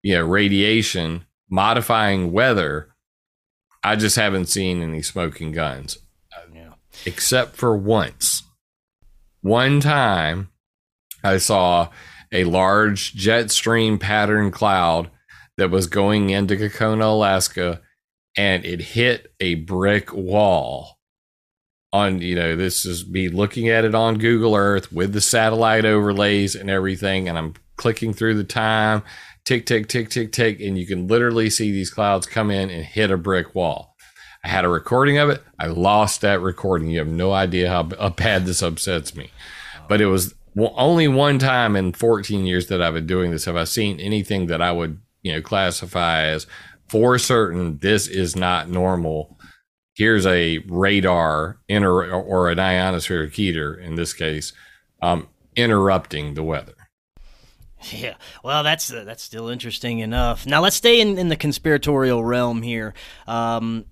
you 0.04 0.16
know, 0.16 0.26
radiation 0.26 1.26
modifying 1.50 2.32
weather. 2.32 2.91
I 3.84 3.96
just 3.96 4.16
haven't 4.16 4.46
seen 4.48 4.82
any 4.82 5.02
smoking 5.02 5.52
guns 5.52 5.98
except 7.06 7.56
for 7.56 7.76
once. 7.76 8.44
One 9.42 9.80
time, 9.80 10.50
I 11.24 11.38
saw 11.38 11.90
a 12.32 12.44
large 12.44 13.14
jet 13.14 13.52
stream 13.52 13.98
pattern 13.98 14.52
cloud 14.52 15.10
that 15.58 15.72
was 15.72 15.88
going 15.88 16.30
into 16.30 16.56
Gakona, 16.56 17.12
Alaska, 17.12 17.82
and 18.38 18.66
it 18.66 18.82
hit 18.82 19.34
a 19.40 19.56
brick 19.56 20.14
wall. 20.14 20.98
On, 21.94 22.22
you 22.22 22.36
know, 22.36 22.56
this 22.56 22.86
is 22.86 23.06
me 23.10 23.28
looking 23.28 23.68
at 23.68 23.84
it 23.84 23.94
on 23.94 24.18
Google 24.18 24.56
Earth 24.56 24.94
with 24.94 25.12
the 25.12 25.20
satellite 25.20 25.84
overlays 25.84 26.56
and 26.56 26.70
everything, 26.70 27.28
and 27.28 27.38
I'm 27.38 27.56
clicking 27.76 28.14
through 28.14 28.36
the 28.36 28.46
time, 28.46 29.04
tick, 29.46 29.66
tick, 29.66 29.88
tick, 29.88 30.10
tick, 30.10 30.32
tick, 30.32 30.60
and 30.60 30.78
you 30.78 30.86
can 30.86 31.08
literally 31.08 31.50
see 31.50 31.72
these 31.72 31.90
clouds 31.90 32.26
come 32.26 32.52
in 32.52 32.70
and 32.70 32.86
hit 32.86 33.12
a 33.12 33.18
brick 33.18 33.56
wall. 33.56 33.96
I 34.44 34.50
had 34.50 34.66
a 34.66 34.70
recording 34.70 35.18
of 35.18 35.30
it. 35.30 35.44
I 35.60 35.68
lost 35.68 36.22
that 36.22 36.42
recording. 36.42 36.90
You 36.90 37.00
have 37.00 37.08
no 37.08 37.32
idea 37.32 37.70
how, 37.70 37.84
bad 38.10 38.46
this 38.46 38.64
upsets 38.64 39.16
me. 39.16 39.30
But 39.88 40.02
it 40.02 40.08
was 40.08 40.34
only 40.58 41.08
one 41.08 41.38
time 41.38 41.76
in 41.76 41.94
14 41.94 42.46
years 42.46 42.68
that 42.68 42.82
I've 42.82 42.96
been 42.96 43.08
doing 43.08 43.32
this 43.32 43.46
have 43.46 43.56
I 43.56 43.66
seen 43.66 44.00
anything 44.00 44.48
that 44.48 44.62
I 44.62 44.72
would, 44.72 45.00
you 45.22 45.32
know, 45.32 45.42
classify 45.42 46.24
as 46.24 46.48
for 46.90 47.18
certain 47.18 47.78
this 47.78 48.08
is 48.08 48.36
not 48.36 48.70
normal. 48.70 49.38
Here's 49.94 50.26
a 50.26 50.60
radar 50.68 51.60
inter- 51.68 52.12
or 52.12 52.50
an 52.50 52.58
ionospheric 52.58 53.34
heater 53.34 53.76
in 53.76 53.96
this 53.96 54.14
case 54.14 54.54
um, 55.02 55.28
interrupting 55.56 56.34
the 56.34 56.44
weather. 56.44 56.76
Yeah, 57.92 58.14
well, 58.44 58.64
that's 58.64 58.94
uh, 58.94 59.04
that's 59.04 59.24
still 59.24 59.50
interesting 59.50 60.00
enough. 60.00 60.46
Now 60.46 60.62
let's 60.62 60.76
stay 60.76 61.02
in, 61.02 61.18
in 61.18 61.30
the 61.30 61.36
conspiratorial 61.36 62.24
realm 62.24 62.62
here. 62.62 62.94
Um, 63.28 63.86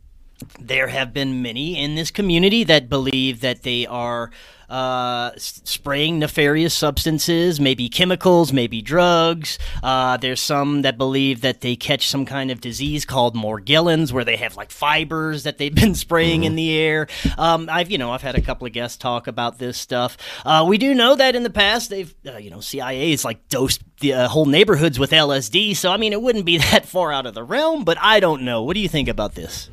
there 0.60 0.88
have 0.88 1.14
been 1.14 1.42
many 1.42 1.78
in 1.78 1.96
this 1.96 2.12
community 2.12 2.64
that 2.66 2.88
believe 2.88 3.42
that 3.42 3.64
they 3.64 3.86
are 3.88 4.32
uh, 4.70 5.32
spraying 5.38 6.20
nefarious 6.20 6.74
substances, 6.74 7.60
maybe 7.60 7.90
chemicals, 7.90 8.54
maybe 8.54 8.82
drugs. 8.82 9.58
Uh, 9.82 10.18
there's 10.18 10.42
some 10.42 10.84
that 10.84 10.98
believe 10.98 11.42
that 11.42 11.62
they 11.62 11.76
catch 11.76 12.08
some 12.08 12.26
kind 12.26 12.52
of 12.52 12.62
disease 12.62 13.06
called 13.06 13.36
Morgellons, 13.36 14.12
where 14.12 14.24
they 14.24 14.38
have 14.38 14.56
like 14.56 14.72
fibers 14.72 15.44
that 15.44 15.58
they've 15.58 15.74
been 15.80 15.96
spraying 15.96 16.42
mm-hmm. 16.42 16.48
in 16.48 16.56
the 16.56 16.78
air. 16.78 17.08
Um, 17.38 17.70
I've, 17.72 17.90
you 17.90 17.98
know, 17.98 18.12
I've 18.12 18.22
had 18.22 18.36
a 18.36 18.42
couple 18.42 18.68
of 18.68 18.74
guests 18.74 18.98
talk 18.98 19.28
about 19.28 19.58
this 19.58 19.78
stuff. 19.78 20.18
Uh, 20.46 20.66
we 20.68 20.78
do 20.78 20.94
know 20.94 21.16
that 21.16 21.36
in 21.36 21.44
the 21.44 21.50
past, 21.50 21.90
they've, 21.90 22.14
uh, 22.28 22.38
you 22.38 22.50
know, 22.50 22.60
CIA 22.60 23.12
has 23.12 23.26
like 23.26 23.48
dosed 23.50 23.82
the 24.00 24.14
uh, 24.14 24.28
whole 24.28 24.46
neighborhoods 24.46 25.00
with 25.00 25.12
LSD. 25.12 25.76
So 25.76 25.92
I 25.92 25.98
mean, 25.98 26.14
it 26.14 26.22
wouldn't 26.22 26.46
be 26.46 26.58
that 26.72 26.86
far 26.86 27.12
out 27.12 27.26
of 27.26 27.34
the 27.34 27.44
realm, 27.44 27.84
but 27.84 27.98
I 28.00 28.20
don't 28.20 28.44
know. 28.44 28.64
What 28.64 28.76
do 28.76 28.80
you 28.80 28.90
think 28.90 29.08
about 29.08 29.36
this? 29.36 29.70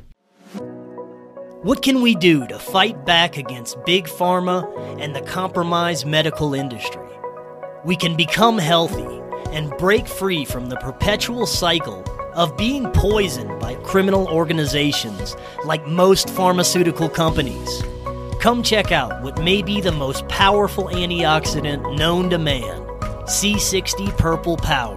What 1.67 1.81
can 1.81 2.01
we 2.01 2.15
do 2.15 2.47
to 2.47 2.57
fight 2.59 3.05
back 3.05 3.35
against 3.35 3.83
big 3.83 4.05
pharma 4.05 4.63
and 5.01 5.13
the 5.13 5.19
compromised 5.19 6.05
medical 6.05 6.53
industry? 6.53 7.05
We 7.83 7.97
can 7.97 8.15
become 8.15 8.57
healthy 8.57 9.03
and 9.51 9.71
break 9.71 10.07
free 10.07 10.45
from 10.45 10.67
the 10.69 10.77
perpetual 10.77 11.45
cycle 11.45 12.05
of 12.35 12.55
being 12.55 12.89
poisoned 12.91 13.59
by 13.59 13.75
criminal 13.83 14.29
organizations 14.29 15.35
like 15.65 15.85
most 15.85 16.29
pharmaceutical 16.29 17.09
companies. 17.09 17.83
Come 18.39 18.63
check 18.63 18.93
out 18.93 19.21
what 19.21 19.43
may 19.43 19.61
be 19.61 19.81
the 19.81 19.91
most 19.91 20.25
powerful 20.29 20.85
antioxidant 20.85 21.97
known 21.97 22.29
to 22.29 22.37
man 22.37 22.81
C60 23.25 24.17
Purple 24.17 24.55
Power. 24.55 24.95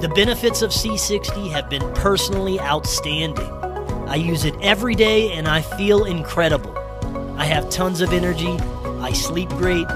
The 0.00 0.10
benefits 0.14 0.62
of 0.62 0.70
C60 0.70 1.50
have 1.50 1.68
been 1.68 1.86
personally 1.92 2.58
outstanding 2.60 3.65
I 4.06 4.14
use 4.14 4.44
it 4.44 4.54
every 4.62 4.94
day 4.94 5.32
and 5.32 5.48
I 5.48 5.62
feel 5.62 6.04
incredible. 6.04 6.76
I 7.36 7.44
have 7.44 7.68
tons 7.70 8.00
of 8.00 8.12
energy, 8.12 8.56
I 9.00 9.12
sleep 9.12 9.48
great, 9.50 9.86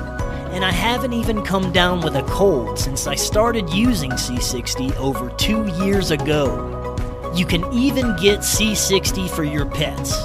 and 0.50 0.64
I 0.64 0.72
haven't 0.72 1.12
even 1.12 1.44
come 1.44 1.70
down 1.70 2.00
with 2.00 2.16
a 2.16 2.22
cold 2.24 2.76
since 2.76 3.06
I 3.06 3.14
started 3.14 3.70
using 3.70 4.10
C60 4.10 4.96
over 4.96 5.30
two 5.30 5.68
years 5.84 6.10
ago. 6.10 6.96
You 7.36 7.46
can 7.46 7.72
even 7.72 8.16
get 8.16 8.40
C60 8.40 9.30
for 9.30 9.44
your 9.44 9.64
pets. 9.64 10.16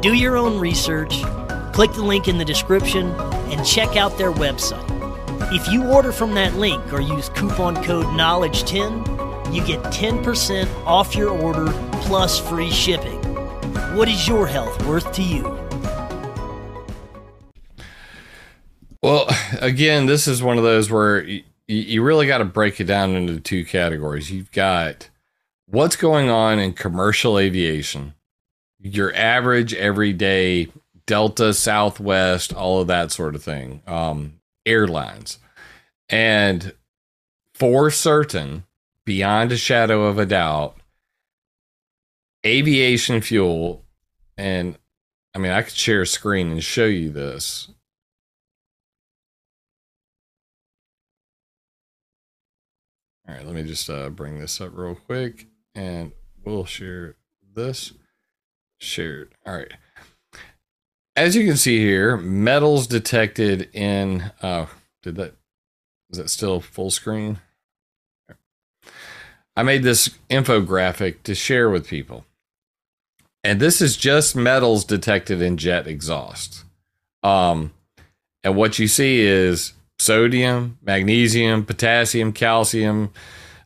Do 0.00 0.12
your 0.12 0.36
own 0.36 0.58
research, 0.58 1.22
click 1.72 1.92
the 1.92 2.02
link 2.02 2.26
in 2.26 2.36
the 2.36 2.44
description, 2.44 3.10
and 3.52 3.64
check 3.64 3.96
out 3.96 4.18
their 4.18 4.32
website. 4.32 4.84
If 5.52 5.68
you 5.68 5.86
order 5.86 6.10
from 6.10 6.34
that 6.34 6.54
link 6.54 6.92
or 6.92 7.00
use 7.00 7.28
coupon 7.28 7.76
code 7.84 8.06
KNOWLEDGE10, 8.06 9.54
you 9.54 9.64
get 9.64 9.80
10% 9.84 10.68
off 10.84 11.14
your 11.14 11.30
order 11.30 11.72
plus 12.04 12.38
free 12.38 12.70
shipping. 12.70 13.18
What 13.96 14.08
is 14.08 14.28
your 14.28 14.46
health 14.46 14.84
worth 14.86 15.12
to 15.14 15.22
you? 15.22 15.42
Well, 19.02 19.28
again, 19.60 20.06
this 20.06 20.26
is 20.26 20.42
one 20.42 20.56
of 20.56 20.64
those 20.64 20.90
where 20.90 21.22
you, 21.22 21.42
you 21.66 22.02
really 22.02 22.26
got 22.26 22.38
to 22.38 22.44
break 22.44 22.80
it 22.80 22.84
down 22.84 23.14
into 23.14 23.40
two 23.40 23.64
categories. 23.64 24.30
You've 24.30 24.52
got 24.52 25.10
what's 25.66 25.96
going 25.96 26.30
on 26.30 26.58
in 26.58 26.72
commercial 26.72 27.38
aviation, 27.38 28.14
your 28.80 29.14
average 29.14 29.74
everyday 29.74 30.68
Delta, 31.06 31.52
Southwest, 31.52 32.54
all 32.54 32.80
of 32.80 32.86
that 32.86 33.12
sort 33.12 33.34
of 33.34 33.42
thing, 33.42 33.82
um, 33.86 34.40
airlines. 34.64 35.38
And 36.08 36.72
for 37.54 37.90
certain, 37.90 38.64
beyond 39.04 39.52
a 39.52 39.56
shadow 39.56 40.04
of 40.04 40.18
a 40.18 40.26
doubt, 40.26 40.76
aviation 42.44 43.20
fuel, 43.20 43.84
and 44.36 44.78
I 45.34 45.38
mean, 45.38 45.52
I 45.52 45.62
could 45.62 45.74
share 45.74 46.02
a 46.02 46.06
screen 46.06 46.50
and 46.50 46.62
show 46.62 46.86
you 46.86 47.10
this. 47.10 47.68
All 53.26 53.34
right, 53.34 53.44
let 53.44 53.54
me 53.54 53.62
just 53.62 53.88
uh, 53.88 54.10
bring 54.10 54.38
this 54.38 54.60
up 54.60 54.72
real 54.74 54.94
quick 54.94 55.46
and 55.74 56.12
we'll 56.44 56.66
share 56.66 57.16
this. 57.54 57.92
Shared. 58.78 59.34
All 59.46 59.56
right. 59.56 59.72
As 61.16 61.34
you 61.34 61.46
can 61.46 61.56
see 61.56 61.78
here, 61.78 62.16
metals 62.16 62.86
detected 62.86 63.70
in, 63.72 64.32
uh, 64.42 64.66
did 65.02 65.16
that, 65.16 65.36
is 66.10 66.18
that 66.18 66.28
still 66.28 66.60
full 66.60 66.90
screen? 66.90 67.38
I 69.56 69.62
made 69.62 69.84
this 69.84 70.10
infographic 70.28 71.22
to 71.22 71.34
share 71.34 71.70
with 71.70 71.88
people. 71.88 72.26
And 73.44 73.60
this 73.60 73.82
is 73.82 73.96
just 73.96 74.34
metals 74.34 74.86
detected 74.86 75.42
in 75.42 75.58
jet 75.58 75.86
exhaust. 75.86 76.64
Um, 77.22 77.72
and 78.42 78.56
what 78.56 78.78
you 78.78 78.88
see 78.88 79.20
is 79.20 79.74
sodium, 79.98 80.78
magnesium, 80.82 81.66
potassium, 81.66 82.32
calcium, 82.32 83.12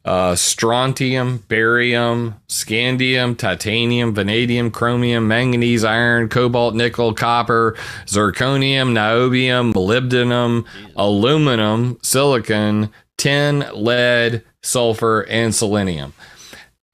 uh, 0.05 0.35
strontium, 0.35 1.45
barium, 1.49 2.35
scandium, 2.49 3.37
titanium, 3.37 4.15
vanadium, 4.15 4.71
chromium, 4.71 5.29
manganese, 5.29 5.85
iron, 5.85 6.29
cobalt, 6.29 6.75
nickel, 6.75 7.15
copper, 7.15 7.77
zirconium, 8.07 8.93
niobium, 8.93 9.73
molybdenum, 9.73 10.65
aluminum, 10.97 11.99
silicon, 12.03 12.91
tin, 13.17 13.65
lead, 13.75 14.43
sulfur, 14.63 15.23
and 15.29 15.55
selenium. 15.55 16.15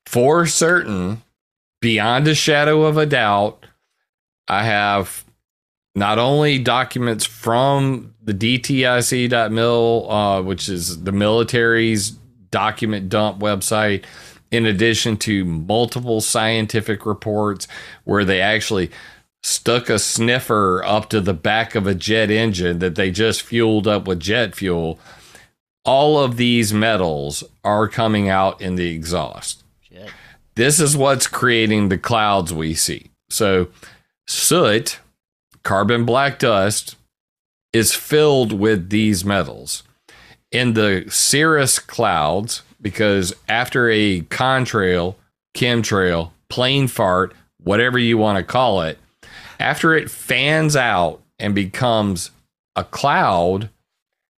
For 0.06 0.44
certain, 0.46 1.22
beyond 1.84 2.26
a 2.26 2.34
shadow 2.34 2.84
of 2.84 2.96
a 2.96 3.04
doubt, 3.04 3.66
I 4.48 4.64
have 4.64 5.22
not 5.94 6.18
only 6.18 6.58
documents 6.58 7.26
from 7.26 8.14
the 8.22 8.32
DTIC.mil, 8.32 10.10
uh, 10.10 10.40
which 10.40 10.70
is 10.70 11.02
the 11.04 11.12
military's 11.12 12.12
document 12.50 13.10
dump 13.10 13.40
website, 13.40 14.04
in 14.50 14.64
addition 14.64 15.18
to 15.18 15.44
multiple 15.44 16.22
scientific 16.22 17.04
reports 17.04 17.68
where 18.04 18.24
they 18.24 18.40
actually 18.40 18.90
stuck 19.42 19.90
a 19.90 19.98
sniffer 19.98 20.82
up 20.84 21.10
to 21.10 21.20
the 21.20 21.34
back 21.34 21.74
of 21.74 21.86
a 21.86 21.94
jet 21.94 22.30
engine 22.30 22.78
that 22.78 22.94
they 22.94 23.10
just 23.10 23.42
fueled 23.42 23.86
up 23.86 24.08
with 24.08 24.20
jet 24.20 24.54
fuel. 24.54 24.98
All 25.84 26.18
of 26.18 26.38
these 26.38 26.72
metals 26.72 27.44
are 27.62 27.88
coming 27.88 28.30
out 28.30 28.62
in 28.62 28.76
the 28.76 28.88
exhaust. 28.88 29.64
Shit. 29.82 30.10
This 30.56 30.78
is 30.78 30.96
what's 30.96 31.26
creating 31.26 31.88
the 31.88 31.98
clouds 31.98 32.52
we 32.52 32.74
see. 32.74 33.10
So, 33.28 33.68
soot, 34.26 35.00
carbon 35.62 36.04
black 36.04 36.38
dust, 36.38 36.96
is 37.72 37.92
filled 37.92 38.52
with 38.52 38.90
these 38.90 39.24
metals. 39.24 39.82
In 40.52 40.74
the 40.74 41.06
cirrus 41.08 41.80
clouds, 41.80 42.62
because 42.80 43.34
after 43.48 43.90
a 43.90 44.20
contrail, 44.22 45.16
chemtrail, 45.56 46.30
plane 46.48 46.86
fart, 46.86 47.34
whatever 47.58 47.98
you 47.98 48.16
want 48.16 48.38
to 48.38 48.44
call 48.44 48.82
it, 48.82 48.98
after 49.58 49.94
it 49.94 50.10
fans 50.10 50.76
out 50.76 51.20
and 51.40 51.54
becomes 51.54 52.30
a 52.76 52.84
cloud, 52.84 53.70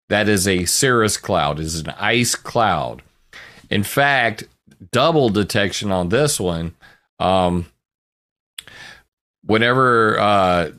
that 0.07 0.29
is 0.29 0.47
a 0.47 0.63
cirrus 0.65 1.17
cloud, 1.17 1.59
is 1.59 1.79
an 1.81 1.89
ice 1.97 2.35
cloud. 2.35 3.01
In 3.69 3.83
fact, 3.83 4.45
double 4.91 5.29
detection 5.29 5.91
on 5.91 6.09
this 6.09 6.39
one. 6.39 6.75
Um, 7.19 7.67
whenever 9.43 10.19
uh, 10.19 10.71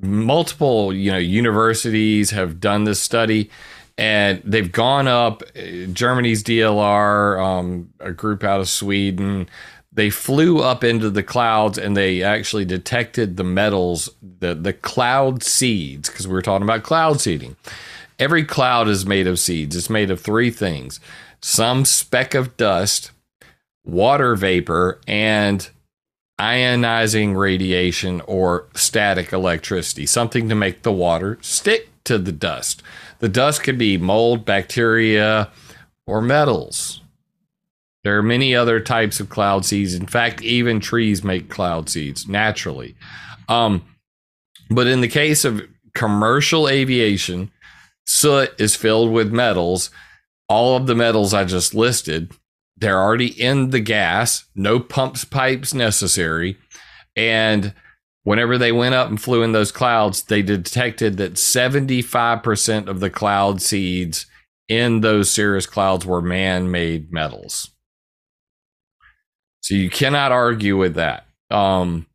multiple, 0.00 0.92
you 0.92 1.10
know, 1.10 1.18
universities 1.18 2.30
have 2.30 2.60
done 2.60 2.84
this 2.84 3.00
study, 3.00 3.50
and 3.96 4.42
they've 4.44 4.72
gone 4.72 5.06
up. 5.06 5.42
Germany's 5.92 6.42
DLR, 6.42 7.40
um, 7.40 7.92
a 8.00 8.12
group 8.12 8.42
out 8.42 8.60
of 8.60 8.68
Sweden, 8.68 9.48
they 9.94 10.10
flew 10.10 10.60
up 10.60 10.82
into 10.82 11.08
the 11.08 11.22
clouds 11.22 11.78
and 11.78 11.96
they 11.96 12.22
actually 12.22 12.64
detected 12.64 13.36
the 13.36 13.44
metals, 13.44 14.08
the 14.40 14.54
the 14.54 14.72
cloud 14.72 15.42
seeds, 15.42 16.10
because 16.10 16.26
we 16.26 16.34
were 16.34 16.42
talking 16.42 16.64
about 16.64 16.82
cloud 16.82 17.20
seeding. 17.20 17.56
Every 18.18 18.44
cloud 18.44 18.88
is 18.88 19.06
made 19.06 19.26
of 19.26 19.38
seeds. 19.38 19.76
It's 19.76 19.90
made 19.90 20.10
of 20.10 20.20
three 20.20 20.50
things: 20.50 20.98
some 21.44 21.84
speck 21.84 22.32
of 22.32 22.56
dust, 22.56 23.10
water 23.84 24.34
vapor, 24.34 24.98
and 25.06 25.68
ionizing 26.40 27.36
radiation 27.36 28.22
or 28.22 28.66
static 28.74 29.30
electricity, 29.30 30.06
something 30.06 30.48
to 30.48 30.54
make 30.54 30.80
the 30.82 30.90
water 30.90 31.36
stick 31.42 31.90
to 32.04 32.16
the 32.16 32.32
dust. 32.32 32.82
The 33.18 33.28
dust 33.28 33.62
could 33.62 33.76
be 33.76 33.98
mold, 33.98 34.46
bacteria, 34.46 35.50
or 36.06 36.22
metals. 36.22 37.02
There 38.04 38.16
are 38.16 38.22
many 38.22 38.54
other 38.54 38.80
types 38.80 39.20
of 39.20 39.28
cloud 39.28 39.66
seeds. 39.66 39.92
In 39.92 40.06
fact, 40.06 40.40
even 40.40 40.80
trees 40.80 41.22
make 41.22 41.50
cloud 41.50 41.90
seeds 41.90 42.26
naturally. 42.26 42.96
Um, 43.50 43.84
but 44.70 44.86
in 44.86 45.02
the 45.02 45.08
case 45.08 45.44
of 45.44 45.60
commercial 45.92 46.70
aviation, 46.70 47.50
soot 48.06 48.58
is 48.58 48.74
filled 48.74 49.12
with 49.12 49.30
metals. 49.30 49.90
All 50.48 50.76
of 50.76 50.86
the 50.86 50.94
metals 50.94 51.32
I 51.32 51.44
just 51.44 51.74
listed, 51.74 52.32
they're 52.76 53.00
already 53.00 53.28
in 53.28 53.70
the 53.70 53.80
gas, 53.80 54.44
no 54.54 54.80
pumps 54.80 55.24
pipes 55.24 55.72
necessary. 55.72 56.58
And 57.16 57.74
whenever 58.24 58.58
they 58.58 58.72
went 58.72 58.94
up 58.94 59.08
and 59.08 59.20
flew 59.20 59.42
in 59.42 59.52
those 59.52 59.72
clouds, 59.72 60.24
they 60.24 60.42
detected 60.42 61.16
that 61.16 61.34
75% 61.34 62.88
of 62.88 63.00
the 63.00 63.10
cloud 63.10 63.62
seeds 63.62 64.26
in 64.68 65.00
those 65.00 65.30
cirrus 65.30 65.66
clouds 65.66 66.04
were 66.04 66.22
man 66.22 66.70
made 66.70 67.12
metals. 67.12 67.70
So 69.60 69.74
you 69.74 69.88
cannot 69.88 70.32
argue 70.32 70.76
with 70.76 70.94
that. 70.94 71.26
Um, 71.50 72.06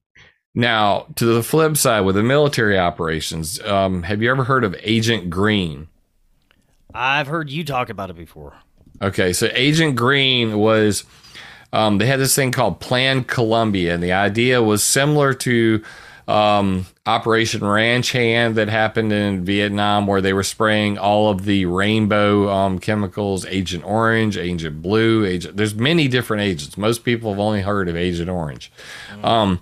now, 0.53 1.07
to 1.15 1.25
the 1.25 1.43
flip 1.43 1.77
side, 1.77 2.01
with 2.01 2.15
the 2.15 2.23
military 2.23 2.77
operations, 2.77 3.59
um, 3.61 4.03
have 4.03 4.21
you 4.21 4.29
ever 4.29 4.43
heard 4.43 4.63
of 4.63 4.75
Agent 4.81 5.29
Green? 5.29 5.87
I've 6.93 7.27
heard 7.27 7.49
you 7.49 7.63
talk 7.63 7.89
about 7.89 8.09
it 8.09 8.17
before. 8.17 8.55
Okay, 9.01 9.33
so 9.33 9.49
Agent 9.53 9.95
Green 9.95 10.57
was 10.57 11.05
um, 11.71 11.99
they 11.99 12.05
had 12.05 12.19
this 12.19 12.35
thing 12.35 12.51
called 12.51 12.79
Plan 12.79 13.23
Colombia, 13.23 13.93
and 13.93 14.03
the 14.03 14.13
idea 14.13 14.61
was 14.61 14.83
similar 14.83 15.33
to 15.35 15.83
um, 16.27 16.85
Operation 17.05 17.65
Ranch 17.65 18.11
Hand 18.11 18.55
that 18.55 18.69
happened 18.69 19.11
in 19.11 19.45
Vietnam, 19.45 20.05
where 20.05 20.21
they 20.21 20.33
were 20.33 20.43
spraying 20.43 20.97
all 20.97 21.29
of 21.29 21.45
the 21.45 21.65
rainbow 21.65 22.49
um, 22.49 22.79
chemicals, 22.79 23.45
Agent 23.45 23.83
Orange, 23.83 24.37
Agent 24.37 24.81
Blue, 24.81 25.25
Agent. 25.25 25.57
There's 25.57 25.75
many 25.75 26.07
different 26.07 26.43
agents. 26.43 26.77
Most 26.77 27.03
people 27.03 27.31
have 27.31 27.39
only 27.39 27.61
heard 27.61 27.87
of 27.87 27.95
Agent 27.95 28.29
Orange, 28.29 28.71
um, 29.23 29.59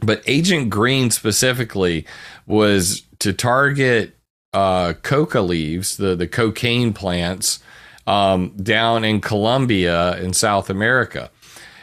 but 0.00 0.22
Agent 0.26 0.70
Green 0.70 1.10
specifically 1.10 2.06
was 2.46 3.02
to 3.20 3.32
target 3.32 4.17
uh, 4.52 4.94
coca 5.02 5.40
leaves, 5.40 5.96
the 5.96 6.14
the 6.14 6.28
cocaine 6.28 6.92
plants 6.92 7.60
um, 8.06 8.50
down 8.56 9.04
in 9.04 9.20
Colombia 9.20 10.16
in 10.18 10.32
South 10.32 10.70
America 10.70 11.30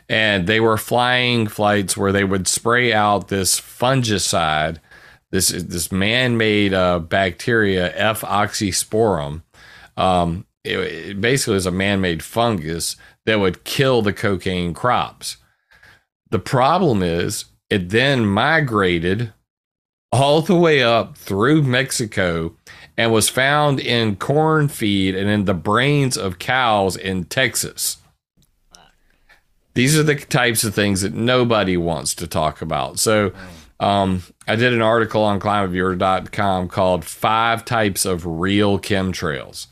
and 0.08 0.48
they 0.48 0.60
were 0.60 0.78
flying 0.78 1.48
flights 1.48 1.98
where 1.98 2.12
they 2.12 2.24
would 2.24 2.48
spray 2.48 2.94
out 2.94 3.28
this 3.28 3.60
fungicide, 3.60 4.78
this 5.32 5.50
this 5.50 5.92
man-made 5.92 6.74
uh, 6.74 7.00
bacteria, 7.00 7.92
F. 7.96 8.22
oxysporum. 8.22 9.42
Um, 9.98 10.46
it, 10.64 10.78
it 10.78 11.22
basically 11.22 11.58
is 11.58 11.66
a 11.66 11.72
man-made 11.72 12.24
fungus 12.24 12.96
that 13.26 13.40
would 13.40 13.64
kill 13.64 14.02
the 14.02 14.14
cocaine 14.14 14.74
crops. 14.74 15.38
The 16.30 16.40
problem 16.40 17.02
is, 17.02 17.46
it 17.70 17.90
then 17.90 18.26
migrated 18.26 19.34
all 20.16 20.42
the 20.42 20.56
way 20.56 20.82
up 20.82 21.18
through 21.18 21.62
Mexico 21.62 22.56
and 22.98 23.12
was 23.12 23.28
found 23.28 23.82
in 23.82 24.16
corn 24.16 24.70
feed 24.70 25.14
and 25.14 25.30
in 25.30 25.44
the 25.44 25.54
brains 25.54 26.16
of 26.18 26.40
cows 26.40 26.96
in 26.96 27.26
Texas. 27.26 27.98
These 29.74 29.98
are 29.98 30.04
the 30.04 30.16
types 30.16 30.64
of 30.64 30.74
things 30.74 31.02
that 31.02 31.14
nobody 31.14 31.76
wants 31.76 32.16
to 32.16 32.28
talk 32.28 32.62
about. 32.62 32.98
So, 32.98 33.34
um, 33.82 34.24
I 34.48 34.56
did 34.56 34.74
an 34.74 34.82
article 34.82 35.22
on 35.22 35.42
climateviewer.com 35.42 36.70
called 36.70 37.04
Five 37.04 37.66
Types 37.66 38.06
of 38.06 38.26
Real 38.26 38.80
Chemtrails. 38.80 39.68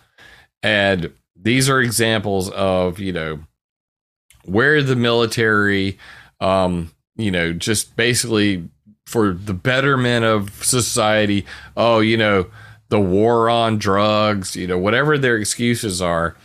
And 0.62 1.14
these 1.41 1.70
are 1.70 1.80
examples 1.80 2.50
of, 2.50 3.00
you 3.00 3.14
know, 3.14 3.39
where 4.44 4.84
the 4.84 4.98
military, 4.98 5.98
um, 6.41 6.91
you 7.16 7.32
know, 7.32 7.54
just 7.54 7.96
basically 7.96 8.68
for 9.06 9.34
the 9.34 9.54
betterment 9.54 10.26
of 10.26 10.64
society, 10.64 11.45
oh, 11.76 11.99
you 11.99 12.18
know, 12.18 12.47
the 12.89 12.99
war 12.99 13.49
on 13.49 13.78
drugs, 13.78 14.56
you 14.56 14.68
know, 14.68 14.78
whatever 14.78 15.18
their 15.18 15.38
excuses 15.38 16.01
are, 16.01 16.36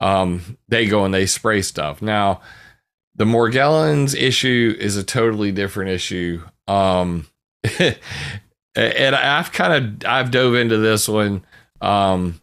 um, 0.00 0.56
they 0.68 0.86
go 0.86 1.04
and 1.04 1.12
they 1.12 1.26
spray 1.26 1.62
stuff. 1.62 2.00
Now, 2.00 2.40
the 3.16 3.24
Morgellons 3.24 4.14
issue 4.14 4.76
is 4.78 4.96
a 4.96 5.02
totally 5.02 5.50
different 5.50 5.90
issue. 5.90 6.42
Um, 6.68 7.26
and 8.76 9.16
I've 9.16 9.52
kind 9.52 10.02
of 10.02 10.08
I've 10.08 10.30
dove 10.30 10.54
into 10.54 10.78
this 10.78 11.08
one, 11.08 11.44
um, 11.80 12.40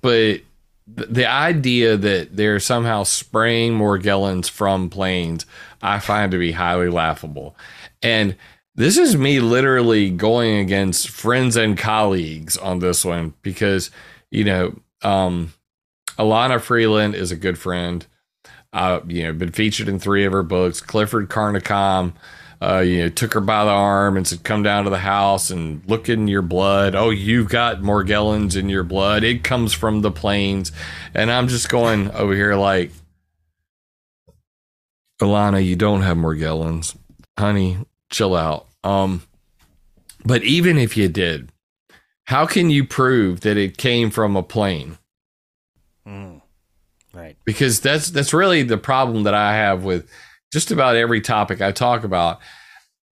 but 0.00 0.40
the 0.86 1.26
idea 1.26 1.96
that 1.96 2.36
they're 2.36 2.60
somehow 2.60 3.04
spraying 3.04 3.74
Morgellons 3.74 4.50
from 4.50 4.90
planes, 4.90 5.46
I 5.82 5.98
find 5.98 6.32
to 6.32 6.38
be 6.38 6.52
highly 6.52 6.88
laughable. 6.88 7.56
And 8.02 8.36
this 8.78 8.96
is 8.96 9.16
me 9.16 9.40
literally 9.40 10.08
going 10.08 10.56
against 10.58 11.08
friends 11.08 11.56
and 11.56 11.76
colleagues 11.76 12.56
on 12.56 12.78
this 12.78 13.04
one 13.04 13.34
because 13.42 13.90
you 14.30 14.44
know 14.44 14.80
um, 15.02 15.52
Elana 16.16 16.60
Freeland 16.60 17.16
is 17.16 17.32
a 17.32 17.36
good 17.36 17.58
friend. 17.58 18.06
Uh, 18.72 19.00
you 19.08 19.24
know, 19.24 19.32
been 19.32 19.50
featured 19.50 19.88
in 19.88 19.98
three 19.98 20.24
of 20.24 20.32
her 20.32 20.44
books. 20.44 20.80
Clifford 20.80 21.28
Carnicom, 21.28 22.12
uh, 22.62 22.78
you 22.78 22.98
know, 22.98 23.08
took 23.08 23.34
her 23.34 23.40
by 23.40 23.64
the 23.64 23.70
arm 23.70 24.16
and 24.16 24.28
said, 24.28 24.44
"Come 24.44 24.62
down 24.62 24.84
to 24.84 24.90
the 24.90 24.98
house 24.98 25.50
and 25.50 25.82
look 25.88 26.08
in 26.08 26.28
your 26.28 26.42
blood. 26.42 26.94
Oh, 26.94 27.10
you've 27.10 27.48
got 27.48 27.80
Morgellons 27.80 28.54
in 28.54 28.68
your 28.68 28.84
blood. 28.84 29.24
It 29.24 29.42
comes 29.42 29.72
from 29.72 30.02
the 30.02 30.12
planes." 30.12 30.70
And 31.14 31.32
I'm 31.32 31.48
just 31.48 31.68
going 31.68 32.12
over 32.12 32.32
here 32.32 32.54
like, 32.54 32.92
Elana, 35.20 35.64
you 35.64 35.74
don't 35.74 36.02
have 36.02 36.16
Morgellons, 36.16 36.96
honey. 37.36 37.78
Chill 38.10 38.36
out. 38.36 38.67
Um, 38.84 39.22
but 40.24 40.42
even 40.44 40.78
if 40.78 40.96
you 40.96 41.08
did, 41.08 41.52
how 42.24 42.46
can 42.46 42.70
you 42.70 42.84
prove 42.84 43.40
that 43.40 43.56
it 43.56 43.78
came 43.78 44.10
from 44.10 44.36
a 44.36 44.42
plane? 44.42 44.98
Mm. 46.06 46.42
Right. 47.12 47.36
Because 47.44 47.80
that's 47.80 48.10
that's 48.10 48.34
really 48.34 48.62
the 48.62 48.78
problem 48.78 49.24
that 49.24 49.34
I 49.34 49.54
have 49.54 49.84
with 49.84 50.08
just 50.52 50.70
about 50.70 50.96
every 50.96 51.20
topic 51.20 51.60
I 51.60 51.72
talk 51.72 52.04
about. 52.04 52.38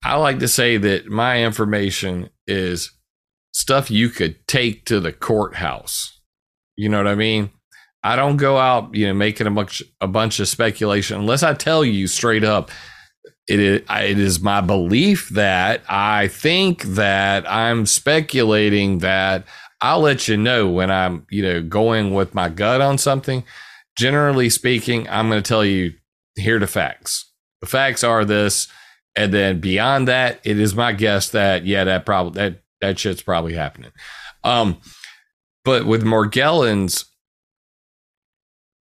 I 0.04 0.16
like 0.16 0.38
to 0.40 0.48
say 0.48 0.76
that 0.76 1.06
my 1.06 1.42
information 1.42 2.30
is 2.46 2.92
stuff 3.52 3.90
you 3.90 4.08
could 4.08 4.46
take 4.46 4.84
to 4.86 5.00
the 5.00 5.12
courthouse. 5.12 6.20
You 6.76 6.88
know 6.88 6.98
what 6.98 7.08
I 7.08 7.16
mean? 7.16 7.50
I 8.04 8.14
don't 8.14 8.36
go 8.36 8.58
out, 8.58 8.94
you 8.94 9.06
know, 9.06 9.14
making 9.14 9.46
a 9.46 9.50
bunch 9.50 9.82
a 10.00 10.06
bunch 10.06 10.38
of 10.38 10.48
speculation 10.48 11.18
unless 11.18 11.42
I 11.42 11.54
tell 11.54 11.84
you 11.84 12.06
straight 12.06 12.44
up. 12.44 12.70
It 13.48 13.60
is, 13.60 13.82
it 13.88 14.18
is 14.18 14.40
my 14.40 14.60
belief 14.60 15.30
that 15.30 15.82
I 15.88 16.28
think 16.28 16.82
that 16.82 17.50
I'm 17.50 17.86
speculating 17.86 18.98
that 18.98 19.44
I'll 19.80 20.00
let 20.00 20.28
you 20.28 20.36
know 20.36 20.68
when 20.68 20.90
I'm, 20.90 21.26
you 21.30 21.42
know, 21.42 21.62
going 21.62 22.12
with 22.12 22.34
my 22.34 22.48
gut 22.48 22.80
on 22.80 22.98
something. 22.98 23.44
Generally 23.96 24.50
speaking, 24.50 25.08
I'm 25.08 25.28
going 25.28 25.42
to 25.42 25.48
tell 25.48 25.64
you 25.64 25.94
here 26.36 26.58
the 26.58 26.66
facts. 26.66 27.30
The 27.60 27.66
facts 27.66 28.04
are 28.04 28.24
this, 28.24 28.68
and 29.16 29.32
then 29.32 29.60
beyond 29.60 30.06
that, 30.08 30.40
it 30.44 30.58
is 30.58 30.74
my 30.74 30.92
guess 30.92 31.30
that 31.30 31.66
yeah, 31.66 31.84
that 31.84 32.06
probably 32.06 32.40
that 32.40 32.62
that 32.80 32.98
shit's 32.98 33.22
probably 33.22 33.54
happening. 33.54 33.90
Um, 34.44 34.80
but 35.64 35.84
with 35.84 36.04
Morgellons, 36.04 37.04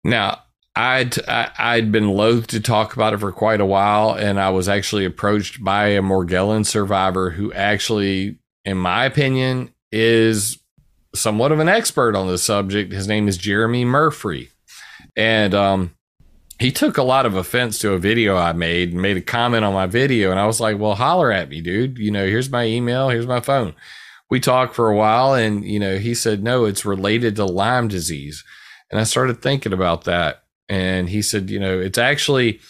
now 0.04 0.41
I'd 0.74 1.18
I, 1.28 1.42
would 1.42 1.50
i 1.58 1.74
had 1.74 1.92
been 1.92 2.08
loath 2.08 2.46
to 2.48 2.60
talk 2.60 2.94
about 2.94 3.12
it 3.12 3.18
for 3.18 3.32
quite 3.32 3.60
a 3.60 3.66
while, 3.66 4.14
and 4.14 4.40
I 4.40 4.50
was 4.50 4.68
actually 4.68 5.04
approached 5.04 5.62
by 5.62 5.88
a 5.88 6.02
Morgellon 6.02 6.64
survivor 6.64 7.30
who 7.30 7.52
actually, 7.52 8.38
in 8.64 8.78
my 8.78 9.04
opinion, 9.04 9.74
is 9.90 10.58
somewhat 11.14 11.52
of 11.52 11.58
an 11.58 11.68
expert 11.68 12.16
on 12.16 12.26
this 12.26 12.42
subject. 12.42 12.92
His 12.92 13.06
name 13.06 13.28
is 13.28 13.36
Jeremy 13.36 13.84
Murphy, 13.84 14.48
and 15.14 15.54
um, 15.54 15.94
he 16.62 16.70
took 16.70 16.96
a 16.96 17.02
lot 17.02 17.26
of 17.26 17.34
offense 17.34 17.78
to 17.80 17.92
a 17.92 17.98
video 17.98 18.36
I 18.36 18.52
made 18.52 18.92
and 18.92 19.02
made 19.02 19.16
a 19.16 19.22
comment 19.22 19.64
on 19.64 19.74
my 19.74 19.86
video. 19.86 20.30
And 20.30 20.38
I 20.38 20.46
was 20.46 20.60
like, 20.60 20.78
well, 20.78 20.94
holler 20.94 21.32
at 21.32 21.48
me, 21.48 21.60
dude. 21.60 21.98
You 21.98 22.12
know, 22.12 22.24
here's 22.24 22.50
my 22.50 22.64
email, 22.64 23.08
here's 23.08 23.26
my 23.26 23.40
phone. 23.40 23.74
We 24.30 24.38
talked 24.38 24.74
for 24.74 24.88
a 24.88 24.96
while 24.96 25.34
and, 25.34 25.64
you 25.64 25.80
know, 25.80 25.98
he 25.98 26.14
said, 26.14 26.42
no, 26.42 26.64
it's 26.64 26.84
related 26.84 27.36
to 27.36 27.44
Lyme 27.44 27.88
disease. 27.88 28.44
And 28.90 29.00
I 29.00 29.04
started 29.04 29.42
thinking 29.42 29.72
about 29.72 30.04
that. 30.04 30.41
And 30.72 31.10
he 31.10 31.20
said, 31.20 31.50
you 31.50 31.60
know, 31.60 31.78
it's 31.78 31.98
actually 31.98 32.60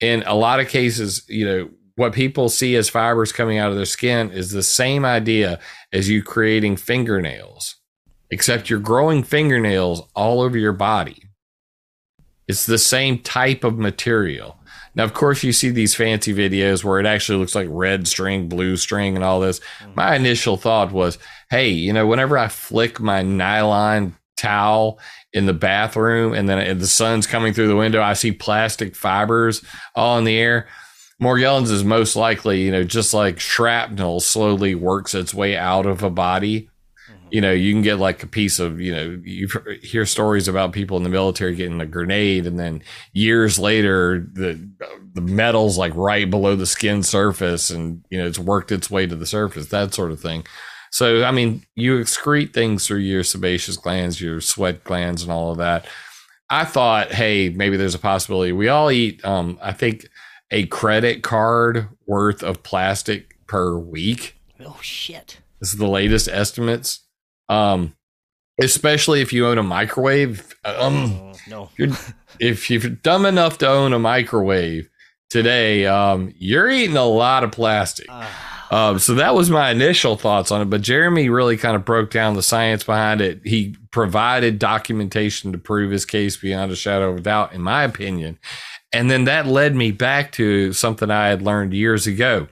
in 0.00 0.24
a 0.26 0.34
lot 0.34 0.58
of 0.58 0.66
cases, 0.66 1.22
you 1.28 1.46
know, 1.46 1.70
what 1.94 2.12
people 2.12 2.48
see 2.48 2.74
as 2.74 2.88
fibers 2.88 3.30
coming 3.30 3.58
out 3.58 3.70
of 3.70 3.76
their 3.76 3.84
skin 3.84 4.32
is 4.32 4.50
the 4.50 4.62
same 4.62 5.04
idea 5.04 5.60
as 5.92 6.08
you 6.08 6.20
creating 6.20 6.76
fingernails, 6.76 7.76
except 8.32 8.68
you're 8.68 8.80
growing 8.80 9.22
fingernails 9.22 10.02
all 10.16 10.40
over 10.40 10.58
your 10.58 10.72
body. 10.72 11.28
It's 12.48 12.66
the 12.66 12.76
same 12.76 13.20
type 13.20 13.62
of 13.62 13.78
material. 13.78 14.58
Now, 14.96 15.04
of 15.04 15.14
course, 15.14 15.44
you 15.44 15.52
see 15.52 15.70
these 15.70 15.94
fancy 15.94 16.34
videos 16.34 16.82
where 16.82 16.98
it 16.98 17.06
actually 17.06 17.38
looks 17.38 17.54
like 17.54 17.68
red 17.70 18.08
string, 18.08 18.48
blue 18.48 18.76
string, 18.76 19.14
and 19.14 19.24
all 19.24 19.38
this. 19.38 19.60
Mm-hmm. 19.60 19.92
My 19.94 20.16
initial 20.16 20.56
thought 20.56 20.90
was, 20.90 21.18
hey, 21.50 21.68
you 21.68 21.92
know, 21.92 22.08
whenever 22.08 22.36
I 22.36 22.48
flick 22.48 22.98
my 22.98 23.22
nylon 23.22 24.16
towel 24.44 24.98
in 25.32 25.46
the 25.46 25.52
bathroom 25.52 26.32
and 26.32 26.48
then 26.48 26.78
the 26.78 26.86
sun's 26.86 27.26
coming 27.26 27.52
through 27.52 27.68
the 27.68 27.76
window, 27.76 28.02
I 28.02 28.14
see 28.14 28.32
plastic 28.32 28.94
fibers 28.94 29.64
all 29.94 30.18
in 30.18 30.24
the 30.24 30.38
air. 30.38 30.68
Morgellons 31.22 31.70
is 31.70 31.84
most 31.84 32.16
likely, 32.16 32.62
you 32.62 32.72
know, 32.72 32.84
just 32.84 33.14
like 33.14 33.40
shrapnel 33.40 34.20
slowly 34.20 34.74
works 34.74 35.14
its 35.14 35.32
way 35.32 35.56
out 35.56 35.86
of 35.86 36.02
a 36.02 36.10
body 36.10 36.68
mm-hmm. 37.08 37.28
you 37.30 37.40
know, 37.40 37.52
you 37.52 37.72
can 37.72 37.82
get 37.82 37.98
like 37.98 38.22
a 38.22 38.26
piece 38.26 38.58
of, 38.58 38.80
you 38.80 38.92
know, 38.94 39.20
you 39.24 39.48
hear 39.82 40.06
stories 40.06 40.48
about 40.48 40.72
people 40.72 40.96
in 40.96 41.02
the 41.02 41.08
military 41.08 41.54
getting 41.54 41.80
a 41.80 41.86
grenade, 41.86 42.46
and 42.46 42.58
then 42.58 42.82
years 43.12 43.58
later, 43.58 44.26
the 44.32 44.68
the 45.14 45.20
metal's 45.20 45.78
like 45.78 45.94
right 45.94 46.28
below 46.28 46.56
the 46.56 46.66
skin 46.66 47.02
surface, 47.02 47.70
and 47.70 48.04
you 48.10 48.18
know, 48.18 48.26
it's 48.26 48.38
worked 48.38 48.72
its 48.72 48.90
way 48.90 49.06
to 49.06 49.16
the 49.16 49.26
surface, 49.26 49.68
that 49.68 49.94
sort 49.94 50.10
of 50.10 50.20
thing. 50.20 50.44
So, 50.94 51.24
I 51.24 51.32
mean, 51.32 51.66
you 51.74 51.98
excrete 51.98 52.52
things 52.52 52.86
through 52.86 53.00
your 53.00 53.24
sebaceous 53.24 53.76
glands, 53.76 54.20
your 54.20 54.40
sweat 54.40 54.84
glands, 54.84 55.24
and 55.24 55.32
all 55.32 55.50
of 55.50 55.58
that. 55.58 55.88
I 56.50 56.64
thought, 56.64 57.10
hey, 57.10 57.48
maybe 57.48 57.76
there's 57.76 57.96
a 57.96 57.98
possibility. 57.98 58.52
We 58.52 58.68
all 58.68 58.92
eat, 58.92 59.24
um, 59.24 59.58
I 59.60 59.72
think, 59.72 60.06
a 60.52 60.66
credit 60.66 61.24
card 61.24 61.88
worth 62.06 62.44
of 62.44 62.62
plastic 62.62 63.44
per 63.48 63.76
week. 63.76 64.36
Oh 64.64 64.78
shit! 64.82 65.38
This 65.58 65.72
is 65.72 65.80
the 65.80 65.88
latest 65.88 66.28
estimates. 66.28 67.00
Um, 67.48 67.96
especially 68.62 69.20
if 69.20 69.32
you 69.32 69.48
own 69.48 69.58
a 69.58 69.64
microwave. 69.64 70.54
Um, 70.64 71.12
oh, 71.12 71.32
no, 71.48 71.70
you're, 71.76 71.88
if 72.38 72.70
you're 72.70 72.88
dumb 72.88 73.26
enough 73.26 73.58
to 73.58 73.68
own 73.68 73.94
a 73.94 73.98
microwave 73.98 74.88
today, 75.28 75.86
um, 75.86 76.32
you're 76.38 76.70
eating 76.70 76.96
a 76.96 77.04
lot 77.04 77.42
of 77.42 77.50
plastic. 77.50 78.06
Uh, 78.08 78.28
um, 78.70 78.98
so 78.98 79.14
that 79.14 79.34
was 79.34 79.50
my 79.50 79.70
initial 79.70 80.16
thoughts 80.16 80.50
on 80.50 80.62
it. 80.62 80.70
But 80.70 80.82
Jeremy 80.82 81.28
really 81.28 81.56
kind 81.56 81.76
of 81.76 81.84
broke 81.84 82.10
down 82.10 82.34
the 82.34 82.42
science 82.42 82.84
behind 82.84 83.20
it. 83.20 83.40
He 83.44 83.76
provided 83.90 84.58
documentation 84.58 85.52
to 85.52 85.58
prove 85.58 85.90
his 85.90 86.04
case 86.04 86.36
beyond 86.36 86.72
a 86.72 86.76
shadow 86.76 87.10
of 87.10 87.18
a 87.18 87.20
doubt, 87.20 87.52
in 87.52 87.62
my 87.62 87.84
opinion. 87.84 88.38
And 88.92 89.10
then 89.10 89.24
that 89.24 89.46
led 89.46 89.74
me 89.74 89.90
back 89.90 90.32
to 90.32 90.72
something 90.72 91.10
I 91.10 91.28
had 91.28 91.42
learned 91.42 91.74
years 91.74 92.06
ago 92.06 92.48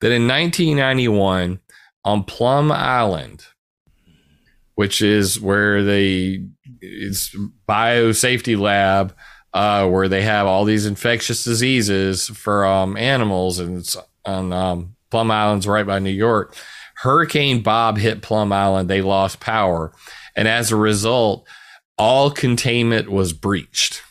that 0.00 0.12
in 0.12 0.26
1991 0.26 1.60
on 2.04 2.24
Plum 2.24 2.72
Island, 2.72 3.46
which 4.74 5.00
is 5.00 5.40
where 5.40 5.82
they 5.82 6.44
it's 6.80 7.34
biosafety 7.68 8.58
lab 8.58 9.14
uh, 9.56 9.88
where 9.88 10.08
they 10.08 10.22
have 10.22 10.46
all 10.46 10.64
these 10.66 10.84
infectious 10.84 11.42
diseases 11.42 12.26
for 12.26 12.66
um, 12.66 12.96
animals, 12.96 13.58
and 13.58 13.78
it's 13.78 13.96
on 14.26 14.52
um, 14.52 14.95
Plum 15.10 15.30
Island's 15.30 15.66
right 15.66 15.86
by 15.86 15.98
New 15.98 16.10
York. 16.10 16.56
Hurricane 16.96 17.62
Bob 17.62 17.98
hit 17.98 18.22
Plum 18.22 18.52
Island. 18.52 18.88
They 18.88 19.02
lost 19.02 19.40
power, 19.40 19.92
and 20.34 20.48
as 20.48 20.72
a 20.72 20.76
result, 20.76 21.46
all 21.98 22.30
containment 22.30 23.10
was 23.10 23.32
breached, 23.32 24.02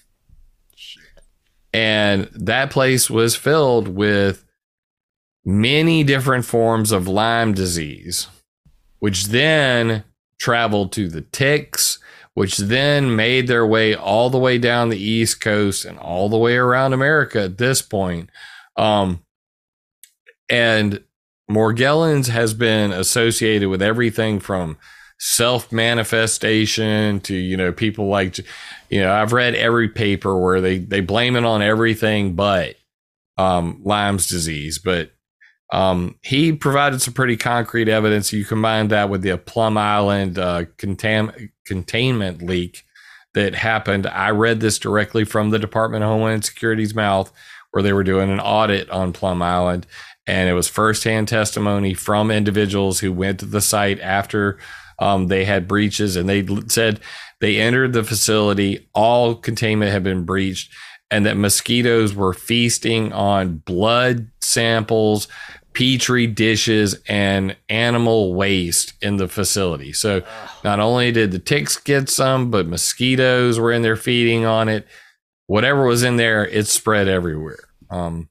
and 1.74 2.30
that 2.34 2.70
place 2.72 3.10
was 3.10 3.36
filled 3.36 3.88
with 3.88 4.46
many 5.43 6.04
different 6.04 6.46
forms 6.46 6.91
of 6.91 7.08
Lyme 7.08 7.54
disease, 7.54 8.28
which 9.00 9.26
then 9.26 10.04
traveled 10.39 10.91
to 10.93 11.08
the 11.08 11.22
ticks, 11.22 12.00
which 12.34 12.58
then 12.58 13.16
made 13.16 13.48
their 13.48 13.66
way 13.66 13.96
all 13.96 14.30
the 14.30 14.38
way 14.38 14.58
down 14.58 14.89
the 14.89 14.98
East 14.98 15.39
Coast 15.41 15.86
and 15.86 15.98
all 16.00 16.30
the 16.30 16.38
way 16.38 16.56
around 16.56 16.93
America 16.93 17.41
at 17.43 17.58
this 17.58 17.82
point. 17.82 18.30
Um, 18.76 19.24
and 20.50 21.04
Morgellons 21.50 22.28
has 22.30 22.54
been 22.54 22.91
associated 22.91 23.70
with 23.70 23.82
everything 23.82 24.39
from 24.39 24.78
self 25.20 25.72
manifestation 25.72 27.20
to, 27.22 27.36
you 27.36 27.56
know, 27.56 27.72
people 27.72 28.08
like, 28.08 28.38
you 28.89 29.00
know, 29.00 29.14
I've 29.14 29.34
read 29.34 29.56
every 29.56 29.89
paper 29.89 30.39
where 30.39 30.62
they, 30.62 30.80
they 30.80 31.02
blame 31.02 31.36
it 31.36 31.46
on 31.46 31.62
everything 31.62 32.34
but 32.36 32.76
um, 33.38 33.82
Lyme's 33.84 34.28
disease. 34.28 34.80
But 34.80 35.12
um, 35.72 36.18
he 36.22 36.54
provided 36.54 37.02
some 37.02 37.14
pretty 37.14 37.38
concrete 37.38 37.89
evidence. 37.89 38.32
You 38.32 38.46
combine 38.46 38.89
that 38.89 39.10
with 39.10 39.22
the 39.22 39.38
Plum 39.38 39.78
Island 39.78 40.38
uh, 40.38 40.66
contam- 40.78 41.50
containment 41.66 42.41
leak 42.41 42.84
that 43.34 43.56
happened. 43.56 44.08
I 44.08 44.30
read 44.30 44.60
this 44.60 44.80
directly 44.80 45.26
from 45.26 45.50
the 45.50 45.60
Department 45.60 46.04
of 46.04 46.10
Homeland 46.10 46.46
Security's 46.46 46.96
mouth, 46.96 47.32
where 47.72 47.84
they 47.84 47.93
were 47.93 48.04
doing 48.04 48.30
an 48.30 48.39
audit 48.39 48.89
on 48.89 49.12
Plum 49.12 49.41
Island, 49.41 49.86
and 50.28 50.49
it 50.49 50.53
was 50.53 50.67
firsthand 50.67 51.28
testimony 51.28 51.93
from 51.93 52.32
individuals 52.32 52.99
who 52.99 53.11
went 53.11 53.39
to 53.39 53.45
the 53.45 53.61
site 53.61 53.99
after 53.99 54.57
um, 54.99 55.28
they 55.28 55.45
had 55.45 55.67
breaches, 55.67 56.15
and 56.15 56.30
they 56.30 56.45
said 56.67 56.99
they 57.41 57.59
entered 57.59 57.93
the 57.93 58.03
facility, 58.03 58.88
all 58.93 59.36
containment 59.36 59.91
had 59.91 60.03
been 60.03 60.23
breached 60.23 60.71
and 61.11 61.26
that 61.26 61.38
mosquitoes 61.38 62.15
were 62.15 62.34
feasting 62.34 63.13
on 63.13 63.57
blood 63.57 64.28
samples, 64.41 65.28
petri 65.73 66.28
dishes, 66.28 66.99
and 67.07 67.55
animal 67.69 68.34
waste 68.34 68.93
in 69.01 69.17
the 69.17 69.28
facility. 69.28 69.93
So 69.93 70.23
not 70.63 70.80
only 70.80 71.11
did 71.11 71.32
the 71.32 71.39
ticks 71.39 71.78
get 71.78 72.09
some, 72.09 72.49
but 72.49 72.67
mosquitoes 72.67 73.59
were 73.59 73.71
in 73.71 73.82
there 73.82 73.95
feeding 73.95 74.45
on 74.45 74.67
it. 74.67 74.88
Whatever 75.47 75.86
was 75.86 76.03
in 76.03 76.17
there, 76.17 76.45
it 76.47 76.67
spread 76.67 77.07
everywhere. 77.07 77.59
Um, 77.89 78.30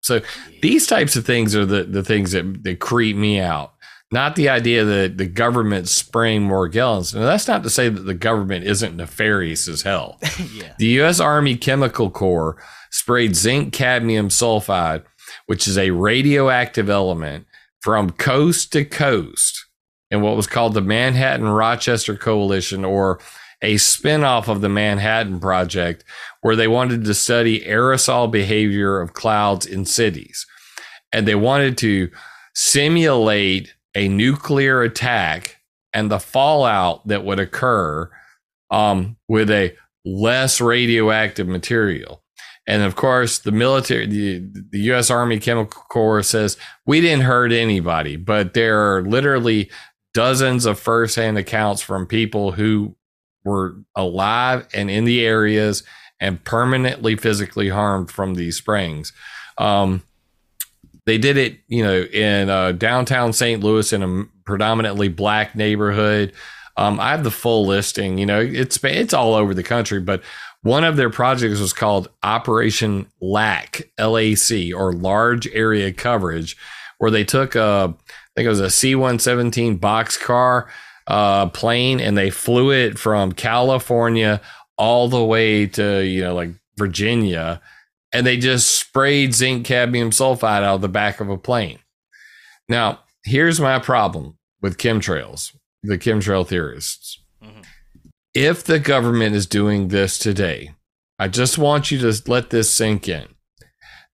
so 0.00 0.20
these 0.62 0.86
types 0.86 1.16
of 1.16 1.24
things 1.24 1.54
are 1.54 1.66
the, 1.66 1.84
the 1.84 2.02
things 2.02 2.32
that, 2.32 2.64
that 2.64 2.80
creep 2.80 3.16
me 3.16 3.40
out 3.40 3.74
not 4.12 4.34
the 4.34 4.48
idea 4.48 4.84
that 4.84 5.18
the 5.18 5.26
government 5.26 5.88
spraying 5.88 6.42
Morgellons. 6.42 7.14
Now, 7.14 7.26
that's 7.26 7.46
not 7.46 7.62
to 7.62 7.70
say 7.70 7.88
that 7.88 8.00
the 8.00 8.14
government 8.14 8.66
isn't 8.66 8.96
nefarious 8.96 9.68
as 9.68 9.82
hell. 9.82 10.18
yeah. 10.52 10.74
The 10.78 10.86
U.S. 10.86 11.20
Army 11.20 11.56
Chemical 11.56 12.10
Corps 12.10 12.60
sprayed 12.90 13.36
zinc 13.36 13.72
cadmium 13.72 14.28
sulfide, 14.28 15.04
which 15.46 15.68
is 15.68 15.78
a 15.78 15.90
radioactive 15.90 16.90
element, 16.90 17.46
from 17.80 18.10
coast 18.10 18.72
to 18.72 18.84
coast 18.84 19.66
in 20.10 20.20
what 20.22 20.36
was 20.36 20.48
called 20.48 20.74
the 20.74 20.80
Manhattan 20.80 21.48
Rochester 21.48 22.16
Coalition, 22.16 22.84
or 22.84 23.20
a 23.62 23.74
spinoff 23.74 24.48
of 24.48 24.60
the 24.60 24.68
Manhattan 24.68 25.40
Project, 25.40 26.04
where 26.40 26.56
they 26.56 26.68
wanted 26.68 27.04
to 27.04 27.14
study 27.14 27.60
aerosol 27.60 28.30
behavior 28.30 29.00
of 29.00 29.12
clouds 29.12 29.66
in 29.66 29.84
cities. 29.84 30.46
and 31.12 31.26
they 31.26 31.34
wanted 31.34 31.76
to 31.76 32.08
simulate 32.54 33.74
a 33.96 34.06
nuclear 34.08 34.82
attack 34.82 35.56
and 35.92 36.10
the 36.10 36.20
fallout 36.20 37.06
that 37.08 37.24
would 37.24 37.40
occur 37.40 38.08
um, 38.70 39.16
with 39.28 39.50
a 39.50 39.74
less 40.04 40.60
radioactive 40.60 41.48
material. 41.48 42.22
And 42.66 42.82
of 42.82 42.94
course, 42.94 43.40
the 43.40 43.50
military, 43.50 44.06
the, 44.06 44.38
the 44.70 44.78
U.S. 44.90 45.10
Army 45.10 45.40
Chemical 45.40 45.82
Corps 45.88 46.22
says 46.22 46.56
we 46.86 47.00
didn't 47.00 47.24
hurt 47.24 47.50
anybody, 47.52 48.16
but 48.16 48.54
there 48.54 48.78
are 48.78 49.02
literally 49.02 49.70
dozens 50.14 50.66
of 50.66 50.78
firsthand 50.78 51.38
accounts 51.38 51.82
from 51.82 52.06
people 52.06 52.52
who 52.52 52.94
were 53.44 53.76
alive 53.94 54.66
and 54.74 54.90
in 54.90 55.04
the 55.04 55.24
areas 55.24 55.82
and 56.20 56.42
permanently 56.44 57.16
physically 57.16 57.70
harmed 57.70 58.10
from 58.10 58.34
these 58.34 58.56
sprayings. 58.56 59.12
Um, 59.58 60.02
they 61.06 61.18
did 61.18 61.36
it, 61.36 61.60
you 61.66 61.82
know, 61.82 62.02
in 62.02 62.50
uh, 62.50 62.72
downtown 62.72 63.32
St. 63.32 63.62
Louis 63.62 63.92
in 63.92 64.02
a 64.02 64.24
predominantly 64.44 65.08
black 65.08 65.56
neighborhood. 65.56 66.32
Um, 66.76 67.00
I 67.00 67.10
have 67.10 67.24
the 67.24 67.30
full 67.30 67.66
listing. 67.66 68.18
You 68.18 68.26
know, 68.26 68.40
it's 68.40 68.82
it's 68.84 69.14
all 69.14 69.34
over 69.34 69.54
the 69.54 69.62
country, 69.62 70.00
but 70.00 70.22
one 70.62 70.84
of 70.84 70.96
their 70.96 71.10
projects 71.10 71.58
was 71.58 71.72
called 71.72 72.08
Operation 72.22 73.06
LAC, 73.20 73.90
LAC, 73.98 74.74
or 74.74 74.92
Large 74.92 75.48
Area 75.48 75.92
Coverage, 75.92 76.56
where 76.98 77.10
they 77.10 77.24
took 77.24 77.54
a, 77.54 77.94
I 77.96 78.30
think 78.36 78.46
it 78.46 78.50
was 78.50 78.60
a 78.60 78.70
C 78.70 78.94
117 78.94 79.78
boxcar 79.78 80.68
uh, 81.10 81.48
plane 81.48 82.00
and 82.00 82.16
they 82.16 82.30
flew 82.30 82.72
it 82.72 82.98
from 82.98 83.32
California 83.32 84.40
all 84.78 85.08
the 85.08 85.24
way 85.24 85.66
to, 85.66 86.04
you 86.04 86.22
know, 86.22 86.34
like 86.34 86.50
Virginia. 86.76 87.60
And 88.12 88.26
they 88.26 88.36
just 88.36 88.78
sprayed 88.78 89.34
zinc 89.34 89.66
cadmium 89.66 90.10
sulfide 90.10 90.62
out 90.62 90.76
of 90.76 90.80
the 90.80 90.88
back 90.88 91.20
of 91.20 91.28
a 91.28 91.36
plane. 91.36 91.78
Now, 92.68 93.00
here's 93.24 93.60
my 93.60 93.78
problem 93.78 94.38
with 94.62 94.78
chemtrails, 94.78 95.54
the 95.82 95.98
chemtrail 95.98 96.46
theorists 96.46 97.20
if 98.34 98.62
the 98.62 98.78
government 98.78 99.34
is 99.34 99.46
doing 99.46 99.88
this 99.88 100.18
today, 100.18 100.74
I 101.18 101.28
just 101.28 101.58
want 101.58 101.90
you 101.90 101.98
to 101.98 102.22
let 102.30 102.50
this 102.50 102.72
sink 102.72 103.08
in. 103.08 103.26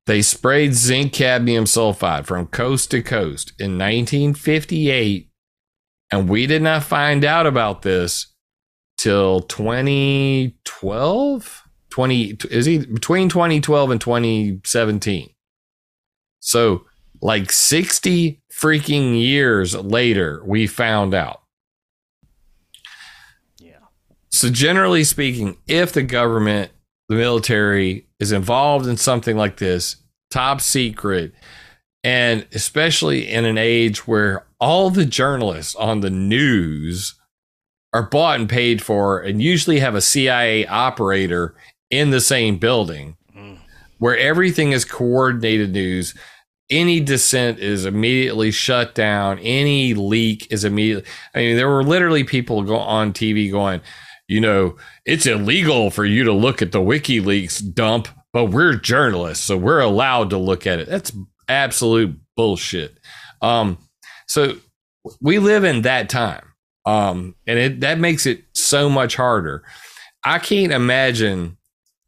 They 0.06 0.22
sprayed 0.22 0.74
zinc 0.74 1.12
cadmium 1.12 1.64
sulfide 1.64 2.26
from 2.26 2.46
coast 2.46 2.90
to 2.92 3.02
coast 3.02 3.52
in 3.58 3.72
1958, 3.72 5.25
and 6.10 6.28
we 6.28 6.46
did 6.46 6.62
not 6.62 6.82
find 6.84 7.24
out 7.24 7.46
about 7.46 7.82
this 7.82 8.26
till 8.98 9.40
2012. 9.40 11.62
20 11.90 12.38
is 12.50 12.66
he 12.66 12.78
between 12.78 13.28
2012 13.28 13.90
and 13.90 14.00
2017. 14.00 15.30
So, 16.40 16.86
like 17.22 17.50
60 17.50 18.42
freaking 18.52 19.20
years 19.20 19.74
later, 19.74 20.42
we 20.44 20.66
found 20.66 21.14
out. 21.14 21.42
Yeah. 23.58 23.78
So, 24.30 24.50
generally 24.50 25.04
speaking, 25.04 25.56
if 25.66 25.92
the 25.92 26.02
government, 26.02 26.70
the 27.08 27.16
military 27.16 28.06
is 28.20 28.32
involved 28.32 28.86
in 28.86 28.98
something 28.98 29.36
like 29.36 29.56
this, 29.56 29.96
top 30.30 30.60
secret, 30.60 31.32
and 32.06 32.46
especially 32.52 33.28
in 33.28 33.44
an 33.44 33.58
age 33.58 34.06
where 34.06 34.46
all 34.60 34.90
the 34.90 35.04
journalists 35.04 35.74
on 35.74 36.02
the 36.02 36.10
news 36.10 37.14
are 37.92 38.08
bought 38.08 38.38
and 38.38 38.48
paid 38.48 38.80
for 38.80 39.18
and 39.20 39.42
usually 39.42 39.80
have 39.80 39.96
a 39.96 40.00
CIA 40.00 40.64
operator 40.66 41.56
in 41.90 42.10
the 42.10 42.20
same 42.20 42.58
building 42.58 43.16
mm. 43.36 43.58
where 43.98 44.16
everything 44.16 44.70
is 44.70 44.84
coordinated 44.84 45.72
news 45.72 46.14
any 46.70 47.00
dissent 47.00 47.58
is 47.58 47.84
immediately 47.84 48.52
shut 48.52 48.94
down 48.94 49.40
any 49.40 49.92
leak 49.92 50.46
is 50.50 50.64
immediately 50.64 51.08
i 51.34 51.38
mean 51.38 51.56
there 51.56 51.68
were 51.68 51.84
literally 51.84 52.22
people 52.22 52.62
go 52.62 52.76
on 52.76 53.12
tv 53.12 53.50
going 53.50 53.80
you 54.28 54.40
know, 54.40 54.76
it's 55.04 55.26
illegal 55.26 55.90
for 55.90 56.04
you 56.04 56.24
to 56.24 56.32
look 56.32 56.60
at 56.60 56.72
the 56.72 56.80
WikiLeaks 56.80 57.74
dump, 57.74 58.08
but 58.32 58.46
we're 58.46 58.74
journalists, 58.74 59.44
so 59.44 59.56
we're 59.56 59.80
allowed 59.80 60.30
to 60.30 60.38
look 60.38 60.66
at 60.66 60.80
it. 60.80 60.88
That's 60.88 61.12
absolute 61.48 62.18
bullshit. 62.36 62.98
Um, 63.42 63.78
so 64.26 64.56
we 65.20 65.38
live 65.38 65.64
in 65.64 65.82
that 65.82 66.08
time. 66.08 66.52
Um, 66.84 67.34
and 67.46 67.58
it, 67.58 67.80
that 67.80 67.98
makes 67.98 68.26
it 68.26 68.44
so 68.54 68.88
much 68.88 69.16
harder. 69.16 69.64
I 70.24 70.38
can't 70.38 70.72
imagine 70.72 71.56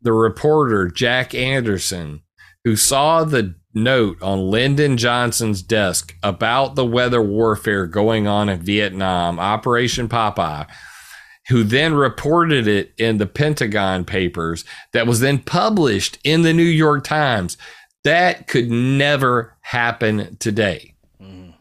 the 0.01 0.13
reporter, 0.13 0.89
Jack 0.89 1.35
Anderson, 1.35 2.23
who 2.65 2.77
saw 2.77 3.25
the 3.25 3.55
note 3.75 4.21
on 4.23 4.51
Lyndon 4.51 4.97
Johnson's 4.97 5.63
desk 5.63 6.17
about 6.23 6.75
the 6.75 6.87
weather 6.87 7.23
warfare 7.23 7.87
going 7.87 8.27
on 8.27 8.49
in 8.49 8.61
Vietnam, 8.61 9.39
Operation 9.39 10.09
Popeye, 10.09 10.67
who 11.49 11.63
then 11.65 11.95
reported 11.95 12.69
it 12.69 12.93
in 12.99 13.19
the 13.19 13.27
Pentagon 13.27 14.05
papers 14.05 14.65
that 14.93 15.07
was 15.07 15.21
then 15.21 15.39
published 15.39 16.19
in 16.25 16.43
the 16.43 16.53
New 16.53 16.63
York 16.63 17.05
Times. 17.05 17.57
That 18.09 18.47
could 18.47 18.71
never 18.71 19.57
happen 19.61 20.37
today 20.37 20.95
mm. 21.21 21.55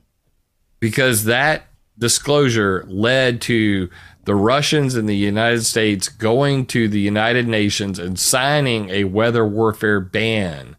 because 0.80 1.26
that 1.26 1.68
disclosure 1.98 2.86
led 2.88 3.42
to 3.42 3.90
the 4.26 4.36
Russians 4.36 4.96
and 4.96 5.08
the 5.08 5.16
United 5.16 5.64
States 5.64 6.10
going 6.10 6.66
to 6.68 6.88
the 6.88 7.00
United 7.00 7.48
Nations 7.48 8.00
and 8.00 8.20
signing 8.20 8.90
a 8.90 9.06
weather 9.06 9.46
warfare 9.46 10.00
ban 10.00 10.78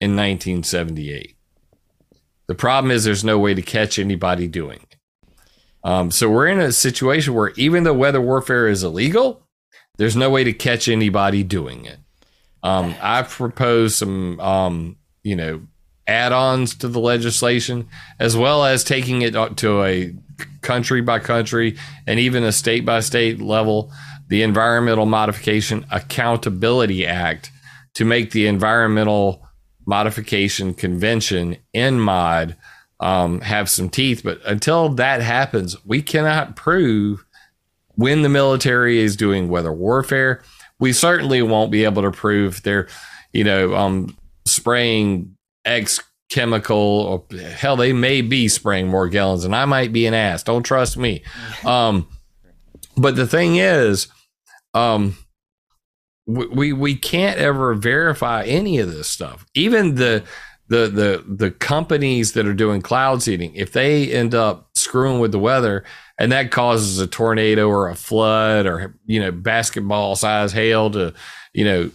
in 0.00 0.16
1978. 0.16 1.36
The 2.46 2.54
problem 2.54 2.90
is 2.90 3.04
there's 3.04 3.24
no 3.24 3.38
way 3.38 3.54
to 3.54 3.62
catch 3.62 3.98
anybody 3.98 4.48
doing 4.48 4.80
um, 5.82 6.10
so 6.10 6.28
we're 6.28 6.48
in 6.48 6.60
a 6.60 6.72
situation 6.72 7.34
where 7.34 7.50
even 7.56 7.84
though 7.84 7.94
weather 7.94 8.20
warfare 8.20 8.68
is 8.68 8.82
illegal, 8.82 9.46
there's 9.96 10.16
no 10.16 10.30
way 10.30 10.44
to 10.44 10.52
catch 10.52 10.88
anybody 10.88 11.42
doing 11.42 11.84
it. 11.84 11.98
Um, 12.62 12.94
I've 13.00 13.30
proposed 13.30 13.96
some, 13.96 14.38
um, 14.40 14.96
you 15.22 15.36
know, 15.36 15.62
add-ons 16.06 16.74
to 16.76 16.88
the 16.88 17.00
legislation, 17.00 17.88
as 18.18 18.36
well 18.36 18.64
as 18.64 18.82
taking 18.82 19.22
it 19.22 19.34
to 19.56 19.82
a 19.84 20.14
country 20.60 21.00
by 21.00 21.18
country 21.18 21.76
and 22.06 22.18
even 22.18 22.42
a 22.42 22.52
state 22.52 22.84
by 22.84 23.00
state 23.00 23.40
level, 23.40 23.92
the 24.28 24.42
Environmental 24.42 25.06
Modification 25.06 25.86
Accountability 25.90 27.06
Act, 27.06 27.50
to 27.94 28.04
make 28.04 28.30
the 28.30 28.46
Environmental 28.46 29.46
Modification 29.86 30.74
Convention 30.74 31.56
(ENMOD) 31.74 32.56
um, 33.00 33.40
have 33.40 33.68
some 33.68 33.88
teeth. 33.88 34.22
But 34.22 34.40
until 34.46 34.88
that 34.90 35.20
happens, 35.20 35.76
we 35.84 36.02
cannot 36.02 36.56
prove 36.56 37.24
when 37.94 38.22
the 38.22 38.28
military 38.28 38.98
is 38.98 39.16
doing 39.16 39.48
weather 39.48 39.72
warfare. 39.72 40.42
We 40.78 40.92
certainly 40.92 41.42
won't 41.42 41.72
be 41.72 41.84
able 41.84 42.02
to 42.02 42.10
prove 42.10 42.62
they're, 42.62 42.88
you 43.32 43.44
know, 43.44 43.74
um, 43.74 44.16
spraying 44.46 45.36
X 45.64 46.00
chemical 46.30 46.76
or 47.30 47.38
hell, 47.38 47.76
they 47.76 47.92
may 47.92 48.22
be 48.22 48.48
spraying 48.48 48.86
Morgellons 48.86 49.44
and 49.44 49.54
I 49.54 49.64
might 49.64 49.92
be 49.92 50.06
an 50.06 50.14
ass. 50.14 50.42
Don't 50.42 50.62
trust 50.62 50.96
me. 50.96 51.22
Um, 51.64 52.08
but 52.96 53.16
the 53.16 53.26
thing 53.26 53.56
is, 53.56 54.08
um, 54.74 55.16
we 56.26 56.72
we 56.72 56.94
can't 56.94 57.38
ever 57.38 57.74
verify 57.74 58.44
any 58.44 58.78
of 58.78 58.90
this 58.90 59.08
stuff. 59.08 59.46
Even 59.54 59.96
the 59.96 60.24
the 60.68 60.88
the 60.88 61.24
the 61.26 61.50
companies 61.50 62.32
that 62.32 62.46
are 62.46 62.54
doing 62.54 62.80
cloud 62.82 63.22
seeding, 63.22 63.54
if 63.54 63.72
they 63.72 64.10
end 64.10 64.34
up 64.34 64.70
screwing 64.74 65.20
with 65.20 65.32
the 65.32 65.38
weather 65.38 65.84
and 66.20 66.30
that 66.32 66.50
causes 66.50 66.98
a 66.98 67.06
tornado 67.06 67.68
or 67.68 67.88
a 67.88 67.96
flood 67.96 68.66
or 68.66 68.94
you 69.06 69.18
know 69.18 69.32
basketball 69.32 70.14
size 70.14 70.52
hail 70.52 70.90
to 70.90 71.12
you 71.52 71.64
know 71.64 71.90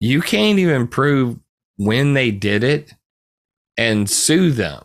you 0.00 0.20
can't 0.20 0.58
even 0.58 0.86
prove 0.86 1.38
when 1.76 2.14
they 2.14 2.30
did 2.30 2.64
it 2.64 2.92
and 3.76 4.08
sue 4.08 4.50
them. 4.50 4.84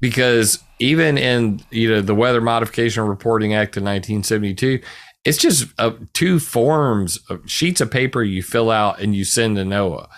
Because 0.00 0.62
even 0.78 1.18
in 1.18 1.60
you 1.70 1.90
know 1.90 2.00
the 2.00 2.14
weather 2.14 2.40
modification 2.40 3.04
reporting 3.04 3.54
act 3.54 3.76
of 3.76 3.82
1972 3.82 4.80
it's 5.24 5.38
just 5.38 5.66
uh, 5.78 5.92
two 6.12 6.38
forms 6.38 7.18
of 7.28 7.48
sheets 7.50 7.80
of 7.80 7.90
paper 7.90 8.22
you 8.22 8.42
fill 8.42 8.70
out 8.70 9.00
and 9.00 9.14
you 9.14 9.24
send 9.24 9.56
to 9.56 9.62
NOAA 9.62 10.08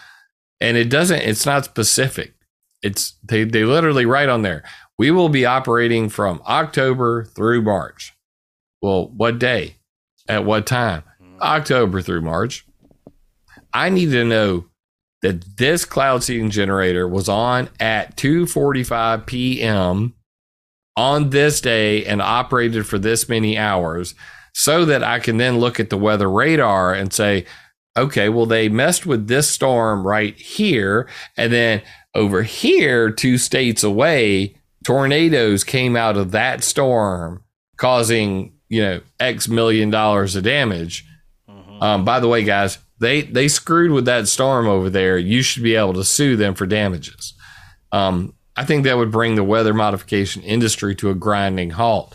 and 0.60 0.76
it 0.76 0.90
doesn't 0.90 1.20
it's 1.20 1.46
not 1.46 1.64
specific. 1.64 2.34
It's 2.82 3.14
they, 3.22 3.44
they 3.44 3.64
literally 3.64 4.06
write 4.06 4.28
on 4.28 4.42
there 4.42 4.62
we 4.98 5.10
will 5.10 5.28
be 5.28 5.46
operating 5.46 6.08
from 6.08 6.42
october 6.46 7.24
through 7.24 7.62
march. 7.62 8.12
Well 8.82 9.08
what 9.08 9.38
day? 9.38 9.76
At 10.28 10.44
what 10.44 10.66
time? 10.66 11.02
Mm-hmm. 11.22 11.42
october 11.42 12.02
through 12.02 12.22
march. 12.22 12.66
I 13.72 13.88
need 13.88 14.10
to 14.10 14.24
know 14.24 14.66
that 15.22 15.58
this 15.58 15.84
cloud 15.84 16.22
seeding 16.22 16.50
generator 16.50 17.06
was 17.06 17.28
on 17.28 17.68
at 17.78 18.16
2:45 18.16 19.26
p.m. 19.26 20.14
on 20.96 21.30
this 21.30 21.60
day 21.60 22.04
and 22.04 22.22
operated 22.22 22.86
for 22.86 22.98
this 22.98 23.28
many 23.28 23.58
hours 23.58 24.14
so 24.54 24.84
that 24.84 25.04
I 25.04 25.18
can 25.20 25.36
then 25.36 25.58
look 25.58 25.78
at 25.78 25.90
the 25.90 25.98
weather 25.98 26.30
radar 26.30 26.92
and 26.94 27.12
say 27.12 27.46
okay, 27.96 28.28
well, 28.28 28.46
they 28.46 28.68
messed 28.68 29.04
with 29.04 29.26
this 29.26 29.50
storm 29.50 30.06
right 30.06 30.36
here. 30.36 31.08
And 31.36 31.52
then 31.52 31.82
Over 32.14 32.42
here, 32.42 33.10
two 33.12 33.38
states 33.38 33.84
away, 33.84 34.56
tornadoes 34.84 35.62
came 35.62 35.94
out 35.94 36.16
of 36.16 36.32
that 36.32 36.64
storm, 36.64 37.44
causing 37.76 38.52
you 38.68 38.82
know 38.82 39.00
X 39.20 39.46
million 39.46 39.90
dollars 39.90 40.34
of 40.34 40.42
damage. 40.42 41.04
Mm-hmm. 41.48 41.82
Um, 41.82 42.04
by 42.04 42.18
the 42.18 42.26
way, 42.26 42.42
guys, 42.42 42.78
they 43.00 43.22
they 43.22 43.48
screwed 43.48 43.90
with 43.90 44.04
that 44.04 44.28
storm 44.28 44.68
over 44.68 44.88
there. 44.90 45.18
You 45.18 45.42
should 45.42 45.62
be 45.62 45.74
able 45.74 45.94
to 45.94 46.04
sue 46.04 46.36
them 46.36 46.54
for 46.54 46.66
damages. 46.66 47.34
Um, 47.92 48.34
I 48.56 48.64
think 48.64 48.84
that 48.84 48.96
would 48.96 49.10
bring 49.10 49.34
the 49.34 49.44
weather 49.44 49.74
modification 49.74 50.42
industry 50.42 50.94
to 50.96 51.10
a 51.10 51.14
grinding 51.14 51.70
halt. 51.70 52.14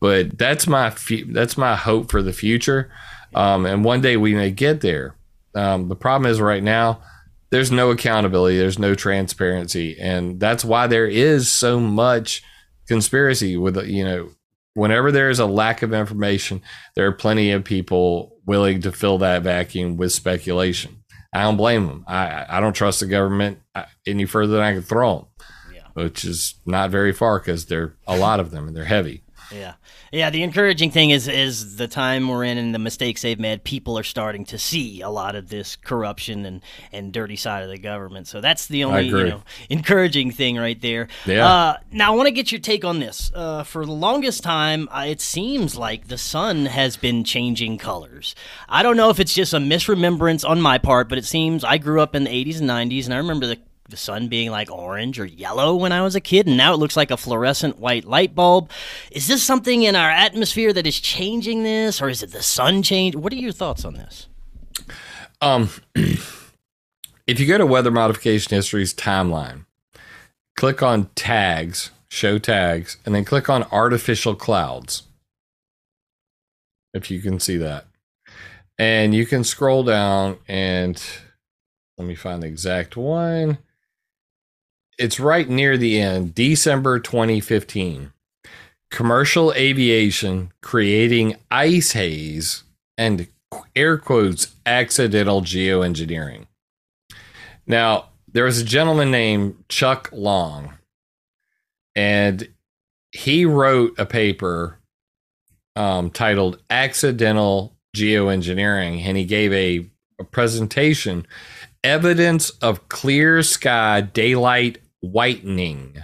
But 0.00 0.36
that's 0.36 0.66
my 0.66 0.94
that's 1.28 1.56
my 1.56 1.76
hope 1.76 2.10
for 2.10 2.22
the 2.22 2.32
future, 2.32 2.90
um, 3.34 3.66
and 3.66 3.84
one 3.84 4.00
day 4.00 4.16
we 4.16 4.34
may 4.34 4.50
get 4.50 4.80
there. 4.80 5.14
Um, 5.54 5.88
the 5.88 5.94
problem 5.96 6.28
is 6.30 6.40
right 6.40 6.62
now 6.62 7.02
there's 7.50 7.70
no 7.70 7.90
accountability, 7.90 8.58
there's 8.58 8.78
no 8.78 8.94
transparency, 8.94 9.96
and 10.00 10.40
that's 10.40 10.64
why 10.64 10.86
there 10.86 11.06
is 11.06 11.50
so 11.50 11.78
much 11.78 12.42
conspiracy 12.88 13.56
with 13.56 13.76
you 13.86 14.04
know 14.04 14.30
whenever 14.74 15.12
there 15.12 15.30
is 15.30 15.38
a 15.38 15.46
lack 15.46 15.82
of 15.82 15.92
information, 15.92 16.62
there 16.94 17.06
are 17.06 17.12
plenty 17.12 17.52
of 17.52 17.62
people 17.62 18.31
willing 18.46 18.80
to 18.82 18.92
fill 18.92 19.18
that 19.18 19.42
vacuum 19.42 19.96
with 19.96 20.12
speculation. 20.12 21.02
I 21.32 21.42
don't 21.42 21.56
blame 21.56 21.86
them. 21.86 22.04
I 22.06 22.44
I 22.48 22.60
don't 22.60 22.74
trust 22.74 23.00
the 23.00 23.06
government 23.06 23.58
uh, 23.74 23.84
any 24.06 24.26
further 24.26 24.52
than 24.54 24.62
I 24.62 24.72
can 24.74 24.82
throw 24.82 25.16
them, 25.16 25.26
yeah. 25.74 25.86
which 25.94 26.24
is 26.24 26.54
not 26.66 26.90
very 26.90 27.12
far 27.12 27.38
because 27.38 27.66
there 27.66 27.82
are 27.82 27.96
a 28.06 28.18
lot 28.18 28.40
of 28.40 28.50
them 28.50 28.68
and 28.68 28.76
they're 28.76 28.84
heavy. 28.84 29.21
Yeah. 29.54 29.74
Yeah, 30.12 30.30
the 30.30 30.42
encouraging 30.42 30.90
thing 30.90 31.10
is 31.10 31.28
is 31.28 31.76
the 31.76 31.88
time 31.88 32.28
we're 32.28 32.44
in 32.44 32.58
and 32.58 32.74
the 32.74 32.78
mistakes 32.78 33.22
they've 33.22 33.38
made. 33.38 33.64
People 33.64 33.98
are 33.98 34.02
starting 34.02 34.44
to 34.46 34.58
see 34.58 35.00
a 35.00 35.08
lot 35.08 35.34
of 35.34 35.48
this 35.48 35.76
corruption 35.76 36.44
and, 36.44 36.62
and 36.92 37.12
dirty 37.12 37.36
side 37.36 37.62
of 37.62 37.68
the 37.68 37.78
government. 37.78 38.28
So 38.28 38.40
that's 38.40 38.66
the 38.66 38.84
only 38.84 39.06
you 39.06 39.24
know 39.24 39.42
encouraging 39.70 40.30
thing 40.30 40.56
right 40.56 40.80
there. 40.80 41.08
Yeah. 41.26 41.46
Uh, 41.46 41.76
now 41.90 42.12
I 42.12 42.16
want 42.16 42.26
to 42.28 42.32
get 42.32 42.52
your 42.52 42.60
take 42.60 42.84
on 42.84 43.00
this. 43.00 43.30
Uh, 43.34 43.64
for 43.64 43.84
the 43.84 43.92
longest 43.92 44.42
time, 44.42 44.88
uh, 44.90 45.04
it 45.06 45.20
seems 45.20 45.76
like 45.76 46.08
the 46.08 46.18
sun 46.18 46.66
has 46.66 46.96
been 46.96 47.24
changing 47.24 47.78
colors. 47.78 48.34
I 48.68 48.82
don't 48.82 48.96
know 48.96 49.10
if 49.10 49.20
it's 49.20 49.34
just 49.34 49.52
a 49.54 49.58
misremembrance 49.58 50.48
on 50.48 50.60
my 50.60 50.78
part, 50.78 51.08
but 51.08 51.18
it 51.18 51.24
seems 51.24 51.64
I 51.64 51.78
grew 51.78 52.00
up 52.00 52.14
in 52.14 52.24
the 52.24 52.30
80s 52.30 52.60
and 52.60 52.68
90s, 52.68 53.04
and 53.04 53.14
I 53.14 53.18
remember 53.18 53.46
the 53.46 53.58
the 53.92 53.96
sun 53.96 54.26
being 54.26 54.50
like 54.50 54.72
orange 54.72 55.20
or 55.20 55.24
yellow 55.24 55.76
when 55.76 55.92
I 55.92 56.02
was 56.02 56.16
a 56.16 56.20
kid, 56.20 56.48
and 56.48 56.56
now 56.56 56.74
it 56.74 56.78
looks 56.78 56.96
like 56.96 57.12
a 57.12 57.16
fluorescent 57.16 57.78
white 57.78 58.04
light 58.04 58.34
bulb. 58.34 58.70
Is 59.12 59.28
this 59.28 59.44
something 59.44 59.84
in 59.84 59.94
our 59.94 60.10
atmosphere 60.10 60.72
that 60.72 60.86
is 60.86 60.98
changing 60.98 61.62
this, 61.62 62.02
or 62.02 62.08
is 62.08 62.24
it 62.24 62.32
the 62.32 62.42
sun 62.42 62.82
change? 62.82 63.14
What 63.14 63.32
are 63.32 63.36
your 63.36 63.52
thoughts 63.52 63.84
on 63.84 63.94
this? 63.94 64.26
Um, 65.40 65.70
if 65.94 67.38
you 67.38 67.46
go 67.46 67.58
to 67.58 67.66
Weather 67.66 67.92
Modification 67.92 68.56
History's 68.56 68.92
timeline, 68.92 69.66
click 70.56 70.82
on 70.82 71.10
tags, 71.14 71.90
show 72.08 72.38
tags, 72.38 72.96
and 73.06 73.14
then 73.14 73.24
click 73.24 73.48
on 73.48 73.62
artificial 73.70 74.34
clouds. 74.34 75.04
If 76.92 77.10
you 77.10 77.20
can 77.20 77.38
see 77.38 77.58
that. 77.58 77.86
And 78.78 79.14
you 79.14 79.26
can 79.26 79.44
scroll 79.44 79.84
down 79.84 80.38
and 80.48 81.02
let 81.98 82.08
me 82.08 82.14
find 82.14 82.42
the 82.42 82.46
exact 82.46 82.96
one 82.96 83.58
it's 85.02 85.18
right 85.18 85.48
near 85.48 85.76
the 85.76 86.00
end, 86.00 86.32
December 86.32 87.00
2015. 87.00 88.12
Commercial 88.88 89.52
aviation 89.54 90.52
creating 90.62 91.34
ice 91.50 91.90
haze 91.90 92.62
and 92.96 93.26
air 93.74 93.98
quotes 93.98 94.54
accidental 94.64 95.42
geoengineering. 95.42 96.46
Now, 97.66 98.10
there 98.30 98.44
was 98.44 98.60
a 98.60 98.64
gentleman 98.64 99.10
named 99.10 99.64
Chuck 99.68 100.08
Long, 100.12 100.74
and 101.96 102.46
he 103.10 103.44
wrote 103.44 103.98
a 103.98 104.06
paper 104.06 104.78
um, 105.74 106.10
titled 106.10 106.62
Accidental 106.70 107.74
Geoengineering, 107.96 109.04
and 109.04 109.16
he 109.16 109.24
gave 109.24 109.52
a, 109.52 109.84
a 110.20 110.24
presentation 110.24 111.26
evidence 111.84 112.50
of 112.50 112.88
clear 112.88 113.42
sky 113.42 114.00
daylight 114.00 114.78
whitening. 115.02 115.98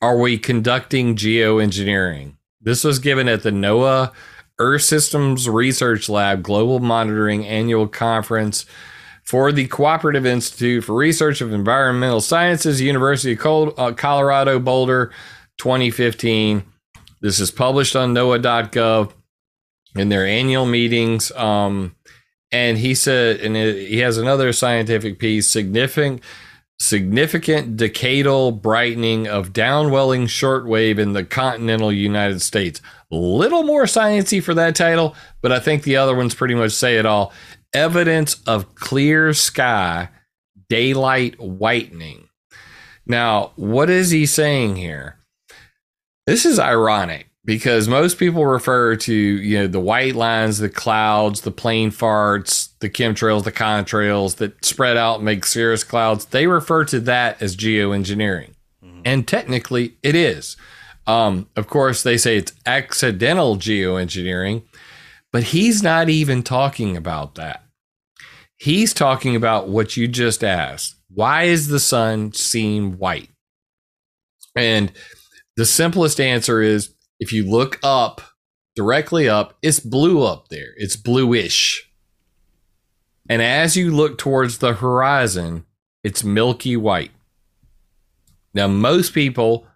Are 0.00 0.16
we 0.16 0.38
conducting 0.38 1.16
geoengineering? 1.16 2.34
This 2.60 2.84
was 2.84 3.00
given 3.00 3.28
at 3.28 3.42
the 3.42 3.50
NOAA 3.50 4.12
Earth 4.60 4.82
Systems 4.82 5.48
Research 5.48 6.08
Lab 6.08 6.42
Global 6.42 6.78
Monitoring 6.78 7.46
Annual 7.46 7.88
Conference 7.88 8.66
for 9.24 9.50
the 9.52 9.66
Cooperative 9.66 10.24
Institute 10.24 10.84
for 10.84 10.94
Research 10.94 11.40
of 11.40 11.52
Environmental 11.52 12.20
Sciences, 12.20 12.80
University 12.80 13.36
of 13.38 13.78
uh, 13.78 13.92
Colorado 13.92 14.58
Boulder, 14.58 15.12
2015. 15.58 16.64
This 17.20 17.40
is 17.40 17.50
published 17.50 17.96
on 17.96 18.14
NOAA.gov 18.14 19.12
in 19.96 20.08
their 20.08 20.26
annual 20.26 20.66
meetings. 20.66 21.32
Um, 21.32 21.96
and 22.50 22.78
he 22.78 22.94
said, 22.94 23.40
and 23.40 23.56
it, 23.56 23.88
he 23.88 23.98
has 23.98 24.16
another 24.16 24.52
scientific 24.52 25.18
piece 25.18 25.48
significant 25.48 26.22
significant 26.80 27.76
decadal 27.76 28.60
brightening 28.60 29.26
of 29.26 29.52
downwelling 29.52 30.24
shortwave 30.24 30.98
in 30.98 31.12
the 31.12 31.24
continental 31.24 31.92
United 31.92 32.40
States. 32.40 32.80
A 33.10 33.16
little 33.16 33.62
more 33.62 33.84
sciency 33.84 34.42
for 34.42 34.54
that 34.54 34.76
title, 34.76 35.14
but 35.42 35.52
I 35.52 35.58
think 35.58 35.82
the 35.82 35.96
other 35.96 36.14
ones 36.14 36.34
pretty 36.34 36.54
much 36.54 36.72
say 36.72 36.98
it 36.98 37.06
all. 37.06 37.32
Evidence 37.72 38.40
of 38.46 38.74
clear 38.74 39.32
sky, 39.34 40.08
daylight 40.68 41.38
whitening. 41.40 42.28
Now, 43.06 43.52
what 43.56 43.90
is 43.90 44.10
he 44.10 44.26
saying 44.26 44.76
here? 44.76 45.18
This 46.26 46.44
is 46.44 46.58
ironic 46.58 47.28
because 47.44 47.88
most 47.88 48.18
people 48.18 48.44
refer 48.44 48.94
to 48.96 49.14
you 49.14 49.58
know 49.58 49.66
the 49.66 49.80
white 49.80 50.14
lines, 50.14 50.58
the 50.58 50.68
clouds, 50.68 51.40
the 51.40 51.50
plane 51.50 51.90
farts, 51.90 52.67
the 52.80 52.90
chemtrails, 52.90 53.44
the 53.44 53.52
contrails 53.52 54.36
that 54.36 54.64
spread 54.64 54.96
out 54.96 55.16
and 55.16 55.24
make 55.24 55.44
cirrus 55.44 55.84
clouds. 55.84 56.26
They 56.26 56.46
refer 56.46 56.84
to 56.86 57.00
that 57.00 57.42
as 57.42 57.56
geoengineering, 57.56 58.54
mm-hmm. 58.84 59.00
and 59.04 59.26
technically 59.26 59.96
it 60.02 60.14
is. 60.14 60.56
Um, 61.06 61.48
of 61.56 61.68
course, 61.68 62.02
they 62.02 62.18
say 62.18 62.36
it's 62.36 62.52
accidental 62.66 63.56
geoengineering, 63.56 64.64
but 65.32 65.44
he's 65.44 65.82
not 65.82 66.08
even 66.08 66.42
talking 66.42 66.96
about 66.96 67.34
that. 67.36 67.64
He's 68.58 68.92
talking 68.92 69.34
about 69.34 69.68
what 69.68 69.96
you 69.96 70.08
just 70.08 70.44
asked. 70.44 70.96
Why 71.08 71.44
is 71.44 71.68
the 71.68 71.80
sun 71.80 72.32
seem 72.32 72.98
white? 72.98 73.30
And 74.56 74.92
the 75.56 75.64
simplest 75.64 76.20
answer 76.20 76.60
is 76.60 76.94
if 77.20 77.32
you 77.32 77.48
look 77.48 77.78
up, 77.82 78.20
directly 78.76 79.28
up, 79.28 79.56
it's 79.62 79.80
blue 79.80 80.22
up 80.22 80.48
there. 80.48 80.72
It's 80.76 80.96
bluish. 80.96 81.87
And 83.28 83.42
as 83.42 83.76
you 83.76 83.94
look 83.94 84.18
towards 84.18 84.58
the 84.58 84.74
horizon, 84.74 85.64
it's 86.02 86.24
milky 86.24 86.76
white. 86.76 87.10
Now, 88.54 88.66
most 88.66 89.12
people, 89.12 89.66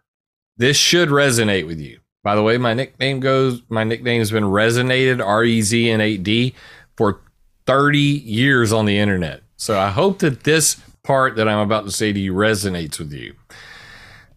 this 0.57 0.77
should 0.77 1.09
resonate 1.09 1.67
with 1.67 1.79
you. 1.79 2.01
By 2.25 2.35
the 2.35 2.43
way, 2.43 2.57
my 2.57 2.73
nickname 2.73 3.21
goes, 3.21 3.63
my 3.69 3.85
nickname 3.85 4.21
has 4.21 4.31
been 4.31 4.45
Resonated, 4.45 5.25
R 5.25 5.45
E 5.45 5.61
Z 5.61 5.91
N 5.91 6.01
8D, 6.01 6.55
for 6.97 7.21
30 7.67 7.99
years 7.99 8.73
on 8.73 8.87
the 8.87 8.99
internet. 8.99 9.43
So 9.57 9.79
I 9.79 9.91
hope 9.91 10.21
that 10.21 10.45
this 10.45 10.81
part 11.03 11.37
that 11.37 11.49
I'm 11.49 11.59
about 11.59 11.85
to 11.85 11.91
say 11.91 12.13
to 12.13 12.19
you 12.19 12.33
resonates 12.33 12.99
with 12.99 13.13
you. 13.13 13.35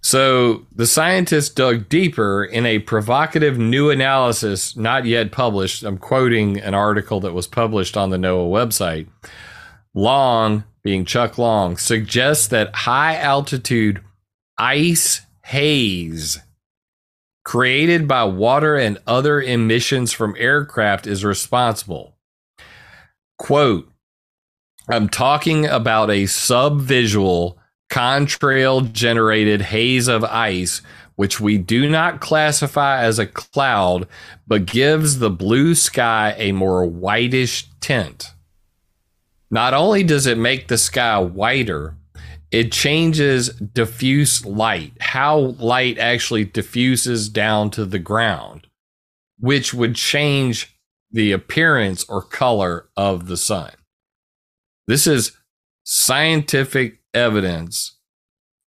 So 0.05 0.67
the 0.71 0.85
scientists 0.85 1.49
dug 1.49 1.89
deeper 1.89 2.45
in 2.45 2.63
a 2.67 2.77
provocative 2.77 3.57
new 3.57 3.89
analysis 3.89 4.77
not 4.77 5.05
yet 5.05 5.31
published. 5.31 5.81
I'm 5.81 5.97
quoting 5.97 6.59
an 6.59 6.75
article 6.75 7.19
that 7.21 7.33
was 7.33 7.47
published 7.47 7.97
on 7.97 8.11
the 8.11 8.17
NOAA 8.17 8.51
website. 8.51 9.07
Long, 9.95 10.63
being 10.83 11.05
Chuck 11.05 11.39
Long, 11.39 11.75
suggests 11.75 12.45
that 12.49 12.75
high 12.75 13.15
altitude 13.15 14.03
ice 14.59 15.21
haze 15.43 16.37
created 17.43 18.07
by 18.07 18.25
water 18.25 18.75
and 18.75 18.99
other 19.07 19.41
emissions 19.41 20.13
from 20.13 20.35
aircraft 20.37 21.07
is 21.07 21.25
responsible. 21.25 22.15
Quote, 23.39 23.91
I'm 24.87 25.09
talking 25.09 25.65
about 25.65 26.11
a 26.11 26.25
subvisual 26.25 27.57
contrail 27.95 28.91
generated 28.91 29.61
haze 29.61 30.09
of 30.09 30.21
ice, 30.25 30.81
which 31.15 31.39
we 31.39 31.57
do 31.57 31.89
not 31.89 32.19
classify 32.19 33.01
as 33.01 33.19
a 33.19 33.25
cloud, 33.25 34.05
but 34.45 34.65
gives 34.65 35.19
the 35.19 35.29
blue 35.29 35.73
sky 35.73 36.35
a 36.37 36.51
more 36.51 36.85
whitish 36.85 37.69
tint. 37.79 38.33
Not 39.49 39.73
only 39.73 40.03
does 40.03 40.25
it 40.25 40.37
make 40.37 40.67
the 40.67 40.77
sky 40.77 41.19
whiter, 41.19 41.95
it 42.51 42.73
changes 42.73 43.47
diffuse 43.49 44.45
light, 44.45 44.91
how 44.99 45.37
light 45.39 45.97
actually 45.97 46.43
diffuses 46.43 47.29
down 47.29 47.69
to 47.71 47.85
the 47.85 47.99
ground, 47.99 48.67
which 49.39 49.73
would 49.73 49.95
change 49.95 50.77
the 51.11 51.31
appearance 51.31 52.03
or 52.09 52.21
color 52.21 52.89
of 52.97 53.27
the 53.27 53.37
sun. 53.37 53.71
This 54.85 55.07
is 55.07 55.31
scientific 55.85 56.99
evidence 57.15 57.97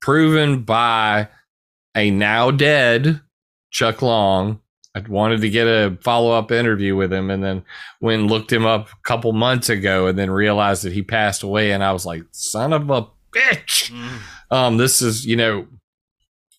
proven 0.01 0.62
by 0.62 1.28
a 1.97 2.11
now 2.11 2.51
dead 2.51 3.20
Chuck 3.70 4.03
Long. 4.03 4.61
I 4.95 5.01
wanted 5.09 5.40
to 5.40 5.49
get 5.49 5.66
a 5.66 5.97
follow 6.03 6.32
up 6.32 6.53
interview 6.53 6.95
with 6.95 7.11
him, 7.11 7.30
and 7.30 7.43
then 7.43 7.64
when 8.01 8.26
looked 8.26 8.53
him 8.53 8.66
up 8.66 8.90
a 8.90 9.03
couple 9.05 9.32
months 9.32 9.70
ago, 9.70 10.07
and 10.07 10.18
then 10.18 10.30
realized 10.30 10.84
that 10.84 10.93
he 10.93 11.03
passed 11.03 11.43
away, 11.43 11.72
and 11.72 11.82
I 11.82 11.93
was 11.93 12.05
like, 12.05 12.24
"Son 12.32 12.74
of 12.74 12.90
a 12.90 13.07
bitch!" 13.34 13.90
Mm. 13.90 14.18
Um, 14.51 14.76
this 14.76 15.01
is 15.01 15.24
you 15.24 15.36
know, 15.36 15.66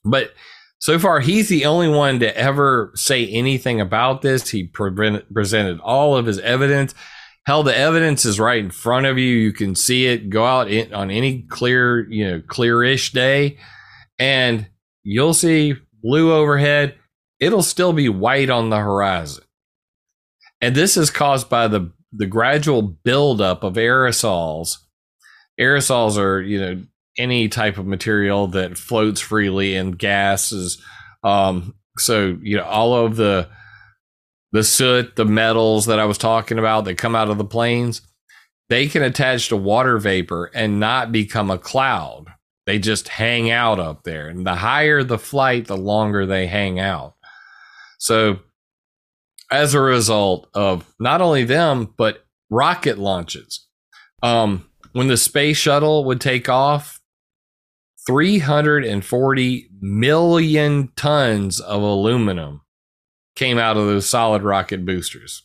but 0.04 0.34
so 0.80 0.98
far 0.98 1.20
he's 1.20 1.48
the 1.48 1.66
only 1.66 1.88
one 1.88 2.20
to 2.22 2.36
ever 2.36 2.92
say 2.96 3.28
anything 3.28 3.80
about 3.80 4.24
this. 4.24 4.50
He 4.50 4.64
pre- 4.64 5.22
presented 5.32 5.80
all 5.82 6.18
of 6.18 6.26
his 6.26 6.40
evidence. 6.40 6.96
Hell, 7.46 7.64
the 7.64 7.78
evidence 7.78 8.26
is 8.26 8.39
right 8.39 8.64
in 8.64 8.72
front 8.72 9.06
of 9.06 9.18
you. 9.18 9.36
You 9.36 9.52
can 9.52 9.76
see 9.76 10.06
it. 10.06 10.30
Go 10.30 10.46
out 10.46 10.70
in, 10.70 10.94
on 10.94 11.12
any 11.12 11.41
clear, 11.41 12.10
you 12.10 12.26
know, 12.26 12.39
clearish 12.39 13.12
day, 13.12 13.58
and 14.18 14.68
you'll 15.04 15.34
see 15.34 15.76
blue 16.02 16.34
overhead 16.34 16.96
it'll 17.44 17.64
still 17.64 17.91
be 17.91 18.08
white 18.08 18.50
on 18.50 18.70
the 18.70 18.78
horizon. 18.78 19.44
And 20.62 20.76
this 20.76 20.96
is 20.96 21.10
caused 21.10 21.50
by 21.50 21.68
the, 21.68 21.91
the 22.14 22.26
gradual 22.26 22.82
buildup 22.82 23.64
of 23.64 23.74
aerosols. 23.74 24.78
Aerosols 25.60 26.18
are, 26.18 26.41
you 26.41 26.60
know, 26.60 26.82
any 27.18 27.50
type 27.50 27.78
of 27.78 27.86
material 27.86 28.48
that 28.48 28.78
floats 28.78 29.20
freely 29.20 29.76
in 29.76 29.91
gases. 29.91 30.82
Um, 31.22 31.76
so, 31.98 32.38
you 32.41 32.58
know, 32.58 32.64
all 32.64 33.06
of 33.06 33.18
the 33.18 33.50
the 34.54 34.64
soot, 34.64 35.16
the 35.16 35.26
metals 35.26 35.88
that 35.88 35.99
I 35.99 36.06
was 36.06 36.18
talking 36.18 36.60
about 36.60 36.86
that 36.86 36.97
come 36.97 37.16
out 37.16 37.30
of 37.30 37.39
the 37.39 37.43
planes, 37.43 38.01
they 38.70 38.88
can 38.88 39.01
attach 39.01 39.49
to 39.49 39.58
water 39.58 39.97
vapor 39.97 40.51
and 40.54 40.80
not 40.80 41.12
become 41.12 41.51
a 41.51 41.58
cloud. 41.58 42.28
They 42.68 42.80
just 42.80 43.10
hang 43.10 43.51
out 43.51 43.80
up 43.80 44.04
there. 44.04 44.28
And 44.30 44.45
the 44.45 44.56
higher 44.56 45.04
the 45.04 45.18
flight, 45.18 45.68
the 45.68 45.76
longer 45.76 46.26
they 46.26 46.47
hang 46.47 46.80
out. 46.80 47.16
So, 47.97 48.39
as 49.51 49.74
a 49.74 49.82
result 49.82 50.47
of 50.54 50.86
not 50.99 51.20
only 51.20 51.43
them, 51.43 51.93
but 51.97 52.24
rocket 52.49 52.97
launches, 52.97 53.68
um, 54.22 54.70
when 54.93 55.08
the 55.08 55.18
space 55.18 55.58
shuttle 55.58 56.06
would 56.06 56.22
take 56.22 56.47
off, 56.47 57.01
340 58.06 59.70
million 59.82 60.91
tons 60.95 61.60
of 61.60 61.82
aluminum 61.82 62.62
came 63.36 63.58
out 63.58 63.78
of 63.78 63.86
those 63.86 64.08
solid 64.08 64.44
rocket 64.44 64.86
boosters. 64.86 65.44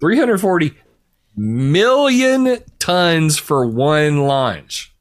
340 0.00 0.74
million 1.36 2.58
tons 2.78 3.38
for 3.38 3.64
one 3.64 4.22
launch. 4.22 4.92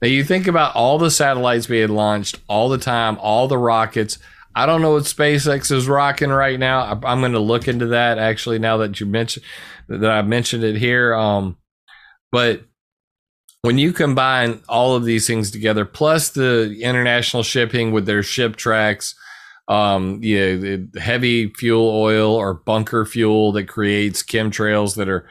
Now, 0.00 0.08
you 0.08 0.22
think 0.22 0.46
about 0.46 0.76
all 0.76 0.98
the 0.98 1.10
satellites 1.10 1.66
had 1.66 1.90
launched 1.90 2.38
all 2.48 2.68
the 2.68 2.78
time, 2.78 3.18
all 3.20 3.48
the 3.48 3.58
rockets 3.58 4.18
I 4.56 4.66
don't 4.66 4.82
know 4.82 4.92
what 4.92 5.02
SpaceX 5.02 5.72
is 5.72 5.88
rocking 5.88 6.30
right 6.30 6.58
now. 6.58 6.80
I, 6.80 7.12
am 7.12 7.20
going 7.20 7.32
to 7.32 7.40
look 7.40 7.66
into 7.66 7.86
that 7.86 8.18
actually 8.18 8.60
now 8.60 8.76
that 8.78 9.00
you 9.00 9.06
mentioned 9.06 9.44
that 9.88 10.10
I 10.10 10.22
mentioned 10.22 10.62
it 10.62 10.76
here. 10.76 11.14
Um, 11.14 11.56
but 12.30 12.62
when 13.62 13.78
you 13.78 13.92
combine 13.92 14.62
all 14.68 14.94
of 14.94 15.04
these 15.04 15.26
things 15.26 15.50
together, 15.50 15.84
plus 15.84 16.30
the 16.30 16.78
international 16.82 17.42
shipping 17.42 17.90
with 17.90 18.06
their 18.06 18.22
ship 18.22 18.54
tracks, 18.54 19.16
um, 19.68 20.20
yeah, 20.22 20.54
the 20.54 20.88
heavy 21.00 21.52
fuel 21.54 21.88
oil 21.88 22.34
or 22.34 22.54
bunker 22.54 23.06
fuel 23.06 23.52
that 23.52 23.68
creates 23.68 24.22
chemtrails 24.22 24.96
that 24.96 25.08
are, 25.08 25.26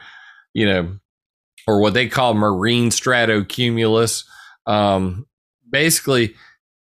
you 0.52 0.66
know, 0.66 0.98
or 1.66 1.80
what 1.80 1.94
they 1.94 2.08
call 2.08 2.34
marine 2.34 2.90
stratocumulus. 2.90 4.24
Um, 4.66 5.26
basically, 5.70 6.34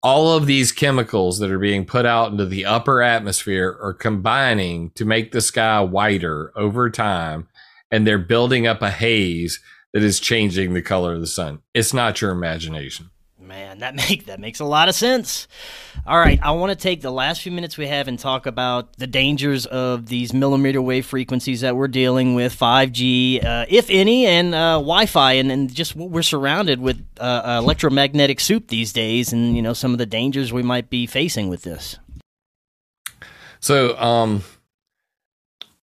all 0.01 0.33
of 0.33 0.45
these 0.45 0.71
chemicals 0.71 1.39
that 1.39 1.51
are 1.51 1.59
being 1.59 1.85
put 1.85 2.05
out 2.05 2.31
into 2.31 2.45
the 2.45 2.65
upper 2.65 3.01
atmosphere 3.01 3.77
are 3.81 3.93
combining 3.93 4.91
to 4.91 5.05
make 5.05 5.31
the 5.31 5.41
sky 5.41 5.81
whiter 5.81 6.51
over 6.55 6.89
time 6.89 7.47
and 7.91 8.05
they're 8.05 8.17
building 8.17 8.65
up 8.65 8.81
a 8.81 8.91
haze 8.91 9.59
that 9.93 10.03
is 10.03 10.19
changing 10.19 10.73
the 10.73 10.81
color 10.81 11.15
of 11.15 11.21
the 11.21 11.27
sun 11.27 11.59
it's 11.73 11.93
not 11.93 12.21
your 12.21 12.31
imagination 12.31 13.09
man 13.49 13.79
that 13.79 13.95
make 14.09 14.27
that 14.27 14.39
makes 14.39 14.61
a 14.61 14.65
lot 14.65 14.87
of 14.87 14.95
sense. 14.95 15.47
All 16.07 16.17
right 16.17 16.39
i 16.41 16.51
want 16.51 16.71
to 16.71 16.75
take 16.75 17.01
the 17.01 17.11
last 17.11 17.41
few 17.41 17.51
minutes 17.51 17.77
we 17.77 17.87
have 17.87 18.07
and 18.07 18.17
talk 18.17 18.45
about 18.45 18.95
the 18.97 19.07
dangers 19.07 19.65
of 19.65 20.05
these 20.05 20.33
millimeter 20.33 20.81
wave 20.81 21.05
frequencies 21.05 21.61
that 21.61 21.75
we're 21.75 21.89
dealing 21.89 22.35
with 22.35 22.57
5g 22.57 23.43
uh, 23.43 23.65
if 23.67 23.89
any 23.89 24.25
and 24.25 24.55
uh, 24.55 24.75
wi-fi 24.75 25.33
and, 25.33 25.51
and 25.51 25.73
just 25.73 25.95
we're 25.95 26.21
surrounded 26.21 26.79
with 26.79 27.05
uh, 27.19 27.59
electromagnetic 27.61 28.39
soup 28.39 28.69
these 28.69 28.93
days 28.93 29.33
and 29.33 29.55
you 29.55 29.61
know 29.61 29.73
some 29.73 29.91
of 29.91 29.97
the 29.97 30.05
dangers 30.05 30.53
we 30.53 30.63
might 30.63 30.89
be 30.89 31.05
facing 31.05 31.49
with 31.49 31.63
this. 31.63 31.97
So 33.59 33.97
um 33.99 34.43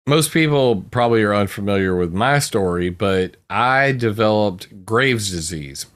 most 0.08 0.32
people 0.32 0.84
probably 0.92 1.24
are 1.24 1.34
unfamiliar 1.34 1.96
with 1.96 2.14
my 2.14 2.38
story, 2.38 2.90
but 2.90 3.38
I 3.50 3.92
developed 3.92 4.86
Graves' 4.86 5.32
disease 5.32 5.88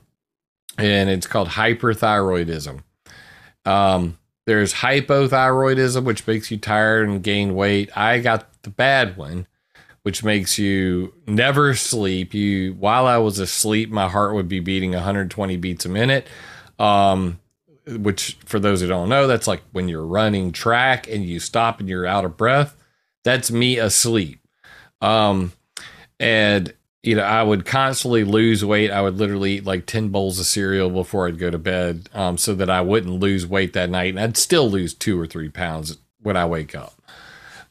and 0.80 1.10
it's 1.10 1.28
called 1.28 1.50
hyperthyroidism. 1.50 2.82
Um, 3.66 4.18
there's 4.46 4.74
hypothyroidism, 4.74 6.04
which 6.04 6.26
makes 6.26 6.50
you 6.50 6.58
tired 6.58 7.08
and 7.08 7.22
gain 7.22 7.54
weight. 7.56 7.96
I 7.96 8.20
got 8.20 8.62
the 8.64 8.70
bad 8.70 9.16
one, 9.18 9.48
which 10.04 10.24
makes 10.24 10.58
you 10.58 11.14
never 11.28 11.76
sleep. 11.76 12.34
You 12.34 12.74
while 12.74 13.06
I 13.06 13.18
was 13.18 13.40
asleep, 13.40 13.92
my 13.92 14.10
heart 14.10 14.34
would 14.34 14.48
be 14.48 14.60
beating 14.60 14.92
120 14.92 15.58
beats 15.58 15.86
a 15.86 15.90
minute. 15.90 16.28
Um, 16.80 17.40
which 17.86 18.38
for 18.46 18.60
those 18.60 18.82
who 18.82 18.88
don't 18.88 19.10
know, 19.10 19.28
that's 19.28 19.48
like 19.48 19.62
when 19.72 19.88
you're 19.88 20.06
running 20.06 20.52
track 20.52 21.08
and 21.08 21.26
you 21.26 21.40
stop 21.40 21.80
and 21.80 21.90
you're 21.90 22.06
out 22.06 22.26
of 22.26 22.38
breath. 22.38 22.76
That's 23.24 23.52
me 23.52 23.78
asleep. 23.78 24.40
Um, 25.02 25.54
and 26.20 26.74
you 27.04 27.16
know, 27.16 27.24
I 27.24 27.44
would 27.44 27.66
constantly 27.66 28.24
lose 28.24 28.64
weight. 28.66 28.92
I 28.92 29.02
would 29.02 29.18
literally 29.18 29.54
eat 29.54 29.66
like 29.66 29.86
10 29.86 30.10
bowls 30.10 30.40
of 30.40 30.46
cereal 30.46 30.90
before 30.90 31.28
I'd 31.28 31.40
go 31.40 31.50
to 31.50 31.58
bed 31.58 32.10
um, 32.14 32.38
so 32.38 32.54
that 32.56 32.70
I 32.70 32.82
wouldn't 32.82 33.20
lose 33.20 33.48
weight 33.48 33.74
that 33.74 33.90
night. 33.90 34.10
And 34.10 34.20
I'd 34.20 34.38
still 34.38 34.70
lose 34.70 34.94
two 34.94 35.20
or 35.20 35.26
three 35.26 35.50
pounds 35.50 35.98
when 36.22 36.36
I 36.36 36.46
wake 36.46 36.76
up. 36.76 36.94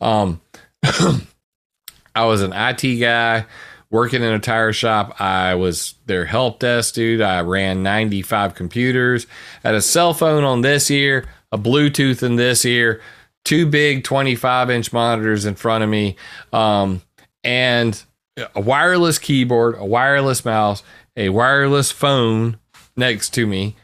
Um, 0.01 0.41
I 0.83 2.25
was 2.25 2.41
an 2.43 2.53
IT 2.55 3.01
guy 3.01 3.45
working 3.91 4.23
in 4.23 4.33
a 4.33 4.39
tire 4.39 4.73
shop. 4.73 5.21
I 5.21 5.55
was 5.55 5.95
their 6.07 6.25
help 6.25 6.61
desk 6.61 6.95
dude. 6.95 7.21
I 7.21 7.43
ran 7.43 7.83
95 7.83 8.55
computers. 8.55 9.27
Had 9.63 9.75
a 9.75 9.83
cell 9.83 10.15
phone 10.15 10.45
on 10.45 10.63
this 10.63 10.91
ear, 10.91 11.27
a 11.53 11.59
Bluetooth 11.59 12.23
in 12.23 12.37
this 12.37 12.65
ear, 12.65 13.03
two 13.45 13.67
big 13.67 14.05
25 14.05 14.71
inch 14.71 14.93
monitors 14.93 15.45
in 15.45 15.55
front 15.55 15.85
of 15.85 15.91
me. 15.91 16.17
Um, 16.53 17.03
and 17.45 18.03
a 18.55 18.61
wireless 18.61 19.19
keyboard, 19.19 19.77
a 19.79 19.85
wireless 19.85 20.45
mouse, 20.45 20.83
a 21.17 21.29
wireless 21.29 21.91
phone 21.91 22.59
next 22.97 23.31
to 23.35 23.47
me, 23.47 23.77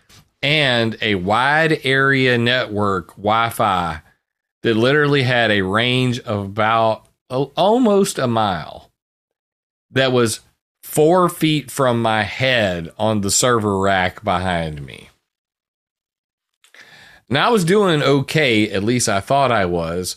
and 0.43 0.97
a 1.01 1.15
wide 1.17 1.81
area 1.85 2.39
network 2.39 3.11
Wi 3.17 3.51
Fi 3.51 4.03
that 4.63 4.75
literally 4.75 5.23
had 5.23 5.51
a 5.51 5.63
range 5.63 6.21
of 6.21 6.45
about 6.45 7.07
almost 7.29 8.19
a 8.19 8.27
mile 8.27 8.91
that 9.91 10.13
was 10.13 10.41
four 10.83 11.29
feet 11.29 11.71
from 11.71 12.01
my 12.01 12.23
head 12.23 12.93
on 12.99 13.21
the 13.21 13.31
server 13.31 13.79
rack 13.79 14.23
behind 14.23 14.85
me. 14.85 15.09
Now 17.29 17.49
I 17.49 17.51
was 17.51 17.65
doing 17.65 18.03
okay, 18.03 18.71
at 18.71 18.85
least 18.85 19.09
I 19.09 19.21
thought 19.21 19.51
I 19.51 19.65
was, 19.65 20.17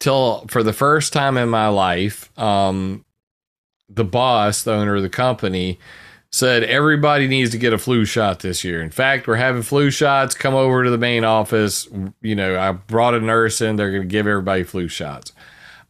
till 0.00 0.44
for 0.48 0.62
the 0.62 0.72
first 0.72 1.12
time 1.12 1.36
in 1.36 1.48
my 1.48 1.68
life, 1.68 2.36
um, 2.38 3.04
the 3.88 4.04
boss, 4.04 4.62
the 4.62 4.72
owner 4.72 4.96
of 4.96 5.02
the 5.02 5.08
company, 5.08 5.78
said 6.30 6.62
everybody 6.64 7.26
needs 7.26 7.50
to 7.50 7.58
get 7.58 7.72
a 7.72 7.78
flu 7.78 8.04
shot 8.04 8.40
this 8.40 8.62
year. 8.62 8.82
In 8.82 8.90
fact, 8.90 9.26
we're 9.26 9.36
having 9.36 9.62
flu 9.62 9.90
shots. 9.90 10.34
Come 10.34 10.54
over 10.54 10.84
to 10.84 10.90
the 10.90 10.98
main 10.98 11.24
office. 11.24 11.88
You 12.20 12.34
know, 12.34 12.58
I 12.58 12.72
brought 12.72 13.14
a 13.14 13.20
nurse 13.20 13.60
in. 13.60 13.76
They're 13.76 13.90
going 13.90 14.02
to 14.02 14.08
give 14.08 14.26
everybody 14.26 14.62
flu 14.62 14.88
shots. 14.88 15.32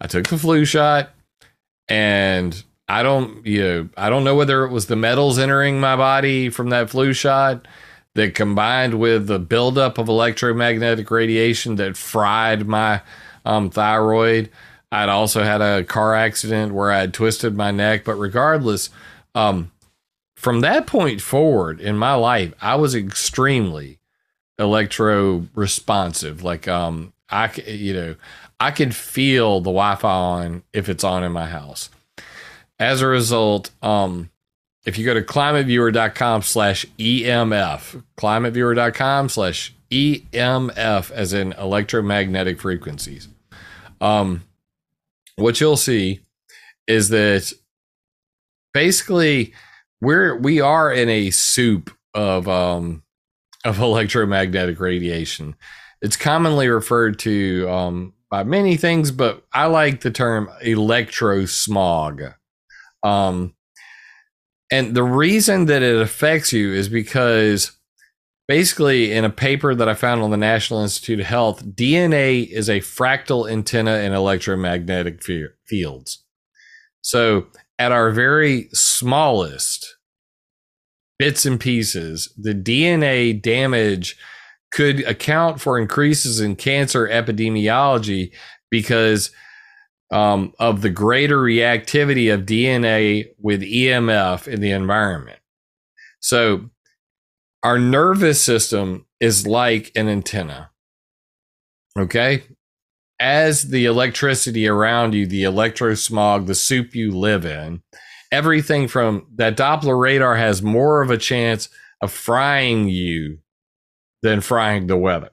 I 0.00 0.06
took 0.06 0.28
the 0.28 0.38
flu 0.38 0.64
shot, 0.64 1.10
and 1.88 2.62
I 2.88 3.02
don't, 3.02 3.44
you 3.44 3.62
know, 3.62 3.88
I 3.96 4.10
don't 4.10 4.24
know 4.24 4.36
whether 4.36 4.64
it 4.64 4.70
was 4.70 4.86
the 4.86 4.96
metals 4.96 5.38
entering 5.38 5.80
my 5.80 5.96
body 5.96 6.50
from 6.50 6.70
that 6.70 6.88
flu 6.88 7.12
shot 7.12 7.66
that 8.14 8.34
combined 8.34 8.98
with 8.98 9.26
the 9.26 9.38
buildup 9.38 9.98
of 9.98 10.08
electromagnetic 10.08 11.10
radiation 11.10 11.76
that 11.76 11.96
fried 11.96 12.66
my 12.66 13.02
um, 13.44 13.70
thyroid 13.70 14.50
I'd 14.90 15.08
also 15.08 15.42
had 15.42 15.60
a 15.60 15.84
car 15.84 16.14
accident 16.14 16.72
where 16.72 16.90
I 16.90 17.00
had 17.00 17.14
twisted 17.14 17.56
my 17.56 17.70
neck. 17.70 18.04
But 18.04 18.14
regardless, 18.14 18.90
um, 19.34 19.70
from 20.36 20.60
that 20.60 20.86
point 20.86 21.20
forward 21.20 21.80
in 21.80 21.96
my 21.96 22.14
life, 22.14 22.54
I 22.60 22.76
was 22.76 22.94
extremely 22.94 23.98
electro 24.58 25.46
responsive. 25.54 26.42
Like, 26.42 26.66
um, 26.66 27.12
I, 27.28 27.50
you 27.66 27.92
know, 27.92 28.16
I 28.60 28.70
could 28.70 28.94
feel 28.94 29.60
the 29.60 29.70
Wi 29.70 29.94
Fi 29.96 30.08
on 30.08 30.62
if 30.72 30.88
it's 30.88 31.04
on 31.04 31.22
in 31.22 31.32
my 31.32 31.46
house. 31.46 31.90
As 32.78 33.02
a 33.02 33.08
result, 33.08 33.70
um, 33.82 34.30
if 34.84 34.96
you 34.96 35.04
go 35.04 35.14
to 35.14 35.22
climateviewer.com 35.22 36.42
slash 36.42 36.86
EMF, 36.98 38.02
climateviewer.com 38.16 39.28
slash 39.28 39.74
EMF 39.90 41.10
as 41.10 41.32
in 41.32 41.52
electromagnetic 41.52 42.60
frequencies, 42.60 43.28
um, 44.00 44.44
what 45.38 45.60
you'll 45.60 45.76
see 45.76 46.20
is 46.86 47.08
that 47.10 47.52
basically 48.74 49.52
we're 50.00 50.36
we 50.36 50.60
are 50.60 50.92
in 50.92 51.08
a 51.08 51.30
soup 51.30 51.90
of 52.14 52.48
um 52.48 53.02
of 53.64 53.78
electromagnetic 53.80 54.80
radiation. 54.80 55.54
It's 56.00 56.16
commonly 56.16 56.68
referred 56.68 57.18
to 57.20 57.68
um, 57.68 58.14
by 58.30 58.44
many 58.44 58.76
things, 58.76 59.10
but 59.10 59.44
I 59.52 59.66
like 59.66 60.00
the 60.00 60.10
term 60.10 60.48
electrosmog. 60.64 62.34
Um, 63.02 63.54
and 64.70 64.94
the 64.94 65.02
reason 65.02 65.66
that 65.66 65.82
it 65.82 66.00
affects 66.00 66.52
you 66.52 66.72
is 66.72 66.88
because 66.88 67.77
basically, 68.48 69.12
in 69.12 69.24
a 69.24 69.30
paper 69.30 69.74
that 69.74 69.88
I 69.88 69.94
found 69.94 70.22
on 70.22 70.30
the 70.30 70.36
National 70.36 70.82
Institute 70.82 71.20
of 71.20 71.26
Health, 71.26 71.64
DNA 71.64 72.48
is 72.48 72.68
a 72.68 72.80
fractal 72.80 73.48
antenna 73.48 73.98
in 73.98 74.12
electromagnetic 74.12 75.22
fields. 75.66 76.24
So, 77.02 77.46
at 77.78 77.92
our 77.92 78.10
very 78.10 78.68
smallest 78.72 79.96
bits 81.18 81.46
and 81.46 81.60
pieces, 81.60 82.32
the 82.36 82.54
DNA 82.54 83.40
damage 83.40 84.16
could 84.70 85.00
account 85.06 85.60
for 85.60 85.78
increases 85.78 86.40
in 86.40 86.56
cancer 86.56 87.06
epidemiology 87.08 88.32
because 88.70 89.30
um, 90.10 90.52
of 90.58 90.80
the 90.82 90.90
greater 90.90 91.38
reactivity 91.38 92.32
of 92.32 92.46
DNA 92.46 93.28
with 93.38 93.62
EMF 93.62 94.48
in 94.48 94.60
the 94.60 94.70
environment. 94.70 95.38
So, 96.20 96.70
our 97.62 97.78
nervous 97.78 98.42
system 98.42 99.06
is 99.20 99.46
like 99.46 99.90
an 99.96 100.08
antenna. 100.08 100.70
Okay. 101.98 102.44
As 103.20 103.70
the 103.70 103.84
electricity 103.86 104.68
around 104.68 105.14
you, 105.14 105.26
the 105.26 105.42
electrosmog, 105.42 106.46
the 106.46 106.54
soup 106.54 106.94
you 106.94 107.10
live 107.10 107.44
in, 107.44 107.82
everything 108.30 108.86
from 108.86 109.26
that 109.34 109.56
Doppler 109.56 110.00
radar 110.00 110.36
has 110.36 110.62
more 110.62 111.02
of 111.02 111.10
a 111.10 111.18
chance 111.18 111.68
of 112.00 112.12
frying 112.12 112.88
you 112.88 113.38
than 114.22 114.40
frying 114.40 114.86
the 114.86 114.96
weather. 114.96 115.30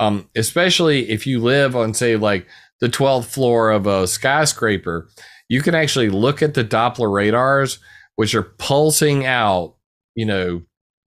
Um, 0.00 0.28
especially 0.36 1.10
if 1.10 1.26
you 1.26 1.40
live 1.40 1.74
on, 1.74 1.94
say, 1.94 2.16
like 2.16 2.46
the 2.80 2.88
12th 2.88 3.24
floor 3.24 3.70
of 3.70 3.86
a 3.86 4.06
skyscraper, 4.06 5.08
you 5.48 5.62
can 5.62 5.74
actually 5.74 6.10
look 6.10 6.42
at 6.42 6.54
the 6.54 6.64
Doppler 6.64 7.12
radars, 7.12 7.78
which 8.16 8.34
are 8.34 8.42
pulsing 8.42 9.24
out, 9.24 9.74
you 10.14 10.26
know, 10.26 10.62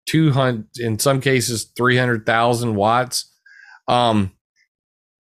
200, 0.08 0.68
in 0.80 1.00
some 1.00 1.22
cases, 1.22 1.72
300,000 1.76 2.76
watts. 2.76 3.32
Um, 3.88 4.32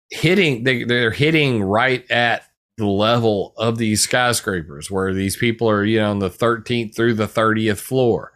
hitting, 0.10 0.64
they, 0.64 0.84
they're 0.84 1.12
hitting 1.12 1.64
right 1.64 2.10
at 2.12 2.44
the 2.78 2.88
level 2.88 3.54
of 3.58 3.78
these 3.78 4.02
skyscrapers 4.02 4.90
where 4.90 5.14
these 5.14 5.38
people 5.38 5.70
are, 5.70 5.84
you 5.84 6.00
know, 6.00 6.12
on 6.12 6.20
the 6.20 6.30
13th 6.30 6.96
through 6.96 7.14
the 7.14 7.28
30th 7.28 7.80
floor. 7.80 8.32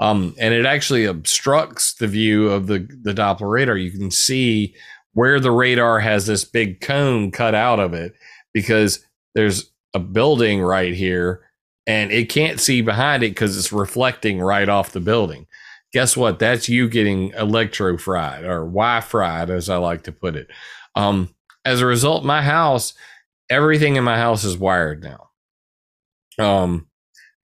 Um, 0.00 0.34
and 0.38 0.52
it 0.52 0.66
actually 0.66 1.06
obstructs 1.06 1.94
the 1.94 2.06
view 2.06 2.50
of 2.50 2.66
the, 2.66 2.86
the 3.02 3.14
Doppler 3.14 3.50
radar. 3.50 3.76
You 3.76 3.90
can 3.90 4.10
see 4.10 4.74
where 5.14 5.40
the 5.40 5.50
radar 5.50 6.00
has 6.00 6.26
this 6.26 6.44
big 6.44 6.80
cone 6.82 7.30
cut 7.30 7.54
out 7.54 7.80
of 7.80 7.94
it 7.94 8.12
because 8.52 9.04
there's 9.34 9.70
a 9.94 9.98
building 9.98 10.60
right 10.60 10.92
here 10.92 11.42
and 11.86 12.10
it 12.10 12.28
can't 12.28 12.60
see 12.60 12.82
behind 12.82 13.22
it 13.22 13.30
because 13.30 13.56
it's 13.56 13.72
reflecting 13.72 14.40
right 14.40 14.68
off 14.68 14.92
the 14.92 15.00
building. 15.00 15.46
Guess 15.96 16.14
what? 16.14 16.38
That's 16.38 16.68
you 16.68 16.90
getting 16.90 17.30
electro 17.30 17.96
fried 17.96 18.44
or 18.44 18.66
Wi 18.66 19.00
fried, 19.00 19.48
as 19.48 19.70
I 19.70 19.78
like 19.78 20.02
to 20.02 20.12
put 20.12 20.36
it. 20.36 20.46
Um, 20.94 21.34
as 21.64 21.80
a 21.80 21.86
result, 21.86 22.22
my 22.22 22.42
house, 22.42 22.92
everything 23.48 23.96
in 23.96 24.04
my 24.04 24.18
house 24.18 24.44
is 24.44 24.58
wired 24.58 25.02
now. 25.02 25.30
Um, 26.38 26.88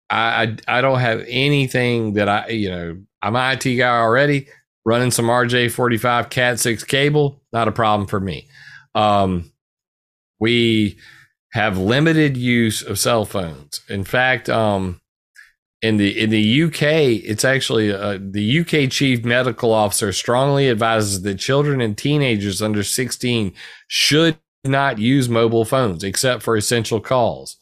I, 0.10 0.58
I, 0.68 0.80
I 0.80 0.82
don't 0.82 0.99
have 0.99 1.24
anything 1.30 2.16
that 2.16 2.28
I 2.28 2.49
you 2.49 2.70
know 2.70 2.97
I'm 3.22 3.38
an 3.38 3.58
IT 3.58 3.78
guy 3.78 3.88
already 3.88 4.49
running 4.84 5.12
some 5.12 5.28
RJ45 5.28 6.30
Cat 6.30 6.60
six 6.60 6.84
cable 6.84 7.41
not 7.54 7.70
a 7.70 7.72
problem 7.72 8.06
for 8.06 8.20
me. 8.20 8.49
Um, 8.93 9.49
we 10.41 10.97
have 11.54 11.78
limited 11.78 12.36
use 12.36 12.82
of 12.82 12.99
cell 12.99 13.24
phones. 13.24 13.80
In 13.88 14.04
fact, 14.04 14.49
um, 14.49 15.01
in 15.82 15.98
the 15.98 16.20
in 16.20 16.30
the 16.30 16.64
UK, 16.64 16.82
it's 17.26 17.44
actually 17.44 17.92
uh, 17.92 18.20
the 18.22 18.60
UK 18.60 18.90
chief 18.90 19.24
medical 19.26 19.74
officer 19.74 20.14
strongly 20.14 20.70
advises 20.70 21.24
that 21.24 21.36
children 21.36 21.82
and 21.82 21.98
teenagers 21.98 22.62
under 22.62 22.84
16 22.84 23.54
should 23.88 24.38
not 24.64 25.00
use 25.00 25.28
mobile 25.28 25.66
phones 25.66 26.04
except 26.04 26.44
for 26.44 26.56
essential 26.56 27.00
calls. 27.00 27.58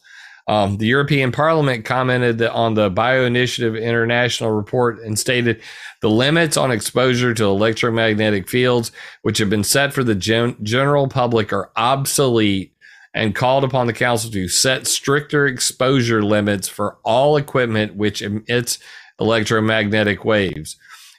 Um, 0.48 0.78
the 0.78 0.86
European 0.86 1.32
Parliament 1.32 1.84
commented 1.84 2.42
on 2.42 2.74
the 2.74 2.90
Bioinitiative 2.90 3.80
International 3.80 4.50
report 4.50 4.98
and 4.98 5.18
stated 5.18 5.62
the 6.02 6.10
limits 6.10 6.56
on 6.56 6.72
exposure 6.72 7.32
to 7.32 7.44
electromagnetic 7.44 8.48
fields, 8.48 8.90
which 9.22 9.38
have 9.38 9.48
been 9.48 9.64
set 9.64 9.92
for 9.92 10.02
the 10.02 10.14
gen- 10.14 10.56
general 10.62 11.06
public, 11.06 11.52
are 11.52 11.70
obsolete 11.76 12.74
and 13.14 13.34
called 13.34 13.64
upon 13.64 13.86
the 13.86 13.92
council 13.92 14.30
to 14.30 14.48
set 14.48 14.86
stricter 14.86 15.46
exposure 15.46 16.22
limits 16.22 16.68
for 16.68 16.98
all 17.04 17.36
equipment 17.36 17.96
which 17.96 18.22
emits 18.22 18.78
electromagnetic 19.18 20.24
waves. 20.24 20.76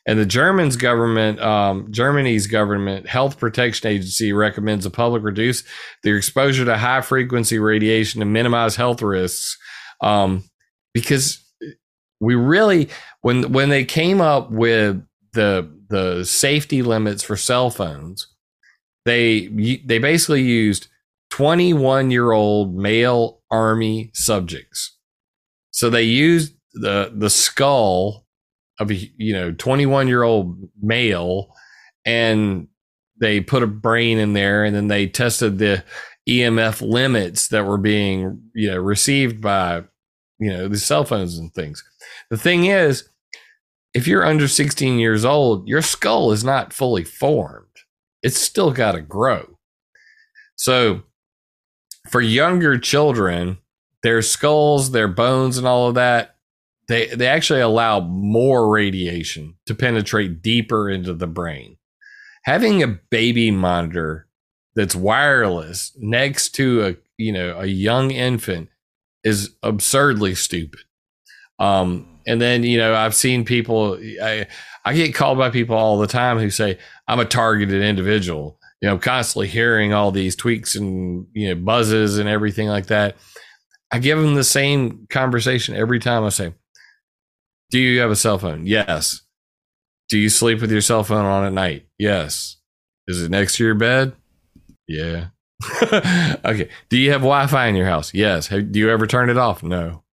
And 0.08 0.18
the 0.18 0.26
German's 0.26 0.78
government, 0.78 1.40
um, 1.42 1.88
Germany's 1.92 2.48
government 2.48 3.08
health 3.08 3.38
protection 3.38 3.88
agency 3.88 4.34
recommends 4.34 4.84
the 4.84 4.90
public 4.90 5.22
reduce 5.22 5.64
their 6.04 6.18
exposure 6.18 6.66
to 6.66 6.78
high 6.78 7.02
frequency 7.02 7.60
radiation 7.60 8.20
to 8.20 8.26
minimize 8.26 8.76
health 8.76 9.02
risks. 9.02 9.58
Um, 10.02 10.44
because 10.94 11.40
we 12.20 12.34
really, 12.34 12.90
when 13.22 13.52
when 13.52 13.70
they 13.70 13.86
came 13.86 14.22
up 14.22 14.50
with 14.50 15.04
the 15.34 15.72
the 15.90 16.26
safety 16.26 16.82
limits 16.82 17.22
for 17.22 17.38
cell 17.38 17.70
phones, 17.70 18.28
they 19.06 19.48
they 19.86 20.00
basically 20.00 20.42
used 20.42 20.88
21 21.32 22.12
year 22.12 22.32
old 22.32 22.76
male 22.76 23.42
army 23.50 24.12
subjects. 24.14 24.98
So 25.72 25.90
they 25.90 26.04
used 26.04 26.54
the 26.74 27.12
the 27.16 27.30
skull 27.30 28.26
of 28.80 28.92
a 28.92 28.96
you 29.18 29.34
know 29.34 29.52
21 29.52 30.08
year 30.08 30.24
old 30.24 30.70
male 30.82 31.54
and 32.06 32.68
they 33.20 33.40
put 33.40 33.64
a 33.64 33.68
brain 33.68 34.18
in 34.18 34.34
there 34.34 34.64
and 34.64 34.76
then 34.76 34.88
they 34.88 35.08
tested 35.08 35.58
the 35.58 35.84
EMF 36.28 36.82
limits 36.82 37.48
that 37.50 37.66
were 37.66 37.78
being 37.78 38.42
you 38.54 38.70
know 38.70 38.78
received 38.78 39.42
by 39.42 39.84
you 40.40 40.52
know 40.52 40.68
the 40.68 40.78
cell 40.78 41.06
phones 41.06 41.38
and 41.38 41.54
things. 41.54 41.84
The 42.30 42.38
thing 42.38 42.66
is, 42.66 43.10
if 43.94 44.08
you're 44.08 44.26
under 44.26 44.48
16 44.48 45.00
years 45.00 45.26
old, 45.26 45.68
your 45.68 45.82
skull 45.82 46.32
is 46.32 46.44
not 46.44 46.74
fully 46.74 47.04
formed. 47.04 47.68
It's 48.22 48.40
still 48.40 48.72
got 48.72 48.94
to 48.94 49.02
grow. 49.02 49.58
So 50.56 51.04
for 52.12 52.22
younger 52.22 52.78
children, 52.78 53.58
their 54.04 54.22
skulls, 54.22 54.92
their 54.92 55.08
bones, 55.08 55.58
and 55.58 55.66
all 55.66 55.88
of 55.88 55.96
that 55.96 56.36
they 56.92 57.08
they 57.08 57.28
actually 57.28 57.62
allow 57.62 58.02
more 58.02 58.70
radiation 58.70 59.56
to 59.66 59.74
penetrate 59.74 60.42
deeper 60.42 60.90
into 60.90 61.14
the 61.14 61.28
brain. 61.28 61.78
Having 62.44 62.84
a 62.84 62.88
baby 62.88 63.50
monitor 63.50 64.28
that's 64.76 64.94
wireless 64.94 65.94
next 65.98 66.50
to 66.56 66.86
a 66.86 66.96
you 67.18 67.32
know 67.32 67.58
a 67.58 67.66
young 67.66 68.12
infant 68.12 68.70
is 69.24 69.56
absurdly 69.64 70.36
stupid. 70.36 70.82
Um, 71.60 72.20
and 72.28 72.42
then 72.42 72.64
you 72.64 72.78
know 72.78 72.94
I've 72.94 73.16
seen 73.16 73.46
people 73.46 73.98
I 74.22 74.48
I 74.84 74.94
get 74.94 75.16
called 75.16 75.38
by 75.38 75.50
people 75.50 75.78
all 75.78 75.98
the 75.98 76.08
time 76.08 76.40
who 76.40 76.50
say 76.50 76.78
I'm 77.08 77.20
a 77.20 77.26
targeted 77.26 77.82
individual. 77.82 78.60
You 78.82 78.90
know, 78.90 78.98
constantly 78.98 79.48
hearing 79.48 79.94
all 79.94 80.12
these 80.12 80.36
tweaks 80.36 80.76
and 80.76 81.28
you 81.34 81.50
know 81.50 81.62
buzzes 81.62 82.18
and 82.18 82.28
everything 82.28 82.68
like 82.68 82.88
that. 82.88 83.16
I 83.92 84.00
give 84.00 84.18
them 84.18 84.36
the 84.36 84.44
same 84.44 85.06
conversation 85.10 85.76
every 85.76 86.00
time. 86.00 86.24
I 86.24 86.30
say, 86.30 86.54
do 87.72 87.80
you 87.80 88.00
have 88.02 88.12
a 88.12 88.16
cell 88.16 88.38
phone? 88.38 88.66
Yes. 88.66 89.22
Do 90.10 90.18
you 90.18 90.30
sleep 90.30 90.62
with 90.62 90.72
your 90.72 90.82
cell 90.82 91.04
phone 91.04 91.26
on 91.26 91.46
at 91.46 91.54
night? 91.54 91.88
Yes. 91.98 92.58
Is 93.08 93.22
it 93.22 93.32
next 93.32 93.56
to 93.56 93.64
your 93.64 93.76
bed? 93.76 94.14
Yeah. 94.88 95.28
okay. 95.84 96.70
Do 96.90 96.98
you 96.98 97.12
have 97.12 97.22
Wi 97.22 97.48
Fi 97.48 97.68
in 97.68 97.76
your 97.76 97.86
house? 97.86 98.14
Yes. 98.14 98.48
Have, 98.48 98.72
do 98.72 98.80
you 98.80 98.90
ever 98.90 99.08
turn 99.08 99.30
it 99.30 99.38
off? 99.38 99.64
No. 99.64 100.04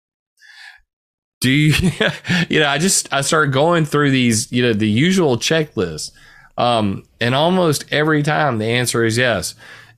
Do 1.40 1.50
you, 1.50 1.72
you 2.48 2.60
know, 2.60 2.68
I 2.68 2.78
just, 2.78 3.12
I 3.12 3.20
started 3.20 3.52
going 3.52 3.84
through 3.84 4.10
these, 4.10 4.50
you 4.52 4.62
know, 4.62 4.72
the 4.72 4.88
usual 4.88 5.36
checklist. 5.36 6.12
Um, 6.58 7.04
and 7.20 7.34
almost 7.34 7.86
every 7.90 8.22
time 8.22 8.58
the 8.58 8.66
answer 8.66 9.04
is 9.04 9.16
yes. 9.16 9.54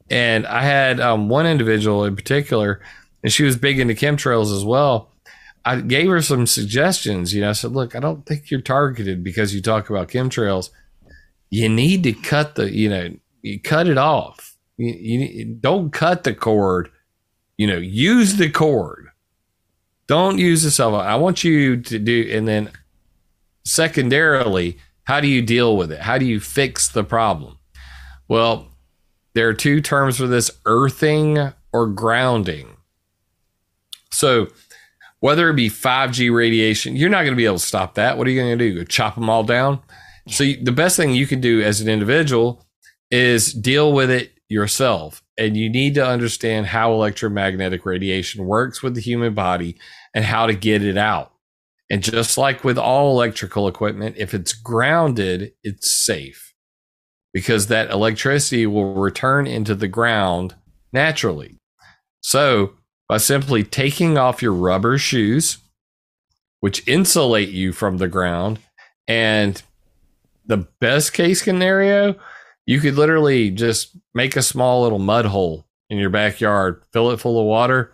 And 0.09 0.47
I 0.47 0.62
had 0.62 1.01
um, 1.01 1.28
one 1.28 1.47
individual 1.47 2.05
in 2.05 2.15
particular, 2.15 2.81
and 3.24 3.32
she 3.32 3.43
was 3.43 3.57
big 3.57 3.81
into 3.81 3.95
chemtrails 3.95 4.57
as 4.57 4.65
well 4.65 5.11
I 5.65 5.81
gave 5.81 6.09
her 6.09 6.23
some 6.23 6.47
suggestions. 6.47 7.35
You 7.35 7.43
know, 7.43 7.51
I 7.51 7.53
said, 7.53 7.73
look, 7.73 7.95
I 7.95 8.01
don't 8.01 8.24
think 8.24 8.51
you're 8.51 8.61
targeted 8.61 9.23
because 9.23 9.55
you 9.55 9.61
talk 9.61 9.91
about 9.91 10.09
chemtrails. 10.09 10.70
You 11.51 11.69
need 11.69 12.03
to 12.05 12.12
cut 12.12 12.55
the, 12.55 12.74
you 12.74 12.89
know, 12.89 13.11
you 13.43 13.61
cut 13.61 13.87
it 13.87 13.99
off. 13.99 14.57
You, 14.77 14.93
you 14.93 15.45
don't 15.45 15.93
cut 15.93 16.24
the 16.24 16.35
cord. 16.35 16.91
You 17.59 17.66
know, 17.66 17.77
use 17.77 18.37
the 18.37 18.49
cord. 18.49 19.09
Don't 20.07 20.39
use 20.39 20.62
the 20.62 20.70
cell 20.70 20.93
phone. 20.93 21.07
I 21.07 21.16
want 21.16 21.45
you 21.45 21.81
to 21.82 21.99
do, 21.99 22.28
and 22.32 22.49
then 22.49 22.70
secondarily, 23.65 24.78
how 25.05 25.20
do 25.20 25.28
you 25.28 25.43
deal 25.43 25.77
with 25.77 25.93
it? 25.93 26.01
How 26.01 26.18
do 26.18 26.24
you 26.24 26.40
fix 26.40 26.89
the 26.89 27.05
problem? 27.05 27.59
Well, 28.28 28.68
there 29.35 29.48
are 29.48 29.55
two 29.55 29.81
terms 29.81 30.18
for 30.18 30.27
this 30.27 30.51
earthing 30.66 31.52
or 31.72 31.86
grounding. 31.86 32.77
So, 34.12 34.48
whether 35.20 35.51
it 35.51 35.55
be 35.55 35.68
5G 35.68 36.35
radiation, 36.35 36.97
you're 36.97 37.10
not 37.10 37.22
going 37.22 37.32
to 37.32 37.36
be 37.36 37.44
able 37.44 37.59
to 37.59 37.64
stop 37.64 37.94
that. 37.94 38.16
What 38.16 38.27
are 38.27 38.31
you 38.31 38.40
going 38.40 38.59
to 38.59 38.70
do? 38.70 38.78
Go 38.78 38.85
chop 38.85 39.14
them 39.14 39.28
all 39.28 39.44
down? 39.44 39.81
So, 40.28 40.44
the 40.44 40.72
best 40.72 40.97
thing 40.97 41.14
you 41.14 41.27
can 41.27 41.40
do 41.40 41.62
as 41.62 41.81
an 41.81 41.89
individual 41.89 42.66
is 43.10 43.52
deal 43.52 43.93
with 43.93 44.10
it 44.10 44.32
yourself. 44.48 45.22
And 45.39 45.56
you 45.56 45.70
need 45.70 45.94
to 45.94 46.06
understand 46.06 46.66
how 46.66 46.93
electromagnetic 46.93 47.86
radiation 47.86 48.47
works 48.47 48.82
with 48.82 48.94
the 48.94 49.01
human 49.01 49.35
body 49.35 49.77
and 50.14 50.24
how 50.24 50.47
to 50.47 50.55
get 50.55 50.85
it 50.85 50.98
out. 50.98 51.30
And 51.90 52.02
just 52.02 52.38
like 52.38 52.62
with 52.62 52.78
all 52.78 53.10
electrical 53.10 53.66
equipment, 53.66 54.16
if 54.16 54.32
it's 54.32 54.52
grounded, 54.52 55.52
it's 55.64 55.90
safe 56.04 56.54
because 57.32 57.66
that 57.66 57.90
electricity 57.90 58.66
will 58.66 58.94
return 58.94 59.46
into 59.46 59.74
the 59.74 59.88
ground 59.88 60.54
naturally. 60.92 61.56
So, 62.20 62.74
by 63.08 63.16
simply 63.16 63.64
taking 63.64 64.16
off 64.16 64.42
your 64.42 64.52
rubber 64.52 64.96
shoes, 64.98 65.58
which 66.60 66.86
insulate 66.86 67.48
you 67.48 67.72
from 67.72 67.98
the 67.98 68.08
ground, 68.08 68.60
and 69.08 69.60
the 70.46 70.68
best 70.80 71.12
case 71.12 71.42
scenario, 71.42 72.14
you 72.66 72.78
could 72.78 72.94
literally 72.94 73.50
just 73.50 73.96
make 74.14 74.36
a 74.36 74.42
small 74.42 74.82
little 74.82 74.98
mud 75.00 75.24
hole 75.24 75.66
in 75.88 75.98
your 75.98 76.10
backyard, 76.10 76.84
fill 76.92 77.10
it 77.10 77.18
full 77.18 77.40
of 77.40 77.46
water, 77.46 77.92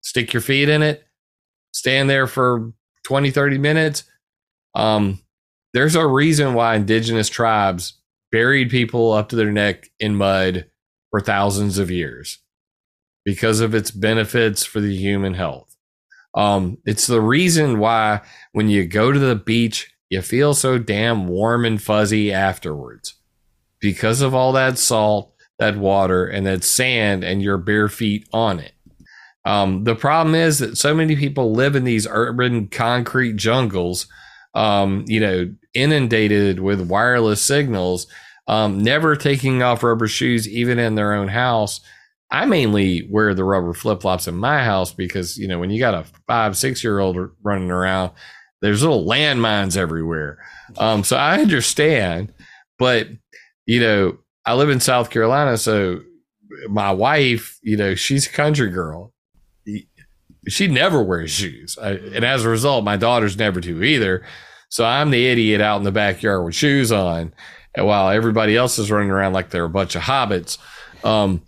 stick 0.00 0.32
your 0.32 0.40
feet 0.40 0.68
in 0.68 0.82
it, 0.82 1.04
stand 1.72 2.10
there 2.10 2.26
for 2.26 2.72
20, 3.06 3.30
30 3.30 3.58
minutes. 3.58 4.02
Um, 4.74 5.20
there's 5.72 5.94
a 5.94 6.04
reason 6.04 6.54
why 6.54 6.74
indigenous 6.74 7.28
tribes 7.28 8.00
buried 8.32 8.68
people 8.68 9.12
up 9.12 9.28
to 9.28 9.36
their 9.36 9.52
neck 9.52 9.88
in 10.00 10.16
mud 10.16 10.66
for 11.10 11.20
thousands 11.20 11.78
of 11.78 11.88
years 11.88 12.40
because 13.24 13.60
of 13.60 13.76
its 13.76 13.92
benefits 13.92 14.64
for 14.64 14.80
the 14.80 14.94
human 14.94 15.34
health. 15.34 15.76
Um, 16.34 16.78
it's 16.84 17.06
the 17.06 17.20
reason 17.20 17.78
why 17.78 18.22
when 18.52 18.68
you 18.68 18.84
go 18.84 19.12
to 19.12 19.18
the 19.20 19.36
beach, 19.36 19.94
you 20.10 20.20
feel 20.20 20.52
so 20.52 20.76
damn 20.76 21.28
warm 21.28 21.64
and 21.64 21.80
fuzzy 21.80 22.32
afterwards 22.32 23.14
because 23.80 24.20
of 24.20 24.34
all 24.34 24.50
that 24.52 24.78
salt, 24.78 25.32
that 25.60 25.76
water, 25.76 26.26
and 26.26 26.44
that 26.44 26.64
sand, 26.64 27.22
and 27.22 27.40
your 27.40 27.56
bare 27.56 27.88
feet 27.88 28.28
on 28.32 28.58
it. 28.58 28.72
Um, 29.46 29.84
the 29.84 29.94
problem 29.94 30.34
is 30.34 30.58
that 30.58 30.76
so 30.76 30.92
many 30.92 31.14
people 31.14 31.52
live 31.52 31.76
in 31.76 31.84
these 31.84 32.06
urban 32.10 32.66
concrete 32.66 33.36
jungles, 33.36 34.08
um, 34.54 35.04
you 35.06 35.20
know, 35.20 35.54
inundated 35.72 36.58
with 36.58 36.90
wireless 36.90 37.40
signals, 37.40 38.08
um, 38.48 38.82
never 38.82 39.14
taking 39.14 39.62
off 39.62 39.84
rubber 39.84 40.08
shoes, 40.08 40.48
even 40.48 40.80
in 40.80 40.96
their 40.96 41.14
own 41.14 41.28
house. 41.28 41.80
I 42.32 42.44
mainly 42.46 43.06
wear 43.08 43.34
the 43.34 43.44
rubber 43.44 43.72
flip 43.72 44.02
flops 44.02 44.26
in 44.26 44.36
my 44.36 44.64
house 44.64 44.92
because, 44.92 45.38
you 45.38 45.46
know, 45.46 45.60
when 45.60 45.70
you 45.70 45.78
got 45.78 45.94
a 45.94 46.04
five, 46.26 46.56
six 46.56 46.82
year 46.82 46.98
old 46.98 47.16
running 47.44 47.70
around, 47.70 48.10
there's 48.62 48.82
little 48.82 49.06
landmines 49.06 49.76
everywhere. 49.76 50.38
Um, 50.76 51.04
so 51.04 51.16
I 51.16 51.38
understand, 51.38 52.32
but, 52.80 53.06
you 53.64 53.78
know, 53.78 54.18
I 54.44 54.54
live 54.54 54.70
in 54.70 54.80
South 54.80 55.10
Carolina. 55.10 55.56
So 55.56 56.00
my 56.68 56.90
wife, 56.90 57.60
you 57.62 57.76
know, 57.76 57.94
she's 57.94 58.26
a 58.26 58.30
country 58.30 58.70
girl 58.70 59.12
she 60.48 60.68
never 60.68 61.02
wears 61.02 61.30
shoes. 61.30 61.78
I, 61.80 61.92
and 61.92 62.24
as 62.24 62.44
a 62.44 62.48
result, 62.48 62.84
my 62.84 62.96
daughters 62.96 63.36
never 63.36 63.60
do 63.60 63.82
either. 63.82 64.24
So 64.68 64.84
I'm 64.84 65.10
the 65.10 65.26
idiot 65.26 65.60
out 65.60 65.78
in 65.78 65.84
the 65.84 65.92
backyard 65.92 66.44
with 66.44 66.54
shoes 66.54 66.90
on 66.92 67.32
while 67.76 68.10
everybody 68.10 68.56
else 68.56 68.78
is 68.78 68.90
running 68.90 69.10
around 69.10 69.32
like 69.32 69.50
they're 69.50 69.64
a 69.64 69.68
bunch 69.68 69.94
of 69.94 70.02
hobbits. 70.02 70.58
Um, 71.04 71.42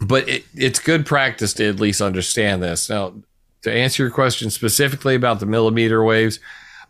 but 0.00 0.28
it, 0.28 0.44
it's 0.54 0.78
good 0.78 1.06
practice 1.06 1.52
to 1.54 1.68
at 1.68 1.80
least 1.80 2.00
understand 2.00 2.62
this. 2.62 2.88
Now, 2.88 3.14
to 3.62 3.72
answer 3.72 4.02
your 4.02 4.12
question 4.12 4.50
specifically 4.50 5.14
about 5.14 5.40
the 5.40 5.46
millimeter 5.46 6.02
waves, 6.02 6.40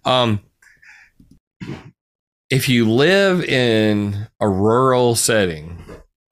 um, 0.05 0.41
if 2.51 2.69
you 2.69 2.91
live 2.91 3.43
in 3.45 4.29
a 4.41 4.49
rural 4.49 5.15
setting, 5.15 5.83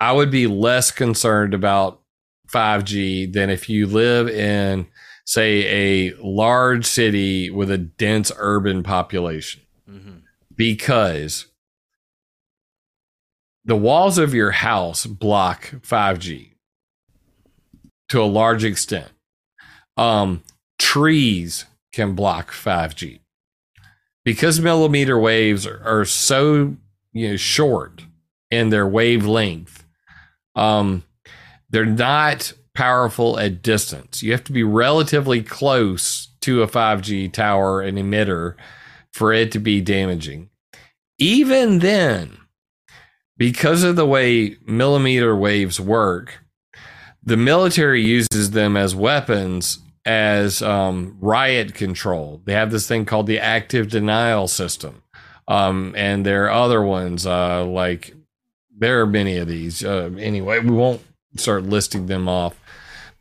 I 0.00 0.12
would 0.12 0.30
be 0.30 0.46
less 0.46 0.90
concerned 0.90 1.54
about 1.54 1.99
5G 2.52 3.32
than 3.32 3.50
if 3.50 3.68
you 3.68 3.86
live 3.86 4.28
in, 4.28 4.86
say, 5.24 6.10
a 6.10 6.14
large 6.22 6.84
city 6.84 7.50
with 7.50 7.70
a 7.70 7.78
dense 7.78 8.32
urban 8.36 8.82
population. 8.82 9.62
Mm-hmm. 9.88 10.18
Because 10.54 11.46
the 13.64 13.76
walls 13.76 14.18
of 14.18 14.34
your 14.34 14.50
house 14.50 15.06
block 15.06 15.70
5G 15.82 16.50
to 18.10 18.20
a 18.20 18.24
large 18.24 18.64
extent. 18.64 19.10
Um, 19.96 20.42
trees 20.78 21.64
can 21.92 22.14
block 22.14 22.52
5G 22.52 23.20
because 24.24 24.60
millimeter 24.60 25.18
waves 25.18 25.66
are, 25.66 25.80
are 25.84 26.04
so 26.04 26.76
you 27.12 27.30
know 27.30 27.36
short 27.36 28.04
in 28.50 28.70
their 28.70 28.86
wavelength. 28.86 29.84
Um, 30.54 31.04
they're 31.70 31.86
not 31.86 32.52
powerful 32.74 33.38
at 33.38 33.62
distance. 33.62 34.22
You 34.22 34.32
have 34.32 34.44
to 34.44 34.52
be 34.52 34.62
relatively 34.62 35.42
close 35.42 36.28
to 36.42 36.62
a 36.62 36.68
5G 36.68 37.32
tower 37.32 37.80
and 37.80 37.98
emitter 37.98 38.54
for 39.12 39.32
it 39.32 39.52
to 39.52 39.58
be 39.58 39.80
damaging. 39.80 40.50
Even 41.18 41.80
then, 41.80 42.38
because 43.36 43.82
of 43.82 43.96
the 43.96 44.06
way 44.06 44.56
millimeter 44.66 45.34
waves 45.36 45.80
work, 45.80 46.40
the 47.22 47.36
military 47.36 48.02
uses 48.02 48.52
them 48.52 48.76
as 48.76 48.94
weapons 48.94 49.80
as 50.06 50.62
um, 50.62 51.16
riot 51.20 51.74
control. 51.74 52.40
They 52.44 52.54
have 52.54 52.70
this 52.70 52.86
thing 52.86 53.04
called 53.04 53.26
the 53.26 53.38
active 53.38 53.90
denial 53.90 54.48
system. 54.48 55.02
Um, 55.46 55.94
and 55.96 56.24
there 56.24 56.44
are 56.46 56.50
other 56.50 56.82
ones 56.82 57.26
uh, 57.26 57.64
like 57.64 58.14
there 58.78 59.00
are 59.00 59.06
many 59.06 59.36
of 59.36 59.48
these. 59.48 59.84
Uh, 59.84 60.10
anyway, 60.18 60.60
we 60.60 60.70
won't 60.70 61.02
start 61.36 61.64
listing 61.64 62.06
them 62.06 62.28
off. 62.28 62.58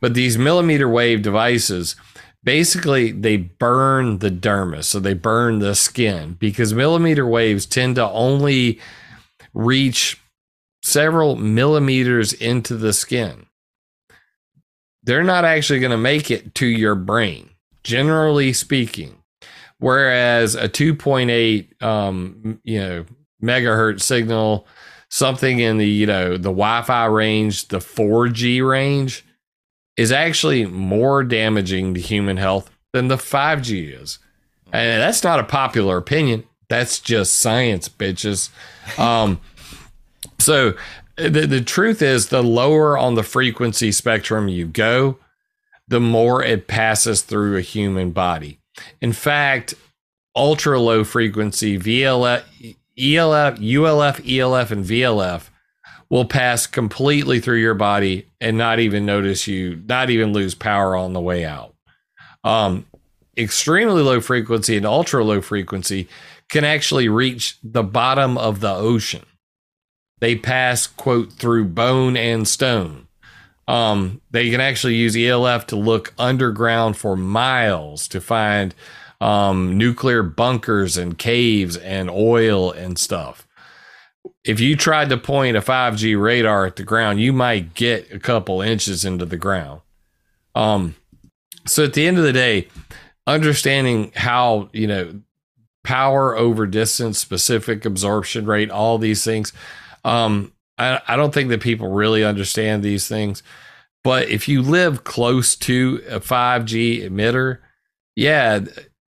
But 0.00 0.14
these 0.14 0.38
millimeter 0.38 0.88
wave 0.88 1.22
devices, 1.22 1.94
basically, 2.42 3.12
they 3.12 3.36
burn 3.36 4.18
the 4.18 4.30
dermis, 4.30 4.84
so 4.84 4.98
they 4.98 5.14
burn 5.14 5.58
the 5.58 5.74
skin 5.74 6.36
because 6.38 6.72
millimeter 6.72 7.26
waves 7.26 7.66
tend 7.66 7.96
to 7.96 8.08
only 8.10 8.80
reach 9.52 10.20
several 10.82 11.36
millimeters 11.36 12.32
into 12.32 12.76
the 12.76 12.92
skin. 12.92 13.46
They're 15.02 15.24
not 15.24 15.44
actually 15.44 15.80
going 15.80 15.90
to 15.90 15.98
make 15.98 16.30
it 16.30 16.54
to 16.56 16.66
your 16.66 16.94
brain, 16.94 17.50
generally 17.84 18.52
speaking. 18.52 19.16
Whereas 19.78 20.54
a 20.54 20.68
2.8, 20.68 21.82
um, 21.82 22.60
you 22.64 22.80
know, 22.80 23.04
megahertz 23.42 24.02
signal 24.02 24.66
something 25.10 25.58
in 25.58 25.76
the 25.76 25.86
you 25.86 26.06
know 26.06 26.32
the 26.32 26.50
Wi-Fi 26.50 27.04
range, 27.06 27.68
the 27.68 27.78
4G 27.78 28.66
range, 28.66 29.24
is 29.96 30.10
actually 30.10 30.64
more 30.64 31.22
damaging 31.22 31.94
to 31.94 32.00
human 32.00 32.38
health 32.38 32.70
than 32.92 33.08
the 33.08 33.16
5G 33.16 34.00
is. 34.00 34.18
And 34.72 35.02
that's 35.02 35.22
not 35.22 35.40
a 35.40 35.44
popular 35.44 35.96
opinion. 35.96 36.44
That's 36.68 37.00
just 37.00 37.34
science, 37.34 37.88
bitches. 37.88 38.50
Um, 38.98 39.40
so 40.38 40.74
the, 41.16 41.46
the 41.46 41.60
truth 41.60 42.02
is, 42.02 42.28
the 42.28 42.42
lower 42.42 42.96
on 42.96 43.14
the 43.14 43.22
frequency 43.22 43.92
spectrum 43.92 44.48
you 44.48 44.66
go, 44.66 45.18
the 45.88 46.00
more 46.00 46.42
it 46.42 46.68
passes 46.68 47.22
through 47.22 47.56
a 47.56 47.62
human 47.62 48.12
body. 48.12 48.60
In 49.00 49.12
fact, 49.12 49.74
ultra 50.36 50.78
low 50.78 51.02
frequency 51.02 51.78
VLF, 51.78 52.44
ELF, 52.98 53.58
ULF, 53.58 54.20
ELF, 54.28 54.70
and 54.70 54.84
VLF 54.84 55.48
will 56.08 56.24
pass 56.24 56.66
completely 56.66 57.40
through 57.40 57.58
your 57.58 57.74
body 57.74 58.26
and 58.40 58.58
not 58.58 58.80
even 58.80 59.06
notice 59.06 59.46
you, 59.46 59.80
not 59.88 60.10
even 60.10 60.32
lose 60.32 60.54
power 60.54 60.96
on 60.96 61.12
the 61.12 61.20
way 61.20 61.44
out. 61.44 61.74
Um, 62.42 62.86
extremely 63.36 64.02
low 64.02 64.20
frequency 64.20 64.76
and 64.76 64.84
ultra 64.84 65.24
low 65.24 65.40
frequency 65.40 66.08
can 66.48 66.64
actually 66.64 67.08
reach 67.08 67.58
the 67.62 67.84
bottom 67.84 68.36
of 68.36 68.60
the 68.60 68.74
ocean. 68.74 69.24
They 70.20 70.36
pass, 70.36 70.86
quote, 70.86 71.32
through 71.32 71.66
bone 71.66 72.16
and 72.16 72.46
stone. 72.46 73.06
Um, 73.68 74.20
they 74.32 74.50
can 74.50 74.60
actually 74.60 74.96
use 74.96 75.16
ELF 75.16 75.68
to 75.68 75.76
look 75.76 76.12
underground 76.18 76.96
for 76.96 77.16
miles 77.16 78.08
to 78.08 78.20
find 78.20 78.74
um, 79.20 79.76
nuclear 79.76 80.22
bunkers 80.22 80.96
and 80.96 81.18
caves 81.18 81.76
and 81.76 82.10
oil 82.10 82.72
and 82.72 82.98
stuff. 82.98 83.46
If 84.44 84.60
you 84.60 84.76
tried 84.76 85.10
to 85.10 85.18
point 85.18 85.56
a 85.56 85.60
5G 85.60 86.20
radar 86.20 86.66
at 86.66 86.76
the 86.76 86.82
ground, 86.82 87.20
you 87.20 87.32
might 87.32 87.74
get 87.74 88.10
a 88.12 88.18
couple 88.18 88.62
inches 88.62 89.04
into 89.04 89.26
the 89.26 89.36
ground. 89.36 89.82
Um, 90.54 90.94
so 91.66 91.84
at 91.84 91.92
the 91.92 92.06
end 92.06 92.18
of 92.18 92.24
the 92.24 92.32
day, 92.32 92.68
understanding 93.26 94.12
how, 94.16 94.70
you 94.72 94.86
know, 94.86 95.20
power 95.84 96.36
over 96.36 96.66
distance, 96.66 97.18
specific 97.18 97.84
absorption 97.84 98.46
rate, 98.46 98.70
all 98.70 98.98
these 98.98 99.24
things. 99.24 99.52
Um, 100.04 100.52
I, 100.78 101.00
I 101.06 101.16
don't 101.16 101.32
think 101.32 101.50
that 101.50 101.60
people 101.60 101.90
really 101.90 102.24
understand 102.24 102.82
these 102.82 103.06
things. 103.08 103.42
But 104.02 104.28
if 104.28 104.48
you 104.48 104.62
live 104.62 105.04
close 105.04 105.54
to 105.56 106.02
a 106.08 106.20
5G 106.20 107.08
emitter, 107.08 107.58
yeah, 108.16 108.60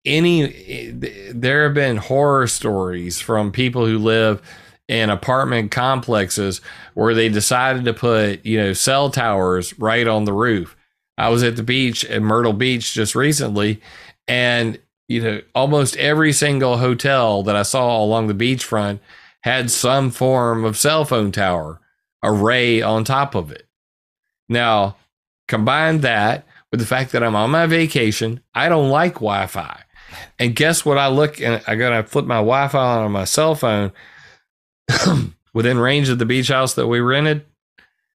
any 0.05 0.91
there 1.31 1.63
have 1.63 1.73
been 1.73 1.97
horror 1.97 2.47
stories 2.47 3.21
from 3.21 3.51
people 3.51 3.85
who 3.85 3.97
live 3.97 4.41
in 4.87 5.09
apartment 5.09 5.71
complexes 5.71 6.59
where 6.93 7.13
they 7.13 7.29
decided 7.29 7.85
to 7.85 7.93
put, 7.93 8.45
you 8.45 8.57
know, 8.57 8.73
cell 8.73 9.09
towers 9.09 9.77
right 9.79 10.07
on 10.07 10.25
the 10.25 10.33
roof. 10.33 10.75
I 11.17 11.29
was 11.29 11.43
at 11.43 11.55
the 11.55 11.63
beach 11.63 12.03
at 12.05 12.21
Myrtle 12.21 12.53
Beach 12.53 12.93
just 12.93 13.15
recently 13.15 13.81
and 14.27 14.79
you 15.07 15.21
know, 15.21 15.41
almost 15.53 15.97
every 15.97 16.33
single 16.33 16.77
hotel 16.77 17.43
that 17.43 17.55
I 17.55 17.63
saw 17.63 18.01
along 18.03 18.27
the 18.27 18.33
beachfront 18.33 18.99
had 19.41 19.69
some 19.69 20.09
form 20.09 20.63
of 20.63 20.77
cell 20.77 21.05
phone 21.05 21.31
tower 21.31 21.79
array 22.23 22.81
on 22.81 23.03
top 23.03 23.35
of 23.35 23.51
it. 23.51 23.67
Now, 24.47 24.95
combine 25.47 26.01
that 26.01 26.45
with 26.71 26.79
the 26.79 26.85
fact 26.85 27.11
that 27.11 27.23
I'm 27.23 27.35
on 27.35 27.51
my 27.51 27.65
vacation, 27.65 28.41
I 28.55 28.69
don't 28.69 28.89
like 28.89 29.15
Wi 29.15 29.45
Fi. 29.47 29.83
And 30.39 30.55
guess 30.55 30.85
what? 30.85 30.97
I 30.97 31.07
look 31.07 31.41
and 31.41 31.61
I 31.67 31.75
gotta 31.75 32.03
flip 32.03 32.25
my 32.25 32.35
Wi 32.35 32.67
Fi 32.67 33.03
on 33.03 33.11
my 33.11 33.25
cell 33.25 33.55
phone 33.55 33.91
within 35.53 35.77
range 35.77 36.09
of 36.09 36.19
the 36.19 36.25
beach 36.25 36.49
house 36.49 36.73
that 36.75 36.87
we 36.87 36.99
rented. 36.99 37.45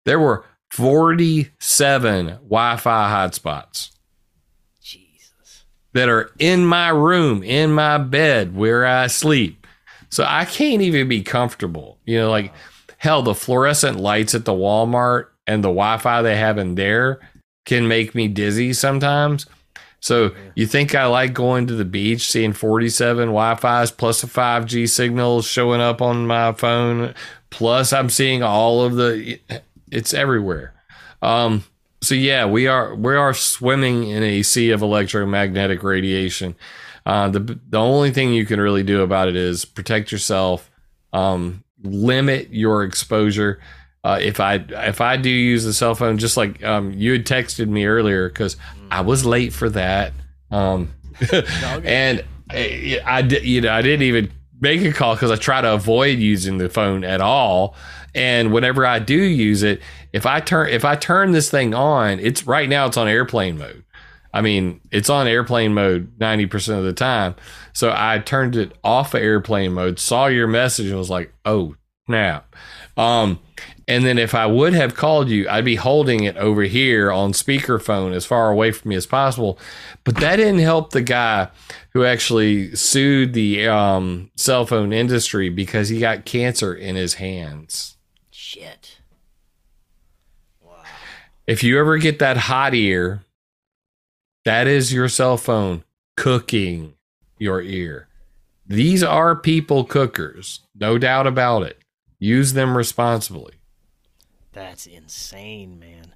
There 0.05 0.19
were 0.19 0.45
47 0.71 2.25
Wi 2.27 2.77
Fi 2.77 3.09
hotspots 3.09 3.91
Jesus. 4.81 5.65
that 5.93 6.09
are 6.09 6.31
in 6.39 6.65
my 6.65 6.89
room, 6.89 7.43
in 7.43 7.71
my 7.71 7.97
bed 7.97 8.55
where 8.55 8.85
I 8.85 9.07
sleep. 9.07 9.65
So 10.09 10.25
I 10.27 10.45
can't 10.45 10.81
even 10.81 11.07
be 11.07 11.21
comfortable. 11.23 11.97
You 12.05 12.19
know, 12.19 12.29
like 12.29 12.53
hell, 12.97 13.21
the 13.21 13.35
fluorescent 13.35 13.99
lights 13.99 14.35
at 14.35 14.45
the 14.45 14.53
Walmart 14.53 15.27
and 15.47 15.63
the 15.63 15.69
Wi 15.69 15.97
Fi 15.97 16.21
they 16.21 16.35
have 16.35 16.57
in 16.57 16.75
there 16.75 17.19
can 17.65 17.87
make 17.87 18.15
me 18.15 18.27
dizzy 18.27 18.73
sometimes. 18.73 19.45
So 20.05 20.35
you 20.53 20.67
think 20.67 20.93
I 20.93 21.07
like 21.07 21.33
going 21.33 21.65
to 21.65 21.73
the 21.73 21.83
beach, 21.83 22.29
seeing 22.29 22.53
47 22.53 23.29
Wi-Fi's 23.29 23.89
plus 23.89 24.21
a 24.23 24.27
5G 24.27 24.87
signal 24.87 25.41
showing 25.41 25.81
up 25.81 25.99
on 25.99 26.27
my 26.27 26.51
phone, 26.51 27.15
plus 27.49 27.91
I'm 27.91 28.11
seeing 28.11 28.43
all 28.43 28.83
of 28.83 28.97
the 28.97 29.39
it's 29.89 30.13
everywhere. 30.13 30.75
Um, 31.23 31.63
so 32.03 32.13
yeah, 32.13 32.45
we 32.45 32.67
are 32.67 32.93
we 32.93 33.15
are 33.15 33.33
swimming 33.33 34.07
in 34.07 34.21
a 34.21 34.43
sea 34.43 34.69
of 34.69 34.83
electromagnetic 34.83 35.81
radiation. 35.81 36.55
Uh, 37.07 37.29
the 37.29 37.59
the 37.67 37.79
only 37.79 38.11
thing 38.11 38.31
you 38.31 38.45
can 38.45 38.61
really 38.61 38.83
do 38.83 39.01
about 39.01 39.27
it 39.27 39.35
is 39.35 39.65
protect 39.65 40.11
yourself, 40.11 40.69
um, 41.13 41.63
limit 41.81 42.51
your 42.51 42.83
exposure. 42.83 43.59
Uh, 44.03 44.19
if 44.21 44.39
I 44.39 44.63
if 44.69 45.01
I 45.01 45.17
do 45.17 45.31
use 45.31 45.63
the 45.63 45.73
cell 45.73 45.95
phone, 45.95 46.19
just 46.19 46.37
like 46.37 46.63
um, 46.63 46.93
you 46.93 47.13
had 47.13 47.25
texted 47.25 47.69
me 47.69 47.87
earlier, 47.87 48.29
because 48.29 48.55
I 48.91 49.01
was 49.01 49.25
late 49.25 49.53
for 49.53 49.69
that, 49.69 50.13
um, 50.51 50.93
and 51.31 52.23
I, 52.49 52.99
I 53.05 53.19
you 53.19 53.61
know 53.61 53.71
I 53.71 53.81
didn't 53.81 54.03
even 54.03 54.31
make 54.59 54.81
a 54.81 54.91
call 54.91 55.15
because 55.15 55.31
I 55.31 55.35
try 55.35 55.61
to 55.61 55.73
avoid 55.73 56.19
using 56.19 56.57
the 56.57 56.69
phone 56.69 57.03
at 57.03 57.21
all. 57.21 57.75
And 58.13 58.53
whenever 58.53 58.85
I 58.85 58.99
do 58.99 59.15
use 59.15 59.61
it, 59.63 59.81
if 60.13 60.25
I 60.25 60.39
turn 60.39 60.69
if 60.69 60.85
I 60.85 60.95
turn 60.95 61.31
this 61.31 61.49
thing 61.49 61.73
on, 61.73 62.19
it's 62.19 62.47
right 62.47 62.69
now 62.69 62.85
it's 62.85 62.97
on 62.97 63.07
airplane 63.07 63.57
mode. 63.57 63.83
I 64.33 64.41
mean, 64.41 64.81
it's 64.91 65.09
on 65.09 65.27
airplane 65.27 65.73
mode 65.73 66.19
90% 66.19 66.77
of 66.77 66.83
the 66.83 66.91
time. 66.91 67.35
So 67.71 67.93
I 67.95 68.19
turned 68.19 68.57
it 68.57 68.77
off 68.83 69.13
of 69.13 69.21
airplane 69.21 69.71
mode, 69.71 69.97
saw 69.97 70.27
your 70.27 70.45
message, 70.45 70.87
and 70.87 70.97
was 70.97 71.09
like, 71.09 71.33
oh, 71.45 71.75
snap. 72.05 72.53
Um, 72.97 73.39
and 73.87 74.05
then 74.05 74.17
if 74.17 74.33
I 74.33 74.47
would 74.47 74.73
have 74.73 74.95
called 74.95 75.29
you, 75.29 75.47
I'd 75.47 75.65
be 75.65 75.75
holding 75.75 76.23
it 76.23 76.37
over 76.37 76.63
here 76.63 77.11
on 77.11 77.33
speakerphone 77.33 78.13
as 78.13 78.25
far 78.25 78.49
away 78.49 78.71
from 78.71 78.89
me 78.89 78.95
as 78.95 79.05
possible. 79.05 79.59
But 80.03 80.17
that 80.17 80.37
didn't 80.37 80.59
help 80.59 80.89
the 80.89 81.03
guy 81.03 81.49
who 81.91 82.03
actually 82.03 82.75
sued 82.75 83.33
the 83.33 83.67
um, 83.67 84.31
cell 84.35 84.65
phone 84.65 84.91
industry 84.91 85.49
because 85.49 85.89
he 85.89 85.99
got 85.99 86.25
cancer 86.25 86.73
in 86.73 86.95
his 86.95 87.15
hands. 87.15 87.97
Shit. 88.31 88.97
Wow. 90.63 90.73
If 91.45 91.63
you 91.63 91.79
ever 91.79 91.97
get 91.99 92.17
that 92.19 92.37
hot 92.37 92.73
ear, 92.73 93.21
that 94.45 94.65
is 94.65 94.91
your 94.91 95.09
cell 95.09 95.37
phone 95.37 95.83
cooking 96.17 96.95
your 97.37 97.61
ear. 97.61 98.07
These 98.65 99.03
are 99.03 99.35
people 99.35 99.83
cookers, 99.83 100.61
no 100.73 100.97
doubt 100.97 101.27
about 101.27 101.61
it. 101.63 101.79
Use 102.17 102.53
them 102.53 102.75
responsibly. 102.75 103.53
That's 104.55 104.87
insane, 104.87 105.79
man. 105.79 106.13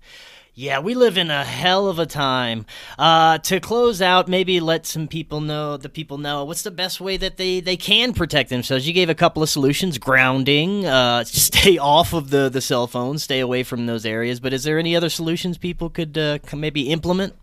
Yeah, 0.54 0.80
we 0.80 0.94
live 0.96 1.18
in 1.18 1.30
a 1.30 1.44
hell 1.44 1.90
of 1.90 2.00
a 2.00 2.06
time. 2.06 2.66
Uh, 2.98 3.38
to 3.40 3.60
close 3.60 4.02
out, 4.02 4.30
maybe 4.30 4.62
let 4.62 4.86
some 4.86 5.10
people 5.10 5.42
know, 5.42 5.76
the 5.76 5.90
people 5.90 6.18
know, 6.18 6.46
what's 6.46 6.62
the 6.62 6.72
best 6.72 7.02
way 7.02 7.18
that 7.18 7.36
they, 7.36 7.60
they 7.60 7.76
can 7.76 8.14
protect 8.14 8.50
themselves? 8.50 8.88
You 8.88 8.94
gave 8.94 9.10
a 9.10 9.16
couple 9.16 9.44
of 9.44 9.50
solutions 9.50 9.98
grounding, 9.98 10.86
uh, 10.86 11.24
stay 11.26 11.78
off 11.78 12.14
of 12.14 12.30
the, 12.30 12.48
the 12.48 12.62
cell 12.62 12.88
phone, 12.88 13.18
stay 13.18 13.42
away 13.42 13.64
from 13.64 13.88
those 13.88 14.06
areas. 14.06 14.40
But 14.40 14.54
is 14.54 14.64
there 14.64 14.80
any 14.80 14.96
other 14.96 15.10
solutions 15.10 15.58
people 15.58 15.90
could 15.90 16.18
uh, 16.18 16.40
maybe 16.56 16.92
implement? 16.92 17.34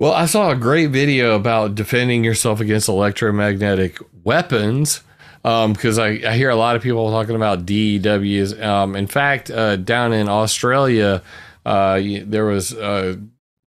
Well, 0.00 0.14
I 0.14 0.26
saw 0.26 0.50
a 0.50 0.56
great 0.56 0.90
video 0.90 1.36
about 1.36 1.76
defending 1.76 2.24
yourself 2.24 2.58
against 2.58 2.88
electromagnetic 2.88 3.98
weapons 4.24 5.02
because 5.42 5.98
um, 5.98 6.04
I, 6.04 6.22
I, 6.24 6.36
hear 6.36 6.50
a 6.50 6.56
lot 6.56 6.76
of 6.76 6.82
people 6.82 7.10
talking 7.10 7.34
about 7.34 7.66
DEWs. 7.66 8.60
Um, 8.62 8.94
in 8.94 9.08
fact, 9.08 9.50
uh, 9.50 9.74
down 9.74 10.12
in 10.12 10.28
Australia, 10.28 11.22
uh, 11.66 12.00
there 12.00 12.44
was 12.44 12.72
uh, 12.72 13.16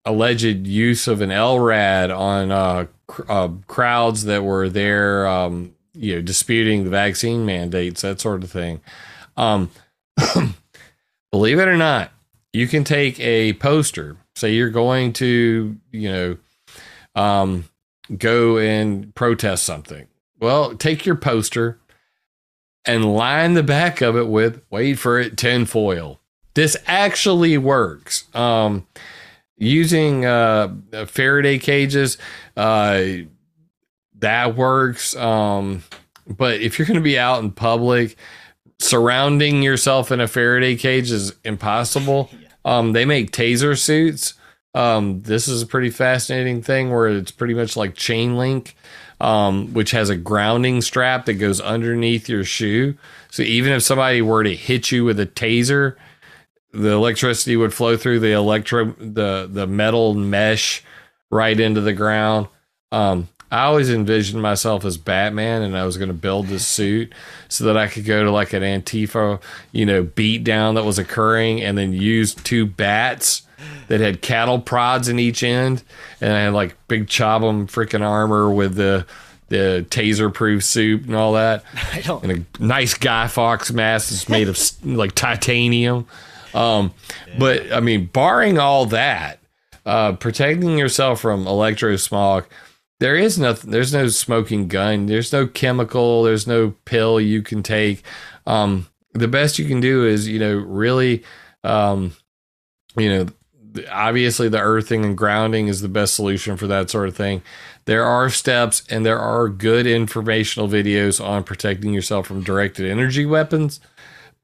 alleged 0.04 0.66
use 0.66 1.08
of 1.08 1.20
an 1.20 1.30
LRAD 1.30 2.16
on 2.16 2.52
uh, 2.52 2.86
cr- 3.08 3.22
uh, 3.28 3.48
crowds 3.66 4.24
that 4.24 4.44
were 4.44 4.68
there, 4.68 5.26
um, 5.26 5.74
you 5.94 6.14
know, 6.14 6.22
disputing 6.22 6.84
the 6.84 6.90
vaccine 6.90 7.44
mandates, 7.44 8.02
that 8.02 8.20
sort 8.20 8.44
of 8.44 8.50
thing. 8.50 8.80
Um, 9.36 9.70
believe 11.32 11.58
it 11.58 11.66
or 11.66 11.76
not, 11.76 12.12
you 12.52 12.68
can 12.68 12.84
take 12.84 13.18
a 13.18 13.52
poster. 13.54 14.16
Say 14.36 14.54
you're 14.54 14.70
going 14.70 15.12
to, 15.14 15.76
you 15.90 16.12
know, 16.12 16.36
um, 17.20 17.64
go 18.16 18.58
and 18.58 19.12
protest 19.16 19.64
something 19.64 20.06
well, 20.44 20.76
take 20.76 21.06
your 21.06 21.16
poster 21.16 21.80
and 22.84 23.14
line 23.14 23.54
the 23.54 23.62
back 23.62 24.00
of 24.00 24.16
it 24.16 24.28
with 24.28 24.62
wait 24.70 24.98
for 24.98 25.18
it 25.18 25.36
tinfoil. 25.36 26.20
This 26.54 26.76
actually 26.86 27.58
works. 27.58 28.24
Um, 28.34 28.86
using 29.56 30.24
uh, 30.24 30.74
Faraday 31.06 31.58
cages, 31.58 32.18
uh, 32.56 33.02
that 34.18 34.54
works. 34.54 35.16
Um, 35.16 35.82
but 36.26 36.60
if 36.60 36.78
you're 36.78 36.86
going 36.86 37.00
to 37.00 37.02
be 37.02 37.18
out 37.18 37.42
in 37.42 37.50
public, 37.50 38.16
surrounding 38.78 39.62
yourself 39.62 40.12
in 40.12 40.20
a 40.20 40.28
Faraday 40.28 40.76
cage 40.76 41.10
is 41.10 41.34
impossible. 41.44 42.30
Um, 42.66 42.94
they 42.94 43.04
make 43.04 43.30
taser 43.30 43.78
suits. 43.78 44.32
Um, 44.74 45.20
this 45.20 45.48
is 45.48 45.60
a 45.60 45.66
pretty 45.66 45.90
fascinating 45.90 46.62
thing 46.62 46.90
where 46.90 47.08
it's 47.08 47.30
pretty 47.30 47.52
much 47.52 47.76
like 47.76 47.94
chain 47.94 48.38
link 48.38 48.74
um, 49.20 49.72
which 49.72 49.90
has 49.92 50.10
a 50.10 50.16
grounding 50.16 50.80
strap 50.80 51.26
that 51.26 51.34
goes 51.34 51.60
underneath 51.60 52.28
your 52.28 52.44
shoe. 52.44 52.96
So 53.30 53.42
even 53.42 53.72
if 53.72 53.82
somebody 53.82 54.22
were 54.22 54.44
to 54.44 54.54
hit 54.54 54.90
you 54.92 55.04
with 55.04 55.18
a 55.20 55.26
taser, 55.26 55.96
the 56.72 56.90
electricity 56.90 57.56
would 57.56 57.72
flow 57.72 57.96
through 57.96 58.20
the 58.20 58.32
electro 58.32 58.86
the 58.98 59.48
the 59.50 59.66
metal 59.66 60.14
mesh 60.14 60.82
right 61.30 61.58
into 61.58 61.80
the 61.80 61.92
ground. 61.92 62.48
Um, 62.90 63.28
I 63.50 63.64
always 63.66 63.88
envisioned 63.88 64.42
myself 64.42 64.84
as 64.84 64.96
Batman, 64.96 65.62
and 65.62 65.78
I 65.78 65.84
was 65.84 65.96
going 65.96 66.08
to 66.08 66.14
build 66.14 66.48
this 66.48 66.66
suit 66.66 67.12
so 67.48 67.64
that 67.64 67.76
I 67.76 67.86
could 67.86 68.04
go 68.04 68.24
to 68.24 68.30
like 68.32 68.52
an 68.52 68.64
Antifa, 68.64 69.40
you 69.70 69.86
know, 69.86 70.02
beat 70.02 70.42
down 70.42 70.74
that 70.74 70.84
was 70.84 70.98
occurring, 70.98 71.62
and 71.62 71.78
then 71.78 71.92
use 71.92 72.34
two 72.34 72.66
bats 72.66 73.42
that 73.88 74.00
had 74.00 74.22
cattle 74.22 74.60
prods 74.60 75.08
in 75.08 75.18
each 75.18 75.42
end, 75.42 75.82
and 76.20 76.32
I 76.32 76.40
had 76.40 76.52
like 76.52 76.76
big 76.88 77.06
Chobham 77.06 77.66
freaking 77.66 78.02
armor 78.02 78.50
with 78.50 78.74
the 78.74 79.06
the 79.48 79.86
taser 79.90 80.32
proof 80.32 80.64
suit 80.64 81.04
and 81.04 81.14
all 81.14 81.34
that. 81.34 81.64
I 81.92 82.00
don't. 82.00 82.24
And 82.24 82.46
a 82.58 82.62
nice 82.62 82.94
Guy 82.94 83.28
Fawkes 83.28 83.72
mask 83.72 84.10
that's 84.10 84.28
made 84.28 84.48
of 84.48 84.58
like 84.84 85.14
titanium. 85.14 86.06
Um, 86.54 86.92
but 87.38 87.72
I 87.72 87.80
mean, 87.80 88.06
barring 88.06 88.58
all 88.58 88.86
that, 88.86 89.40
uh, 89.84 90.12
protecting 90.12 90.78
yourself 90.78 91.20
from 91.20 91.46
electro 91.46 91.96
smog, 91.96 92.46
there 93.00 93.16
is 93.16 93.38
nothing. 93.38 93.70
There's 93.70 93.92
no 93.92 94.08
smoking 94.08 94.68
gun. 94.68 95.06
There's 95.06 95.32
no 95.32 95.46
chemical. 95.46 96.22
There's 96.22 96.46
no 96.46 96.74
pill 96.84 97.20
you 97.20 97.42
can 97.42 97.62
take. 97.62 98.02
Um, 98.46 98.86
the 99.12 99.28
best 99.28 99.58
you 99.58 99.66
can 99.66 99.80
do 99.80 100.04
is, 100.04 100.28
you 100.28 100.38
know, 100.38 100.54
really, 100.54 101.24
um, 101.64 102.12
you 102.96 103.08
know, 103.08 103.26
obviously 103.90 104.48
the 104.48 104.60
earthing 104.60 105.04
and 105.04 105.16
grounding 105.16 105.68
is 105.68 105.80
the 105.80 105.88
best 105.88 106.14
solution 106.14 106.56
for 106.56 106.66
that 106.66 106.90
sort 106.90 107.08
of 107.08 107.16
thing. 107.16 107.42
There 107.86 108.04
are 108.04 108.30
steps 108.30 108.82
and 108.88 109.04
there 109.04 109.18
are 109.18 109.48
good 109.48 109.86
informational 109.86 110.68
videos 110.68 111.24
on 111.24 111.44
protecting 111.44 111.92
yourself 111.92 112.26
from 112.26 112.42
directed 112.42 112.90
energy 112.90 113.26
weapons. 113.26 113.80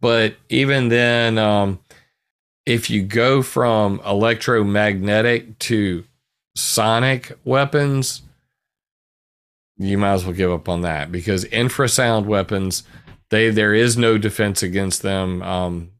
But 0.00 0.36
even 0.48 0.88
then, 0.88 1.38
um, 1.38 1.80
if 2.66 2.90
you 2.90 3.02
go 3.02 3.42
from 3.42 4.00
electromagnetic 4.04 5.58
to 5.60 6.04
sonic 6.54 7.32
weapons, 7.44 8.22
you 9.78 9.96
might 9.96 10.12
as 10.12 10.24
well 10.24 10.34
give 10.34 10.52
up 10.52 10.68
on 10.68 10.82
that 10.82 11.10
because 11.10 11.44
infrasound 11.46 12.26
weapons, 12.26 12.82
they 13.30 13.50
there 13.50 13.74
is 13.74 13.96
no 13.96 14.18
defense 14.18 14.62
against 14.62 15.02
them. 15.02 15.42
Um, 15.42 15.90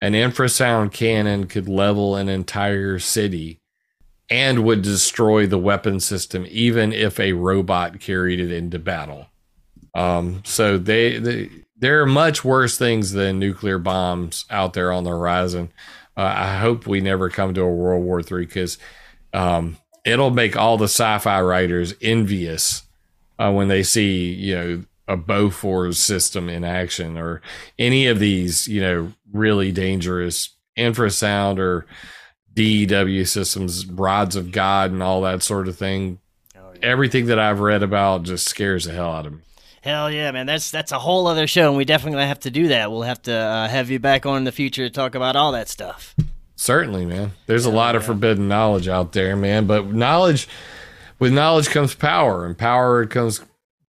an 0.00 0.12
infrasound 0.12 0.92
cannon 0.92 1.46
could 1.46 1.68
level 1.68 2.16
an 2.16 2.28
entire 2.28 2.98
city 2.98 3.60
and 4.30 4.64
would 4.64 4.82
destroy 4.82 5.46
the 5.46 5.58
weapon 5.58 6.00
system 6.00 6.46
even 6.50 6.92
if 6.92 7.18
a 7.18 7.32
robot 7.32 7.98
carried 7.98 8.40
it 8.40 8.52
into 8.52 8.78
battle. 8.78 9.26
Um, 9.94 10.42
so 10.44 10.78
they, 10.78 11.18
they 11.18 11.50
there 11.78 12.02
are 12.02 12.06
much 12.06 12.44
worse 12.44 12.76
things 12.76 13.12
than 13.12 13.38
nuclear 13.38 13.78
bombs 13.78 14.44
out 14.50 14.72
there 14.74 14.92
on 14.92 15.04
the 15.04 15.10
horizon. 15.10 15.70
Uh, 16.16 16.34
I 16.36 16.56
hope 16.58 16.86
we 16.86 17.00
never 17.00 17.30
come 17.30 17.54
to 17.54 17.62
a 17.62 17.72
World 17.72 18.04
War 18.04 18.20
III 18.20 18.46
because 18.46 18.78
um, 19.32 19.78
it'll 20.04 20.30
make 20.30 20.56
all 20.56 20.76
the 20.76 20.84
sci-fi 20.84 21.40
writers 21.40 21.94
envious 22.02 22.82
uh, 23.38 23.52
when 23.52 23.68
they 23.68 23.82
see 23.82 24.32
you 24.32 24.54
know 24.54 24.84
a 25.08 25.16
Bofors 25.16 25.96
system 25.96 26.48
in 26.48 26.62
action 26.64 27.16
or 27.16 27.40
any 27.78 28.06
of 28.06 28.18
these 28.18 28.68
you 28.68 28.80
know 28.80 29.12
really 29.32 29.72
dangerous 29.72 30.50
infrasound 30.76 31.58
or 31.58 31.86
DEW 32.54 33.24
systems, 33.24 33.86
rods 33.86 34.34
of 34.34 34.50
God, 34.50 34.90
and 34.90 35.02
all 35.02 35.22
that 35.22 35.42
sort 35.42 35.68
of 35.68 35.76
thing. 35.76 36.18
Oh, 36.56 36.72
yeah. 36.72 36.80
Everything 36.82 37.26
that 37.26 37.38
I've 37.38 37.60
read 37.60 37.84
about 37.84 38.24
just 38.24 38.48
scares 38.48 38.84
the 38.84 38.92
hell 38.92 39.12
out 39.12 39.26
of 39.26 39.32
me. 39.34 39.38
Hell 39.82 40.10
yeah, 40.10 40.32
man! 40.32 40.46
That's 40.46 40.72
that's 40.72 40.90
a 40.90 40.98
whole 40.98 41.28
other 41.28 41.46
show, 41.46 41.68
and 41.68 41.76
we 41.76 41.84
definitely 41.84 42.24
have 42.24 42.40
to 42.40 42.50
do 42.50 42.68
that. 42.68 42.90
We'll 42.90 43.02
have 43.02 43.22
to 43.22 43.32
uh, 43.32 43.68
have 43.68 43.90
you 43.90 44.00
back 44.00 44.26
on 44.26 44.38
in 44.38 44.44
the 44.44 44.52
future 44.52 44.88
to 44.88 44.90
talk 44.90 45.14
about 45.14 45.36
all 45.36 45.52
that 45.52 45.68
stuff. 45.68 46.16
Certainly, 46.56 47.06
man. 47.06 47.30
There's 47.46 47.64
a 47.64 47.70
lot 47.70 47.94
yeah. 47.94 47.98
of 47.98 48.04
forbidden 48.04 48.48
knowledge 48.48 48.88
out 48.88 49.12
there, 49.12 49.36
man. 49.36 49.66
But 49.66 49.92
knowledge, 49.92 50.48
with 51.20 51.32
knowledge 51.32 51.70
comes 51.70 51.94
power, 51.94 52.44
and 52.44 52.58
power 52.58 53.06
comes 53.06 53.40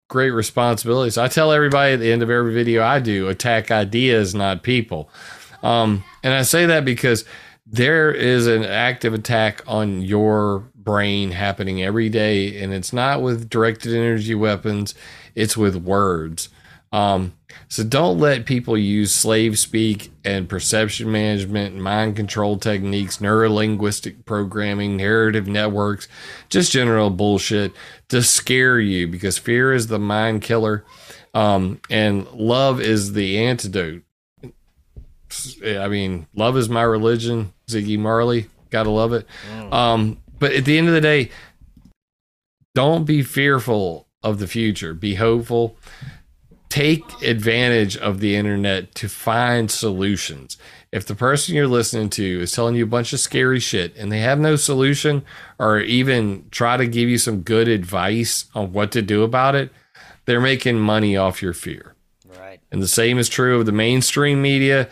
great 0.10 0.31
responsibilities. 0.31 1.18
I 1.18 1.30
tell 1.30 1.53
everybody 1.53 1.94
at 1.94 1.99
the 2.02 2.11
end 2.11 2.22
of 2.22 2.30
every 2.30 2.53
video 2.53 2.84
I 2.84 2.99
do, 2.99 3.30
attack 3.30 3.72
ideas, 3.72 4.36
not 4.36 4.64
people. 4.64 5.10
Um, 5.64 6.03
and 6.23 6.34
I 6.34 6.41
say 6.41 6.65
that 6.65 6.84
because 6.84 7.23
there 7.65 8.11
is 8.11 8.48
an 8.48 8.65
active 8.65 9.14
attack 9.14 9.61
on 9.68 10.02
your 10.02 10.65
brain 10.76 11.31
happening 11.31 11.84
every 11.84 12.10
day, 12.10 12.61
and 12.61 12.73
it's 12.73 12.91
not 12.91 13.22
with 13.22 13.49
directed 13.49 13.95
energy 13.95 14.34
weapons, 14.34 14.95
it's 15.36 15.56
with 15.56 15.76
words. 15.76 16.49
Um, 16.91 17.34
so 17.68 17.84
don't 17.84 18.20
let 18.20 18.46
people 18.46 18.78
use 18.78 19.14
slave 19.14 19.60
speak 19.60 20.12
and 20.26 20.50
perception 20.50 21.12
management, 21.12 21.76
mind 21.76 22.16
control 22.16 22.58
techniques, 22.58 23.18
neurolinguistic 23.18 24.26
programming, 24.26 24.98
narrative 24.98 25.48
networks, 25.48 26.08
just 26.50 26.72
general 26.72 27.10
bullshit 27.10 27.72
to 28.10 28.24
scare 28.24 28.80
you 28.80 29.08
because 29.08 29.38
fear 29.38 29.72
is 29.74 29.88
the 29.88 30.00
mind 30.00 30.42
killer. 30.42 30.84
Um, 31.34 31.80
and 31.90 32.28
love 32.32 32.82
is 32.82 33.14
the 33.14 33.38
antidote. 33.46 34.04
I 35.64 35.88
mean, 35.88 36.26
love 36.34 36.58
is 36.58 36.70
my 36.70 36.82
religion. 36.82 37.54
Ziggy 37.68 38.00
Marley, 38.00 38.48
gotta 38.72 38.90
love 38.90 39.14
it. 39.14 39.28
Mm. 39.54 39.74
Um, 39.74 40.18
but 40.40 40.54
at 40.54 40.66
the 40.66 40.78
end 40.78 40.88
of 40.88 40.96
the 40.96 41.02
day, 41.02 41.30
don't 42.74 43.06
be 43.06 43.22
fearful 43.22 44.08
of 44.24 44.40
the 44.40 44.48
future. 44.48 44.94
Be 44.94 45.16
hopeful 45.16 45.78
take 46.70 47.22
advantage 47.22 47.98
of 47.98 48.20
the 48.20 48.36
internet 48.36 48.94
to 48.96 49.10
find 49.10 49.70
solutions. 49.70 50.58
If 50.91 51.06
the 51.06 51.16
person 51.16 51.56
you're 51.56 51.68
listening 51.68 52.10
to 52.12 52.41
is 52.41 52.52
telling 52.52 52.76
you 52.76 52.84
a 52.84 52.88
bunch 52.88 53.14
of 53.14 53.20
scary 53.20 53.60
shit 53.60 53.96
and 53.96 54.12
they 54.12 54.20
have 54.20 54.40
no 54.40 54.56
solution 54.56 55.24
or 55.60 55.80
even 55.80 56.46
try 56.52 56.78
to 56.78 56.88
give 56.88 57.10
you 57.10 57.18
some 57.18 57.41
good 57.41 57.68
advice 57.68 58.46
on 58.56 58.74
what 58.74 58.91
to 58.94 59.02
do 59.02 59.24
about 59.24 59.56
it, 59.56 59.72
they're 60.26 60.41
making 60.41 60.80
money 60.80 61.18
off 61.18 61.41
your 61.41 61.54
fear. 61.54 61.96
Right. 62.38 62.60
And 62.72 62.82
the 62.82 62.88
same 62.88 63.18
is 63.18 63.30
true 63.30 63.60
of 63.60 63.66
the 63.66 63.72
mainstream 63.72 64.41
media. 64.41 64.90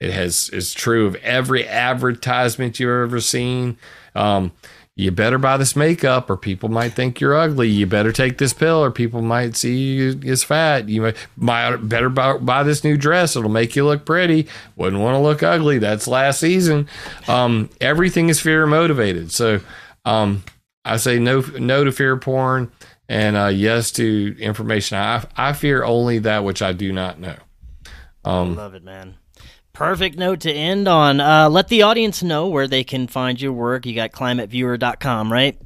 It 0.00 0.12
has 0.12 0.48
is 0.50 0.72
true 0.72 1.06
of 1.06 1.14
every 1.16 1.66
advertisement 1.66 2.80
you've 2.80 2.90
ever 2.90 3.20
seen. 3.20 3.76
Um, 4.14 4.52
you 5.00 5.10
better 5.10 5.38
buy 5.38 5.56
this 5.56 5.74
makeup 5.74 6.28
or 6.28 6.36
people 6.36 6.68
might 6.68 6.92
think 6.92 7.20
you're 7.20 7.36
ugly. 7.36 7.68
You 7.68 7.86
better 7.86 8.12
take 8.12 8.38
this 8.38 8.52
pill 8.52 8.84
or 8.84 8.90
people 8.90 9.22
might 9.22 9.56
see 9.56 9.76
you 9.76 10.20
as 10.26 10.44
fat. 10.44 10.88
You 10.88 11.14
might, 11.36 11.88
better 11.88 12.10
buy, 12.10 12.36
buy, 12.36 12.62
this 12.62 12.84
new 12.84 12.96
dress. 12.98 13.34
It'll 13.34 13.48
make 13.48 13.74
you 13.74 13.86
look 13.86 14.04
pretty. 14.04 14.46
Wouldn't 14.76 15.02
want 15.02 15.14
to 15.14 15.18
look 15.18 15.42
ugly. 15.42 15.78
That's 15.78 16.06
last 16.06 16.40
season. 16.40 16.86
Um, 17.28 17.70
everything 17.80 18.28
is 18.28 18.40
fear 18.40 18.66
motivated. 18.66 19.32
So 19.32 19.60
um, 20.04 20.44
I 20.84 20.98
say 20.98 21.18
no, 21.18 21.40
no 21.40 21.84
to 21.84 21.92
fear 21.92 22.16
porn 22.18 22.70
and 23.08 23.36
uh, 23.36 23.46
yes 23.46 23.90
to 23.92 24.36
information. 24.38 24.98
I, 24.98 25.24
I 25.34 25.54
fear 25.54 25.82
only 25.82 26.18
that 26.20 26.44
which 26.44 26.60
I 26.60 26.72
do 26.72 26.92
not 26.92 27.18
know. 27.18 27.36
Um, 28.24 28.52
I 28.52 28.62
love 28.62 28.74
it, 28.74 28.84
man. 28.84 29.16
Perfect 29.80 30.18
note 30.18 30.40
to 30.40 30.52
end 30.52 30.86
on. 30.88 31.20
Uh, 31.20 31.48
let 31.48 31.68
the 31.68 31.80
audience 31.80 32.22
know 32.22 32.48
where 32.48 32.68
they 32.68 32.84
can 32.84 33.06
find 33.06 33.40
your 33.40 33.54
work. 33.54 33.86
You 33.86 33.94
got 33.94 34.12
climateviewer.com, 34.12 35.32
right? 35.32 35.58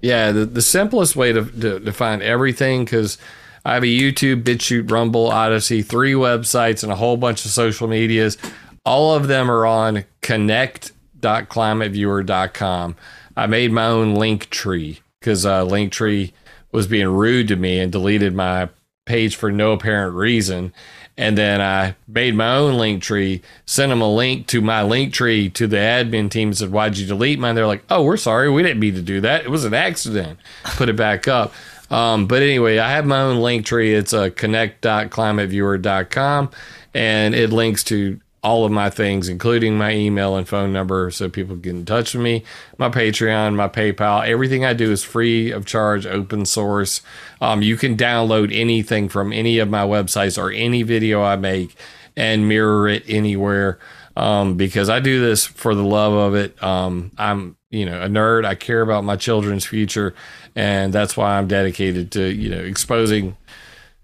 Yeah, 0.00 0.32
the, 0.32 0.46
the 0.46 0.62
simplest 0.62 1.14
way 1.14 1.34
to, 1.34 1.44
to, 1.44 1.78
to 1.78 1.92
find 1.92 2.22
everything, 2.22 2.86
because 2.86 3.18
I 3.66 3.74
have 3.74 3.82
a 3.82 3.86
YouTube, 3.86 4.44
BitChute, 4.44 4.90
Rumble, 4.90 5.30
Odysee, 5.30 5.84
three 5.84 6.14
websites, 6.14 6.82
and 6.82 6.90
a 6.90 6.96
whole 6.96 7.18
bunch 7.18 7.44
of 7.44 7.50
social 7.50 7.86
medias. 7.86 8.38
All 8.86 9.14
of 9.14 9.28
them 9.28 9.50
are 9.50 9.66
on 9.66 10.06
connect.climateviewer.com. 10.22 12.96
I 13.36 13.46
made 13.46 13.72
my 13.72 13.84
own 13.84 14.14
link 14.14 14.48
tree 14.48 15.00
because 15.20 15.44
uh, 15.44 15.66
Linktree 15.66 16.32
was 16.72 16.86
being 16.86 17.08
rude 17.08 17.48
to 17.48 17.56
me 17.56 17.78
and 17.78 17.92
deleted 17.92 18.34
my 18.34 18.70
page 19.04 19.36
for 19.36 19.52
no 19.52 19.72
apparent 19.72 20.14
reason 20.14 20.72
and 21.20 21.36
then 21.36 21.60
I 21.60 21.96
made 22.08 22.34
my 22.34 22.56
own 22.56 22.78
link 22.78 23.02
tree, 23.02 23.42
sent 23.66 23.90
them 23.90 24.00
a 24.00 24.10
link 24.10 24.46
to 24.46 24.62
my 24.62 24.82
link 24.82 25.12
tree 25.12 25.50
to 25.50 25.66
the 25.66 25.76
admin 25.76 26.30
team 26.30 26.48
and 26.48 26.56
said, 26.56 26.72
Why'd 26.72 26.96
you 26.96 27.06
delete 27.06 27.38
mine? 27.38 27.54
They're 27.54 27.66
like, 27.66 27.84
Oh, 27.90 28.02
we're 28.02 28.16
sorry. 28.16 28.50
We 28.50 28.62
didn't 28.62 28.80
mean 28.80 28.94
to 28.94 29.02
do 29.02 29.20
that. 29.20 29.44
It 29.44 29.50
was 29.50 29.66
an 29.66 29.74
accident. 29.74 30.38
Put 30.64 30.88
it 30.88 30.96
back 30.96 31.28
up. 31.28 31.52
Um, 31.90 32.26
but 32.26 32.40
anyway, 32.40 32.78
I 32.78 32.92
have 32.92 33.04
my 33.04 33.20
own 33.20 33.42
link 33.42 33.66
tree. 33.66 33.94
It's 33.94 34.14
a 34.14 34.30
connect.climateviewer.com 34.30 36.50
and 36.94 37.34
it 37.34 37.50
links 37.50 37.84
to 37.84 38.18
all 38.42 38.64
of 38.64 38.72
my 38.72 38.88
things, 38.88 39.28
including 39.28 39.76
my 39.76 39.92
email 39.92 40.36
and 40.36 40.48
phone 40.48 40.72
number, 40.72 41.10
so 41.10 41.28
people 41.28 41.56
get 41.56 41.74
in 41.74 41.84
touch 41.84 42.14
with 42.14 42.22
me. 42.22 42.42
My 42.78 42.88
Patreon, 42.88 43.54
my 43.54 43.68
PayPal, 43.68 44.26
everything 44.26 44.64
I 44.64 44.72
do 44.72 44.90
is 44.90 45.04
free 45.04 45.50
of 45.50 45.66
charge, 45.66 46.06
open 46.06 46.46
source. 46.46 47.02
Um, 47.40 47.60
you 47.60 47.76
can 47.76 47.96
download 47.96 48.54
anything 48.54 49.08
from 49.08 49.32
any 49.32 49.58
of 49.58 49.68
my 49.68 49.84
websites 49.84 50.42
or 50.42 50.50
any 50.50 50.82
video 50.82 51.22
I 51.22 51.36
make 51.36 51.74
and 52.16 52.48
mirror 52.48 52.88
it 52.88 53.04
anywhere. 53.06 53.78
Um, 54.16 54.56
because 54.56 54.90
I 54.90 55.00
do 55.00 55.20
this 55.20 55.46
for 55.46 55.74
the 55.74 55.84
love 55.84 56.12
of 56.12 56.34
it. 56.34 56.60
Um, 56.62 57.12
I'm, 57.16 57.56
you 57.70 57.86
know, 57.86 58.02
a 58.02 58.08
nerd. 58.08 58.44
I 58.44 58.54
care 58.54 58.82
about 58.82 59.04
my 59.04 59.16
children's 59.16 59.64
future, 59.64 60.14
and 60.56 60.92
that's 60.92 61.16
why 61.16 61.38
I'm 61.38 61.46
dedicated 61.46 62.10
to, 62.12 62.24
you 62.24 62.50
know, 62.50 62.58
exposing 62.58 63.36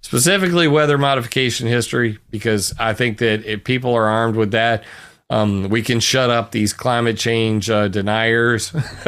specifically 0.01 0.69
weather 0.69 0.99
modification 0.99 1.67
history, 1.67 2.19
because 2.31 2.75
I 2.79 2.95
think 2.95 3.19
that 3.19 3.45
if 3.45 3.65
people 3.65 3.95
are 3.95 4.07
armed 4.07 4.37
with 4.37 4.53
that, 4.53 4.85
um, 5.29 5.69
we 5.69 5.83
can 5.83 5.99
shut 5.99 6.31
up 6.31 6.53
these 6.53 6.73
climate 6.73 7.19
change 7.19 7.69
uh, 7.69 7.89
deniers, 7.89 8.71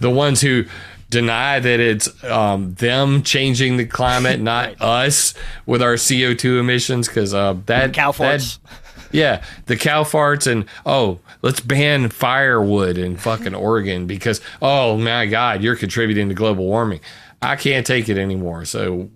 the 0.00 0.10
ones 0.10 0.40
who 0.40 0.64
deny 1.10 1.60
that 1.60 1.80
it's 1.80 2.24
um, 2.24 2.74
them 2.74 3.22
changing 3.22 3.76
the 3.76 3.86
climate, 3.86 4.40
not 4.52 4.68
right. 4.68 4.82
us 4.82 5.34
with 5.66 5.82
our 5.82 5.96
CO 5.96 6.34
two 6.34 6.58
emissions. 6.58 7.08
Because 7.08 7.34
uh, 7.34 7.56
that 7.66 7.92
cow 7.92 8.12
farts. 8.12 8.58
That, 8.58 8.80
yeah, 9.12 9.44
the 9.66 9.76
cow 9.76 10.02
farts 10.02 10.50
and 10.50 10.64
oh, 10.84 11.20
let's 11.40 11.60
ban 11.60 12.08
firewood 12.08 12.98
in 12.98 13.16
fucking 13.16 13.54
Oregon 13.54 14.06
because 14.06 14.40
oh 14.60 14.96
my 14.96 15.26
god, 15.26 15.62
you're 15.62 15.76
contributing 15.76 16.28
to 16.30 16.34
global 16.34 16.64
warming. 16.64 17.00
I 17.40 17.56
can't 17.56 17.86
take 17.86 18.08
it 18.08 18.18
anymore. 18.18 18.64
So 18.64 19.10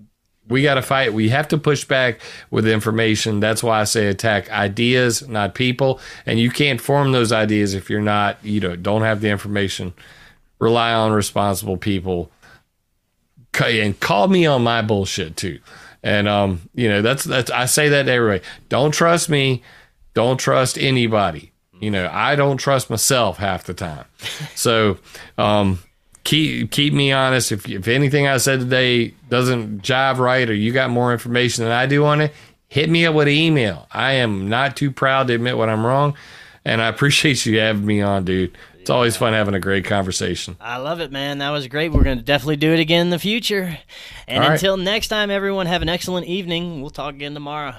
we 0.48 0.62
got 0.62 0.74
to 0.74 0.82
fight. 0.82 1.12
We 1.12 1.28
have 1.28 1.48
to 1.48 1.58
push 1.58 1.84
back 1.84 2.20
with 2.50 2.66
information. 2.66 3.40
That's 3.40 3.62
why 3.62 3.80
I 3.80 3.84
say 3.84 4.06
attack 4.06 4.50
ideas, 4.50 5.28
not 5.28 5.54
people. 5.54 6.00
And 6.26 6.38
you 6.38 6.50
can't 6.50 6.80
form 6.80 7.12
those 7.12 7.32
ideas 7.32 7.74
if 7.74 7.90
you're 7.90 8.00
not, 8.00 8.38
you 8.44 8.60
know, 8.60 8.76
don't 8.76 9.02
have 9.02 9.20
the 9.20 9.28
information. 9.28 9.94
Rely 10.58 10.92
on 10.92 11.12
responsible 11.12 11.76
people 11.76 12.30
and 13.60 13.98
call 14.00 14.28
me 14.28 14.46
on 14.46 14.62
my 14.62 14.82
bullshit 14.82 15.36
too. 15.36 15.60
And 16.02 16.28
um, 16.28 16.68
you 16.74 16.88
know, 16.88 17.02
that's 17.02 17.24
that's 17.24 17.50
I 17.50 17.66
say 17.66 17.88
that 17.88 18.04
to 18.04 18.12
everybody. 18.12 18.44
Don't 18.68 18.92
trust 18.92 19.28
me. 19.28 19.62
Don't 20.14 20.38
trust 20.38 20.78
anybody. 20.78 21.52
You 21.80 21.90
know, 21.90 22.08
I 22.12 22.34
don't 22.34 22.56
trust 22.56 22.90
myself 22.90 23.38
half 23.38 23.64
the 23.64 23.74
time. 23.74 24.04
So, 24.54 24.98
um, 25.36 25.78
keep 26.24 26.70
keep 26.70 26.92
me 26.92 27.12
honest. 27.12 27.52
If 27.52 27.68
if 27.68 27.88
anything 27.88 28.26
I 28.26 28.36
said 28.38 28.60
today 28.60 29.14
doesn't 29.28 29.82
jive 29.82 30.18
right, 30.18 30.48
or 30.48 30.54
you 30.54 30.72
got 30.72 30.90
more 30.90 31.12
information 31.12 31.64
than 31.64 31.72
I 31.72 31.86
do 31.86 32.04
on 32.04 32.20
it, 32.20 32.32
hit 32.68 32.90
me 32.90 33.06
up 33.06 33.14
with 33.14 33.28
an 33.28 33.34
email. 33.34 33.86
I 33.92 34.12
am 34.12 34.48
not 34.48 34.76
too 34.76 34.90
proud 34.90 35.28
to 35.28 35.34
admit 35.34 35.56
when 35.56 35.70
I'm 35.70 35.84
wrong, 35.84 36.14
and 36.64 36.82
I 36.82 36.88
appreciate 36.88 37.44
you 37.46 37.58
having 37.58 37.86
me 37.86 38.00
on, 38.00 38.24
dude. 38.24 38.56
It's 38.80 38.90
always 38.90 39.18
fun 39.18 39.34
having 39.34 39.54
a 39.54 39.60
great 39.60 39.84
conversation. 39.84 40.56
I 40.60 40.78
love 40.78 41.00
it, 41.00 41.12
man. 41.12 41.38
That 41.38 41.50
was 41.50 41.66
great. 41.68 41.92
We're 41.92 42.04
going 42.04 42.16
to 42.16 42.24
definitely 42.24 42.56
do 42.56 42.72
it 42.72 42.80
again 42.80 43.02
in 43.02 43.10
the 43.10 43.18
future. 43.18 43.78
And 44.26 44.42
until 44.42 44.78
next 44.78 45.08
time, 45.08 45.30
everyone, 45.30 45.66
have 45.66 45.82
an 45.82 45.90
excellent 45.90 46.26
evening. 46.26 46.80
We'll 46.80 46.88
talk 46.88 47.14
again 47.14 47.34
tomorrow. 47.34 47.74